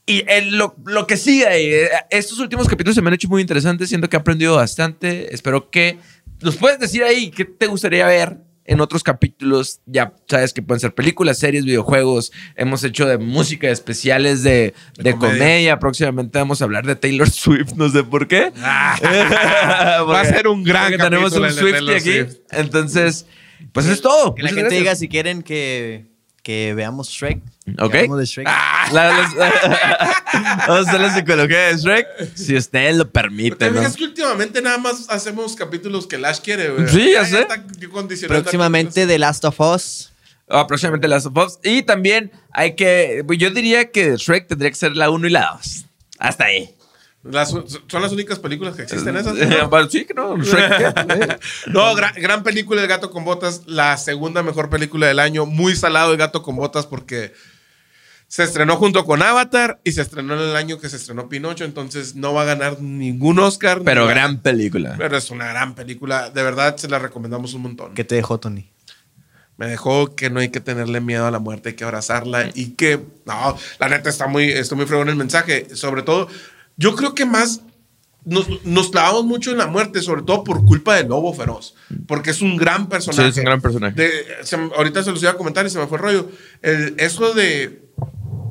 Y 0.04 0.22
el- 0.28 0.58
lo, 0.58 0.74
lo 0.84 1.06
que 1.06 1.16
sigue 1.16 1.46
ahí, 1.46 1.64
eh, 1.64 1.88
estos 2.10 2.38
últimos 2.40 2.68
capítulos 2.68 2.94
se 2.94 3.00
me 3.00 3.08
han 3.08 3.14
hecho 3.14 3.28
muy 3.30 3.40
interesantes, 3.40 3.88
siento 3.88 4.06
que 4.10 4.16
he 4.16 4.20
aprendido 4.20 4.54
bastante. 4.56 5.34
Espero 5.34 5.70
que 5.70 5.98
nos 6.42 6.56
puedes 6.56 6.78
decir 6.78 7.02
ahí 7.02 7.30
qué 7.30 7.46
te 7.46 7.66
gustaría 7.66 8.06
ver 8.06 8.36
en 8.70 8.80
otros 8.80 9.02
capítulos. 9.02 9.80
Ya 9.84 10.14
sabes 10.28 10.52
que 10.54 10.62
pueden 10.62 10.80
ser 10.80 10.94
películas, 10.94 11.38
series, 11.38 11.64
videojuegos. 11.64 12.30
Hemos 12.54 12.84
hecho 12.84 13.04
de 13.06 13.18
música 13.18 13.68
especiales 13.68 14.44
de, 14.44 14.74
De 14.96 15.02
de 15.02 15.12
comedia. 15.12 15.38
comedia. 15.38 15.78
Próximamente 15.80 16.38
vamos 16.38 16.62
a 16.62 16.64
hablar 16.66 16.86
de 16.86 16.94
Taylor 16.94 17.28
Swift, 17.28 17.72
no 17.74 17.88
sé 17.88 18.04
por 18.04 18.28
qué. 18.28 18.52
Va 18.62 20.20
a 20.20 20.24
ser 20.24 20.46
un 20.46 20.62
gran 20.62 20.84
Porque 20.92 20.98
tenemos 21.02 21.32
capítulo 21.32 21.48
un 21.48 21.54
de 21.56 21.72
Taylor 21.72 21.96
aquí. 21.96 22.10
Swift. 22.12 22.36
Entonces, 22.52 23.26
pues 23.72 23.86
eso 23.86 23.94
es 23.94 24.00
todo. 24.02 24.34
Que 24.36 24.42
la 24.44 24.50
gente 24.50 24.74
diga 24.74 24.94
si 24.94 25.08
quieren 25.08 25.42
que, 25.42 26.06
que 26.42 26.74
veamos 26.74 27.08
Shrek. 27.10 27.40
Ok. 27.78 27.94
hablemos 27.94 28.18
de 28.18 28.24
Shrek. 28.24 28.46
La- 28.46 28.90
las- 28.92 29.34
Vamos 30.68 30.86
a 30.86 30.90
hacer 30.90 31.00
la 31.00 31.14
psicología 31.14 31.58
de 31.68 31.76
Shrek. 31.76 32.06
Si 32.34 32.56
usted 32.56 32.94
lo 32.94 33.10
permite, 33.10 33.56
¿Te 33.56 33.70
¿no? 33.70 33.78
fijas 33.78 33.96
que 33.96 34.04
últimamente 34.04 34.62
nada 34.62 34.78
más 34.78 35.06
hacemos 35.08 35.54
capítulos 35.56 36.06
que 36.06 36.18
Lash 36.18 36.40
quiere, 36.40 36.70
güey? 36.70 36.88
Sí, 36.88 37.12
ya 37.12 37.24
sé. 37.24 37.46
Próximamente 38.28 39.06
The 39.06 39.18
Last 39.18 39.44
of 39.44 39.60
Us. 39.60 40.12
Ah, 40.48 40.66
próximamente 40.66 41.06
las 41.08 41.26
of 41.26 41.36
Us. 41.36 41.58
Y 41.62 41.82
también 41.82 42.32
hay 42.52 42.74
que. 42.74 43.22
pues, 43.26 43.38
Yo 43.38 43.50
diría 43.50 43.90
que 43.90 44.16
Shrek 44.16 44.48
tendría 44.48 44.70
que 44.70 44.76
ser 44.76 44.96
la 44.96 45.10
1 45.10 45.26
y 45.26 45.30
la 45.30 45.52
2. 45.56 45.84
Hasta 46.18 46.44
ahí. 46.44 46.74
Las- 47.22 47.50
son 47.50 48.00
las 48.02 48.12
únicas 48.12 48.38
películas 48.38 48.74
que 48.76 48.82
existen 48.82 49.14
esas. 49.16 49.36
Eh, 49.36 49.58
sí, 49.90 50.06
que 50.06 50.14
no. 50.14 50.36
No, 51.66 51.94
gran, 51.94 52.14
gran 52.16 52.42
película 52.42 52.80
El 52.80 52.88
Gato 52.88 53.10
con 53.10 53.24
Botas, 53.24 53.62
la 53.66 53.96
segunda 53.98 54.42
mejor 54.42 54.70
película 54.70 55.06
del 55.06 55.18
año. 55.18 55.44
Muy 55.46 55.76
salado 55.76 56.12
El 56.12 56.18
Gato 56.18 56.42
con 56.42 56.56
Botas 56.56 56.86
porque 56.86 57.32
Se 58.26 58.42
estrenó 58.44 58.76
junto 58.76 59.04
con 59.04 59.22
Avatar 59.22 59.80
y 59.84 59.92
se 59.92 60.02
estrenó 60.02 60.34
en 60.34 60.48
el 60.50 60.56
año 60.56 60.78
que 60.78 60.88
se 60.88 60.96
estrenó 60.96 61.28
Pinocho, 61.28 61.64
entonces 61.64 62.14
no 62.14 62.32
va 62.32 62.42
a 62.42 62.44
ganar 62.46 62.80
ningún 62.80 63.38
Oscar. 63.40 63.82
Pero 63.84 64.02
ni 64.02 64.06
va- 64.06 64.12
gran 64.14 64.38
película. 64.38 64.94
Pero 64.96 65.16
es 65.18 65.30
una 65.30 65.46
gran 65.48 65.74
película. 65.74 66.30
De 66.30 66.42
verdad, 66.42 66.76
se 66.76 66.88
la 66.88 66.98
recomendamos 67.00 67.52
un 67.54 67.62
montón. 67.62 67.92
¿Qué 67.94 68.04
te 68.04 68.14
dejó, 68.14 68.38
Tony? 68.38 68.70
Me 69.56 69.66
dejó 69.66 70.14
que 70.16 70.30
no 70.30 70.40
hay 70.40 70.48
que 70.48 70.60
tenerle 70.60 71.02
miedo 71.02 71.26
a 71.26 71.30
la 71.30 71.38
muerte, 71.38 71.68
hay 71.70 71.74
que 71.74 71.84
abrazarla 71.84 72.48
y 72.54 72.70
que, 72.76 72.98
no, 73.26 73.58
la 73.78 73.88
neta 73.90 74.08
está 74.08 74.26
muy, 74.26 74.50
está 74.50 74.74
muy 74.74 74.86
fregón 74.86 75.10
el 75.10 75.16
mensaje. 75.16 75.66
Sobre 75.76 76.02
todo, 76.02 76.28
yo 76.80 76.96
creo 76.96 77.14
que 77.14 77.26
más 77.26 77.60
nos, 78.24 78.46
nos 78.64 78.90
clavamos 78.90 79.24
mucho 79.24 79.50
en 79.52 79.58
la 79.58 79.66
muerte, 79.66 80.02
sobre 80.02 80.22
todo 80.22 80.42
por 80.44 80.64
culpa 80.64 80.96
del 80.96 81.08
lobo 81.08 81.32
feroz, 81.32 81.74
porque 82.06 82.30
es 82.30 82.42
un 82.42 82.56
gran 82.56 82.88
personaje. 82.88 83.22
Sí, 83.22 83.28
es 83.28 83.36
un 83.38 83.44
gran 83.44 83.60
personaje. 83.60 83.94
De- 83.94 84.24
se 84.42 84.56
ahorita 84.56 85.02
se 85.02 85.10
los 85.10 85.22
iba 85.22 85.30
a 85.32 85.36
comentar 85.36 85.64
y 85.66 85.70
se 85.70 85.78
me 85.78 85.86
fue 85.86 85.98
el 85.98 86.02
rollo. 86.04 86.30
El- 86.62 86.94
eso 86.98 87.32
de. 87.34 87.88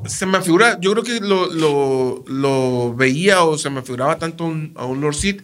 Se 0.06 0.24
me 0.26 0.40
figura, 0.40 0.78
yo 0.80 0.92
creo 0.92 1.04
que 1.04 1.20
lo, 1.20 1.52
lo, 1.52 2.24
lo 2.26 2.94
veía 2.94 3.44
o 3.44 3.58
se 3.58 3.68
me 3.68 3.82
figuraba 3.82 4.18
tanto 4.18 4.44
un- 4.44 4.72
a 4.76 4.86
un 4.86 5.00
Lord 5.00 5.14
Sith 5.14 5.42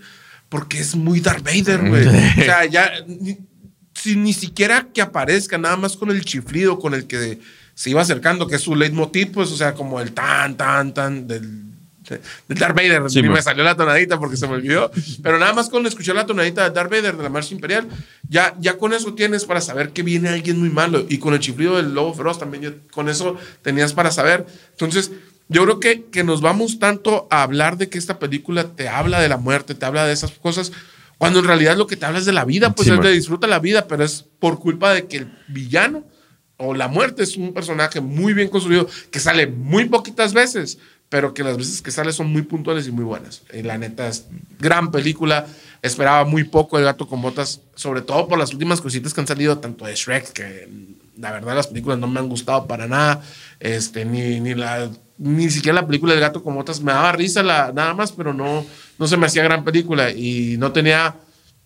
porque 0.48 0.78
es 0.80 0.96
muy 0.96 1.20
Darth 1.20 1.44
Vader, 1.44 1.88
güey. 1.88 2.06
o 2.06 2.10
sea, 2.44 2.64
ya. 2.64 2.90
Ni, 3.06 3.36
si 3.94 4.14
ni 4.16 4.32
siquiera 4.32 4.88
que 4.92 5.02
aparezca, 5.02 5.56
nada 5.58 5.76
más 5.76 5.96
con 5.96 6.10
el 6.10 6.24
chiflido 6.24 6.78
con 6.78 6.94
el 6.94 7.06
que 7.06 7.40
se 7.74 7.90
iba 7.90 8.00
acercando, 8.02 8.46
que 8.46 8.56
es 8.56 8.62
su 8.62 8.74
leitmotiv, 8.76 9.32
pues, 9.32 9.50
o 9.52 9.56
sea, 9.56 9.74
como 9.74 10.00
el 10.00 10.12
tan, 10.12 10.56
tan, 10.56 10.92
tan 10.94 11.26
del. 11.26 11.62
De- 12.08 12.20
Del 12.48 12.58
Darth 12.58 12.76
Vader, 12.76 13.10
Sí, 13.10 13.22
man. 13.22 13.32
me 13.32 13.42
salió 13.42 13.64
la 13.64 13.74
tonadita 13.76 14.18
porque 14.18 14.36
se 14.36 14.46
me 14.46 14.54
olvidó. 14.54 14.90
Pero 15.22 15.38
nada 15.38 15.52
más 15.52 15.68
con 15.68 15.86
escuchar 15.86 16.14
la 16.16 16.26
tonadita 16.26 16.64
de 16.64 16.70
Darth 16.74 16.90
Vader 16.90 17.16
de 17.16 17.22
la 17.22 17.28
Marcha 17.28 17.54
Imperial, 17.54 17.88
ya, 18.28 18.54
ya 18.60 18.78
con 18.78 18.92
eso 18.92 19.14
tienes 19.14 19.44
para 19.44 19.60
saber 19.60 19.90
que 19.90 20.02
viene 20.02 20.28
alguien 20.28 20.58
muy 20.58 20.70
malo. 20.70 21.04
Y 21.08 21.18
con 21.18 21.34
el 21.34 21.40
chiflido 21.40 21.76
del 21.76 21.94
lobo 21.94 22.14
feroz 22.14 22.38
también, 22.38 22.62
ya 22.62 22.72
con 22.92 23.08
eso 23.08 23.36
tenías 23.62 23.92
para 23.92 24.10
saber. 24.10 24.46
Entonces, 24.72 25.10
yo 25.48 25.62
creo 25.64 25.78
que, 25.80 26.04
que 26.06 26.24
nos 26.24 26.40
vamos 26.40 26.78
tanto 26.78 27.28
a 27.30 27.42
hablar 27.42 27.76
de 27.76 27.88
que 27.88 27.98
esta 27.98 28.18
película 28.18 28.64
te 28.74 28.88
habla 28.88 29.20
de 29.20 29.28
la 29.28 29.36
muerte, 29.36 29.74
te 29.74 29.86
habla 29.86 30.04
de 30.06 30.12
esas 30.12 30.32
cosas, 30.32 30.72
cuando 31.18 31.38
en 31.38 31.46
realidad 31.46 31.76
lo 31.76 31.86
que 31.86 31.96
te 31.96 32.04
habla 32.04 32.18
es 32.18 32.24
de 32.26 32.32
la 32.32 32.44
vida, 32.44 32.74
pues 32.74 32.86
Sí, 32.86 32.90
es 32.92 32.98
man. 32.98 33.06
de 33.06 33.12
disfruta 33.12 33.46
la 33.46 33.58
vida, 33.60 33.86
pero 33.86 34.04
es 34.04 34.24
por 34.40 34.58
culpa 34.58 34.92
de 34.92 35.06
que 35.06 35.18
el 35.18 35.32
villano 35.48 36.04
o 36.58 36.74
la 36.74 36.88
muerte 36.88 37.22
es 37.22 37.36
un 37.36 37.54
personaje 37.54 38.00
muy 38.00 38.34
bien 38.34 38.48
construido 38.48 38.88
que 39.10 39.20
sale 39.20 39.46
muy 39.46 39.84
poquitas 39.86 40.34
veces, 40.34 40.78
pero 41.08 41.34
que 41.34 41.44
las 41.44 41.56
veces 41.56 41.82
que 41.82 41.90
sale 41.90 42.12
son 42.12 42.32
muy 42.32 42.42
puntuales 42.42 42.86
y 42.88 42.92
muy 42.92 43.04
buenas. 43.04 43.42
Y 43.52 43.62
la 43.62 43.78
neta 43.78 44.08
es 44.08 44.26
gran 44.58 44.90
película. 44.90 45.46
Esperaba 45.82 46.24
muy 46.24 46.44
poco 46.44 46.78
El 46.78 46.84
gato 46.84 47.06
con 47.06 47.22
botas, 47.22 47.60
sobre 47.76 48.00
todo 48.02 48.26
por 48.26 48.38
las 48.38 48.52
últimas 48.52 48.80
cositas 48.80 49.14
que 49.14 49.20
han 49.20 49.26
salido, 49.26 49.58
tanto 49.58 49.84
de 49.86 49.94
Shrek, 49.94 50.32
que 50.32 50.68
la 51.18 51.30
verdad 51.32 51.54
las 51.54 51.68
películas 51.68 51.98
no 51.98 52.08
me 52.08 52.18
han 52.20 52.28
gustado 52.28 52.66
para 52.66 52.86
nada, 52.86 53.22
este, 53.60 54.04
ni, 54.04 54.40
ni, 54.40 54.54
la, 54.54 54.90
ni 55.16 55.48
siquiera 55.50 55.80
la 55.80 55.86
película 55.86 56.12
del 56.12 56.20
gato 56.20 56.42
con 56.42 56.54
botas 56.54 56.80
me 56.82 56.92
daba 56.92 57.12
risa 57.12 57.42
la, 57.42 57.72
nada 57.72 57.94
más, 57.94 58.12
pero 58.12 58.34
no, 58.34 58.66
no 58.98 59.06
se 59.06 59.16
me 59.16 59.26
hacía 59.26 59.42
gran 59.44 59.64
película 59.64 60.10
y 60.10 60.56
no 60.58 60.72
tenía, 60.72 61.16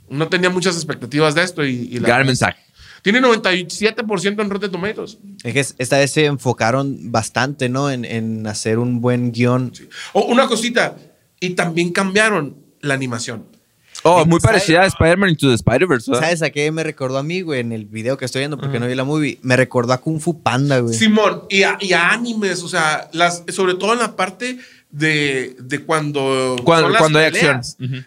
no 0.09 0.29
tenía 0.29 0.51
muchas 0.51 0.77
expectativas 0.77 1.35
de 1.35 1.43
esto. 1.43 1.65
Y, 1.65 1.89
y 1.91 1.99
la- 1.99 2.09
Gran 2.09 2.27
mensaje. 2.27 2.61
Tiene 3.03 3.21
97% 3.21 4.41
en 4.43 4.51
Rotten 4.51 4.71
Tomatoes. 4.71 5.19
Es 5.43 5.53
que 5.53 5.61
esta 5.83 5.99
vez 5.99 6.11
se 6.13 6.27
enfocaron 6.27 7.11
bastante, 7.11 7.69
¿no? 7.69 7.91
En, 7.91 8.05
en 8.05 8.47
hacer 8.47 8.79
un 8.79 9.01
buen 9.01 9.33
guion. 9.33 9.73
O 10.13 10.25
una 10.27 10.47
cosita, 10.47 10.97
y 11.41 11.51
también 11.51 11.91
cambiaron 11.93 12.57
la 12.81 12.95
animación. 12.95 13.45
Oh, 14.03 14.25
muy 14.25 14.41
parecida 14.41 14.83
a 14.83 14.87
Spider-Man 14.87 15.31
Into 15.31 15.49
the 15.49 15.55
Spider-Verse. 15.55 16.15
¿Sabes 16.15 16.41
a 16.41 16.49
qué 16.51 16.71
me 16.73 16.83
recordó 16.83 17.19
a 17.19 17.23
mí, 17.23 17.43
güey? 17.43 17.61
En 17.61 17.73
el 17.73 17.85
video 17.85 18.17
que 18.17 18.25
estoy 18.25 18.41
viendo, 18.41 18.57
porque 18.57 18.81
no 18.81 18.87
vi 18.87 18.95
la 18.95 19.05
movie. 19.05 19.39
Me 19.43 19.57
recordó 19.57 19.93
a 19.93 19.99
Kung 20.01 20.21
Fu 20.21 20.43
Panda, 20.43 20.79
güey. 20.79 20.95
Simón, 20.95 21.43
y 21.51 21.65
a, 21.65 21.77
y 21.81 21.93
a 21.93 22.09
animes, 22.11 22.63
o 22.63 22.69
sea, 22.69 23.11
las, 23.13 23.45
sobre 23.49 23.75
todo 23.75 23.93
en 23.93 23.99
la 23.99 24.17
parte 24.17 24.59
de, 24.91 25.55
de 25.61 25.81
cuando. 25.81 26.57
Cuando- 26.65 26.85
son 26.87 26.93
las 26.93 27.01
cuando 27.01 27.19
hay 27.19 27.27
acción. 27.27 27.61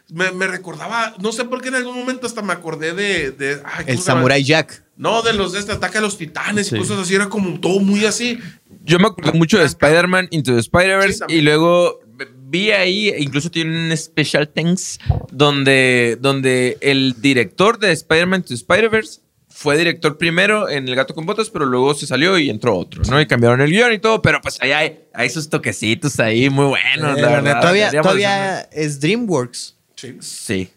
me, 0.09 0.31
me 0.31 0.47
recordaba, 0.47 1.13
no 1.19 1.31
sé 1.31 1.45
por 1.45 1.61
qué 1.61 1.67
en 1.67 1.75
algún 1.75 1.95
momento 1.95 2.25
hasta 2.25 2.41
me 2.41 2.53
acordé 2.53 2.93
de. 2.93 3.31
de 3.31 3.61
ay, 3.63 3.85
el. 3.87 3.99
Samurai 3.99 4.43
Jack. 4.43 4.82
No, 4.95 5.21
de 5.23 5.33
los 5.33 5.53
de 5.53 5.59
este 5.59 5.71
ataque 5.71 5.97
a 5.97 6.01
los 6.01 6.17
titanes 6.17 6.67
Sí. 6.67 6.75
y 6.75 6.79
cosas 6.79 6.99
así, 6.99 7.15
era 7.15 7.27
como 7.29 7.59
todo 7.59 7.79
muy 7.79 8.05
así. 8.05 8.37
Yo 8.83 8.99
me 8.99 9.07
acuerdo 9.07 9.33
mucho 9.33 9.57
de 9.57 9.65
Spider-Man 9.65 10.27
Into 10.31 10.53
the 10.53 10.59
Spider-Verse 10.59 11.25
y 11.29 11.41
luego 11.41 11.99
vi 12.45 12.69
ahí, 12.71 13.11
incluso 13.17 13.49
tiene 13.49 13.89
un 13.91 13.97
Special 13.97 14.47
Thanks 14.49 14.99
donde, 15.31 16.17
donde 16.21 16.77
el 16.81 17.15
director 17.19 17.79
de 17.79 17.91
Spider-Man 17.91 18.41
Into 18.41 18.49
the 18.49 18.53
Spider-Verse 18.55 19.21
fue 19.49 19.77
director 19.77 20.17
primero 20.17 20.67
en 20.69 20.87
El 20.87 20.95
Gato 20.95 21.13
con 21.15 21.25
Botas, 21.25 21.49
pero 21.49 21.65
luego 21.65 21.93
se 21.93 22.05
salió 22.07 22.37
y 22.37 22.49
entró 22.49 22.75
otro, 22.77 23.01
¿no? 23.09 23.21
Y 23.21 23.25
cambiaron 23.27 23.61
el 23.61 23.69
guion 23.71 23.93
y 23.93 23.99
todo, 23.99 24.21
pero 24.21 24.41
pues 24.41 24.57
ahí 24.61 24.71
hay, 24.71 24.99
hay 25.13 25.29
sus 25.29 25.49
toquecitos 25.49 26.19
ahí 26.19 26.49
muy 26.49 26.65
buenos, 26.65 27.17
Eh, 27.17 27.21
la 27.21 27.29
verdad. 27.29 27.59
todavía 27.61 27.91
todavía 28.01 28.61
es 28.71 28.99
DreamWorks. 28.99 29.75
Sí. 29.95 30.17
Sí. 30.21 30.69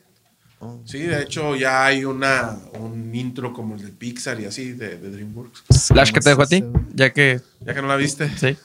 Sí, 0.84 0.98
de 1.00 1.22
hecho 1.22 1.54
ya 1.54 1.84
hay 1.84 2.04
una, 2.04 2.58
un 2.80 3.14
intro 3.14 3.52
como 3.52 3.76
el 3.76 3.82
de 3.82 3.88
Pixar 3.92 4.40
y 4.40 4.46
así, 4.46 4.72
de, 4.72 4.96
de 4.96 5.10
DreamWorks. 5.10 5.64
Slash, 5.70 6.12
¿qué 6.12 6.20
te 6.20 6.30
dejo 6.30 6.42
a 6.42 6.46
ti? 6.46 6.64
Ya 6.94 7.12
que... 7.12 7.40
Ya 7.60 7.74
que 7.74 7.82
no 7.82 7.88
la 7.88 7.96
viste. 7.96 8.30
Sí. 8.38 8.56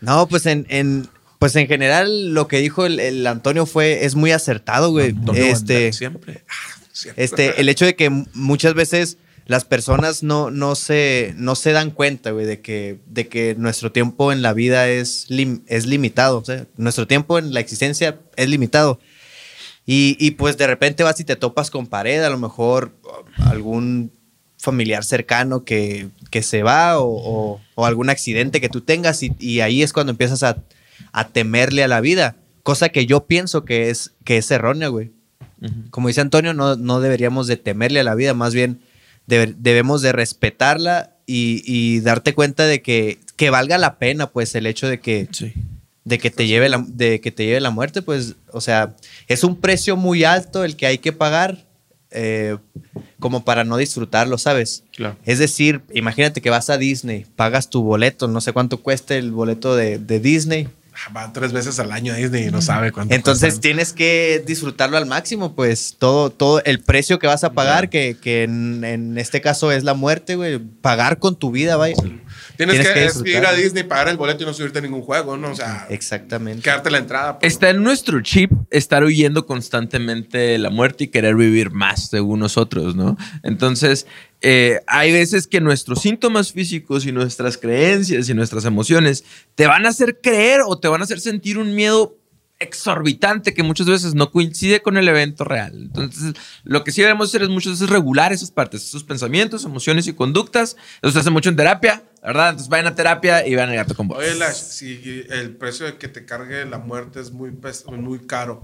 No, 0.00 0.26
pues 0.28 0.46
en, 0.46 0.66
en- 0.70 1.08
pues 1.38 1.56
en 1.56 1.66
general 1.68 2.34
lo 2.34 2.48
que 2.48 2.58
dijo 2.58 2.84
el, 2.86 3.00
el 3.00 3.26
Antonio 3.26 3.64
fue, 3.66 4.04
es 4.04 4.14
muy 4.14 4.30
acertado, 4.32 4.90
güey. 4.90 5.10
Antonio 5.10 5.42
Este, 5.42 5.92
Siempre. 5.92 6.42
Ah, 6.48 6.54
siempre. 6.92 7.24
este, 7.24 7.60
el 7.60 7.68
hecho 7.68 7.84
de 7.86 7.96
que 7.96 8.10
muchas 8.34 8.74
veces 8.74 9.16
las 9.46 9.64
personas 9.64 10.22
no, 10.22 10.50
no, 10.50 10.74
se, 10.74 11.34
no 11.36 11.54
se 11.54 11.72
dan 11.72 11.90
cuenta, 11.90 12.30
güey, 12.30 12.46
de 12.46 12.60
que, 12.60 12.98
de 13.06 13.26
que 13.28 13.54
nuestro 13.58 13.90
tiempo 13.90 14.32
en 14.32 14.42
la 14.42 14.52
vida 14.52 14.88
es, 14.88 15.28
lim- 15.30 15.62
es 15.66 15.86
limitado. 15.86 16.38
O 16.38 16.44
sea, 16.44 16.66
nuestro 16.76 17.06
tiempo 17.06 17.38
en 17.38 17.52
la 17.54 17.60
existencia 17.60 18.18
es 18.36 18.48
limitado. 18.48 19.00
Y, 19.86 20.16
y, 20.20 20.32
pues 20.32 20.56
de 20.56 20.66
repente 20.66 21.02
vas 21.02 21.18
y 21.20 21.24
te 21.24 21.36
topas 21.36 21.70
con 21.70 21.86
pared, 21.86 22.22
a 22.22 22.30
lo 22.30 22.38
mejor 22.38 22.92
algún 23.38 24.12
familiar 24.58 25.04
cercano 25.04 25.64
que, 25.64 26.08
que 26.30 26.42
se 26.42 26.62
va 26.62 26.98
o, 27.00 27.06
o- 27.08 27.60
o 27.74 27.86
algún 27.86 28.10
accidente 28.10 28.60
que 28.60 28.68
tú 28.68 28.82
tengas 28.82 29.22
y, 29.22 29.32
y 29.38 29.60
ahí 29.60 29.82
es 29.82 29.92
cuando 29.92 30.10
empiezas 30.12 30.42
a, 30.42 30.62
a 31.12 31.28
temerle 31.28 31.82
a 31.82 31.88
la 31.88 32.00
vida, 32.00 32.36
cosa 32.62 32.90
que 32.90 33.06
yo 33.06 33.26
pienso 33.26 33.64
que 33.64 33.88
es, 33.90 34.12
que 34.24 34.36
es 34.36 34.50
errónea, 34.50 34.88
güey. 34.88 35.10
Como 35.90 36.08
dice 36.08 36.20
Antonio, 36.22 36.54
no, 36.54 36.76
no 36.76 37.00
deberíamos 37.00 37.46
de 37.46 37.56
temerle 37.58 38.00
a 38.00 38.04
la 38.04 38.14
vida, 38.14 38.32
más 38.32 38.54
bien 38.54 38.80
debe- 39.26 39.54
debemos 39.58 40.00
de 40.02 40.12
respetarla 40.12 41.16
y, 41.26 41.62
y 41.66 42.00
darte 42.00 42.34
cuenta 42.34 42.64
de 42.66 42.80
que, 42.82 43.18
que 43.36 43.50
valga 43.50 43.76
la 43.78 43.98
pena, 43.98 44.28
pues, 44.30 44.54
el 44.54 44.66
hecho 44.66 44.88
de 44.88 45.00
que, 45.00 45.28
Sí. 45.32 45.52
De 46.10 46.18
que 46.18 46.30
te 46.30 46.46
lleve 46.46 46.68
la, 46.68 46.84
de 46.86 47.20
que 47.20 47.30
te 47.30 47.46
lleve 47.46 47.60
la 47.60 47.70
muerte, 47.70 48.02
pues, 48.02 48.34
o 48.52 48.60
sea, 48.60 48.96
es 49.28 49.44
un 49.44 49.56
precio 49.56 49.96
muy 49.96 50.24
alto 50.24 50.64
el 50.64 50.76
que 50.76 50.86
hay 50.86 50.98
que 50.98 51.12
pagar 51.12 51.64
eh, 52.10 52.58
como 53.20 53.44
para 53.44 53.62
no 53.62 53.76
disfrutarlo, 53.76 54.36
¿sabes? 54.36 54.82
Claro. 54.92 55.16
Es 55.24 55.38
decir, 55.38 55.82
imagínate 55.94 56.40
que 56.40 56.50
vas 56.50 56.68
a 56.68 56.78
Disney, 56.78 57.26
pagas 57.36 57.70
tu 57.70 57.82
boleto, 57.82 58.26
no 58.26 58.40
sé 58.40 58.52
cuánto 58.52 58.78
cuesta 58.78 59.14
el 59.14 59.30
boleto 59.30 59.76
de, 59.76 59.98
de 59.98 60.18
Disney. 60.18 60.68
Ah, 60.92 61.12
Va 61.12 61.32
tres 61.32 61.52
veces 61.52 61.78
al 61.78 61.92
año 61.92 62.12
a 62.12 62.16
Disney 62.16 62.48
y 62.48 62.50
no 62.50 62.60
sabe 62.60 62.90
cuánto. 62.90 63.14
Entonces 63.14 63.60
tienes 63.60 63.92
que 63.92 64.42
disfrutarlo 64.44 64.96
al 64.96 65.06
máximo, 65.06 65.54
pues 65.54 65.94
todo, 65.96 66.30
todo 66.30 66.60
el 66.64 66.80
precio 66.80 67.20
que 67.20 67.28
vas 67.28 67.44
a 67.44 67.52
pagar, 67.52 67.88
que, 67.88 68.16
que 68.20 68.42
en, 68.42 68.82
en 68.82 69.16
este 69.16 69.40
caso 69.40 69.70
es 69.70 69.84
la 69.84 69.94
muerte, 69.94 70.34
güey, 70.34 70.58
pagar 70.58 71.20
con 71.20 71.36
tu 71.36 71.52
vida, 71.52 71.76
vaya. 71.76 71.94
Tienes, 72.66 72.92
tienes 72.92 73.22
que, 73.22 73.30
ir 73.30 73.46
a. 73.46 73.54
Disney, 73.54 73.84
pagar 73.84 74.08
el 74.08 74.18
boleto 74.18 74.42
y 74.42 74.46
no 74.46 74.52
subirte 74.52 74.80
a 74.80 74.82
ningún 74.82 75.00
juego, 75.00 75.38
¿no? 75.38 75.52
O 75.52 75.54
sea, 75.54 75.86
Exactamente. 75.88 76.62
quedarte 76.62 76.90
la 76.90 76.98
entrada. 76.98 77.38
pues. 77.38 77.50
Está 77.50 77.70
en 77.70 77.82
nuestro 77.82 78.20
chip 78.20 78.50
estar 78.68 79.02
huyendo 79.02 79.46
constantemente 79.46 80.36
de 80.36 80.58
la 80.58 80.68
muerte 80.68 81.04
y 81.04 81.08
querer 81.08 81.36
vivir 81.36 81.70
más 81.70 82.10
según 82.10 82.40
nosotros, 82.40 82.94
¿no? 82.94 83.16
Entonces, 83.42 84.06
eh, 84.42 84.80
hay 84.86 85.10
veces 85.10 85.46
que 85.46 85.62
nuestros 85.62 86.02
síntomas 86.02 86.52
físicos 86.52 87.06
y 87.06 87.12
nuestras 87.12 87.56
creencias 87.56 88.28
y 88.28 88.34
nuestras 88.34 88.66
emociones 88.66 89.24
te 89.54 89.66
van 89.66 89.86
a 89.86 89.88
hacer 89.88 90.20
creer 90.22 90.60
o 90.66 90.78
te 90.78 90.88
van 90.88 91.00
a 91.00 91.04
hacer 91.04 91.20
sentir 91.20 91.56
un 91.56 91.74
miedo 91.74 92.19
exorbitante 92.60 93.54
que 93.54 93.62
muchas 93.62 93.86
veces 93.88 94.14
no 94.14 94.30
coincide 94.30 94.82
con 94.82 94.96
el 94.96 95.08
evento 95.08 95.44
real. 95.44 95.72
Entonces, 95.74 96.34
lo 96.62 96.84
que 96.84 96.92
sí 96.92 97.00
debemos 97.00 97.28
hacer 97.28 97.42
es 97.42 97.48
muchas 97.48 97.72
veces 97.72 97.90
regular 97.90 98.32
esas 98.32 98.50
partes, 98.50 98.84
esos 98.84 99.02
pensamientos, 99.02 99.64
emociones 99.64 100.06
y 100.06 100.12
conductas. 100.12 100.76
Eso 101.02 101.12
se 101.12 101.18
hace 101.18 101.30
mucho 101.30 101.48
en 101.48 101.56
terapia, 101.56 102.04
¿verdad? 102.22 102.50
Entonces, 102.50 102.68
vayan 102.68 102.86
a 102.86 102.94
terapia 102.94 103.46
y 103.46 103.54
vean 103.54 103.70
el 103.70 103.76
gato 103.76 103.94
con 103.96 104.08
voz. 104.08 104.18
Oye, 104.18 104.34
si 104.52 105.24
el 105.30 105.56
precio 105.56 105.86
de 105.86 105.96
que 105.96 106.08
te 106.08 106.24
cargue 106.24 106.64
la 106.66 106.78
muerte 106.78 107.20
es 107.20 107.32
muy, 107.32 107.50
muy 107.96 108.18
caro, 108.20 108.62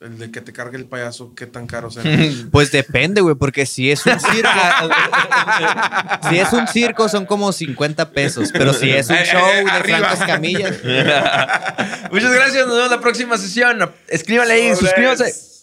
el 0.00 0.18
de 0.18 0.30
que 0.30 0.40
te 0.40 0.52
cargue 0.52 0.76
el 0.76 0.84
payaso, 0.86 1.34
¿qué 1.34 1.46
tan 1.46 1.66
caro 1.66 1.90
será? 1.90 2.10
Pues 2.50 2.70
depende, 2.70 3.20
güey, 3.20 3.34
porque 3.36 3.64
si 3.66 3.90
es 3.90 4.04
un 4.04 4.18
circo, 4.20 4.50
si 6.28 6.38
es 6.38 6.52
un 6.52 6.66
circo 6.68 7.08
son 7.08 7.24
como 7.26 7.52
50 7.52 8.10
pesos, 8.10 8.50
pero 8.52 8.72
si 8.74 8.90
es 8.90 9.08
un 9.08 9.16
Eh, 9.16 9.22
eh, 9.22 9.26
show 9.26 9.64
de 9.64 9.70
arriba. 9.70 9.98
Franco 9.98 10.14
Escamilla, 10.14 10.68
Muchas 12.10 12.32
gracias, 12.32 12.66
nos 12.66 12.76
vemos 12.76 12.90
la 12.90 13.00
próxima 13.00 13.38
sesión. 13.38 13.90
Escríbanle 14.08 14.54
ahí, 14.54 14.62
Sobres. 14.74 14.78
suscríbanse. 14.80 15.53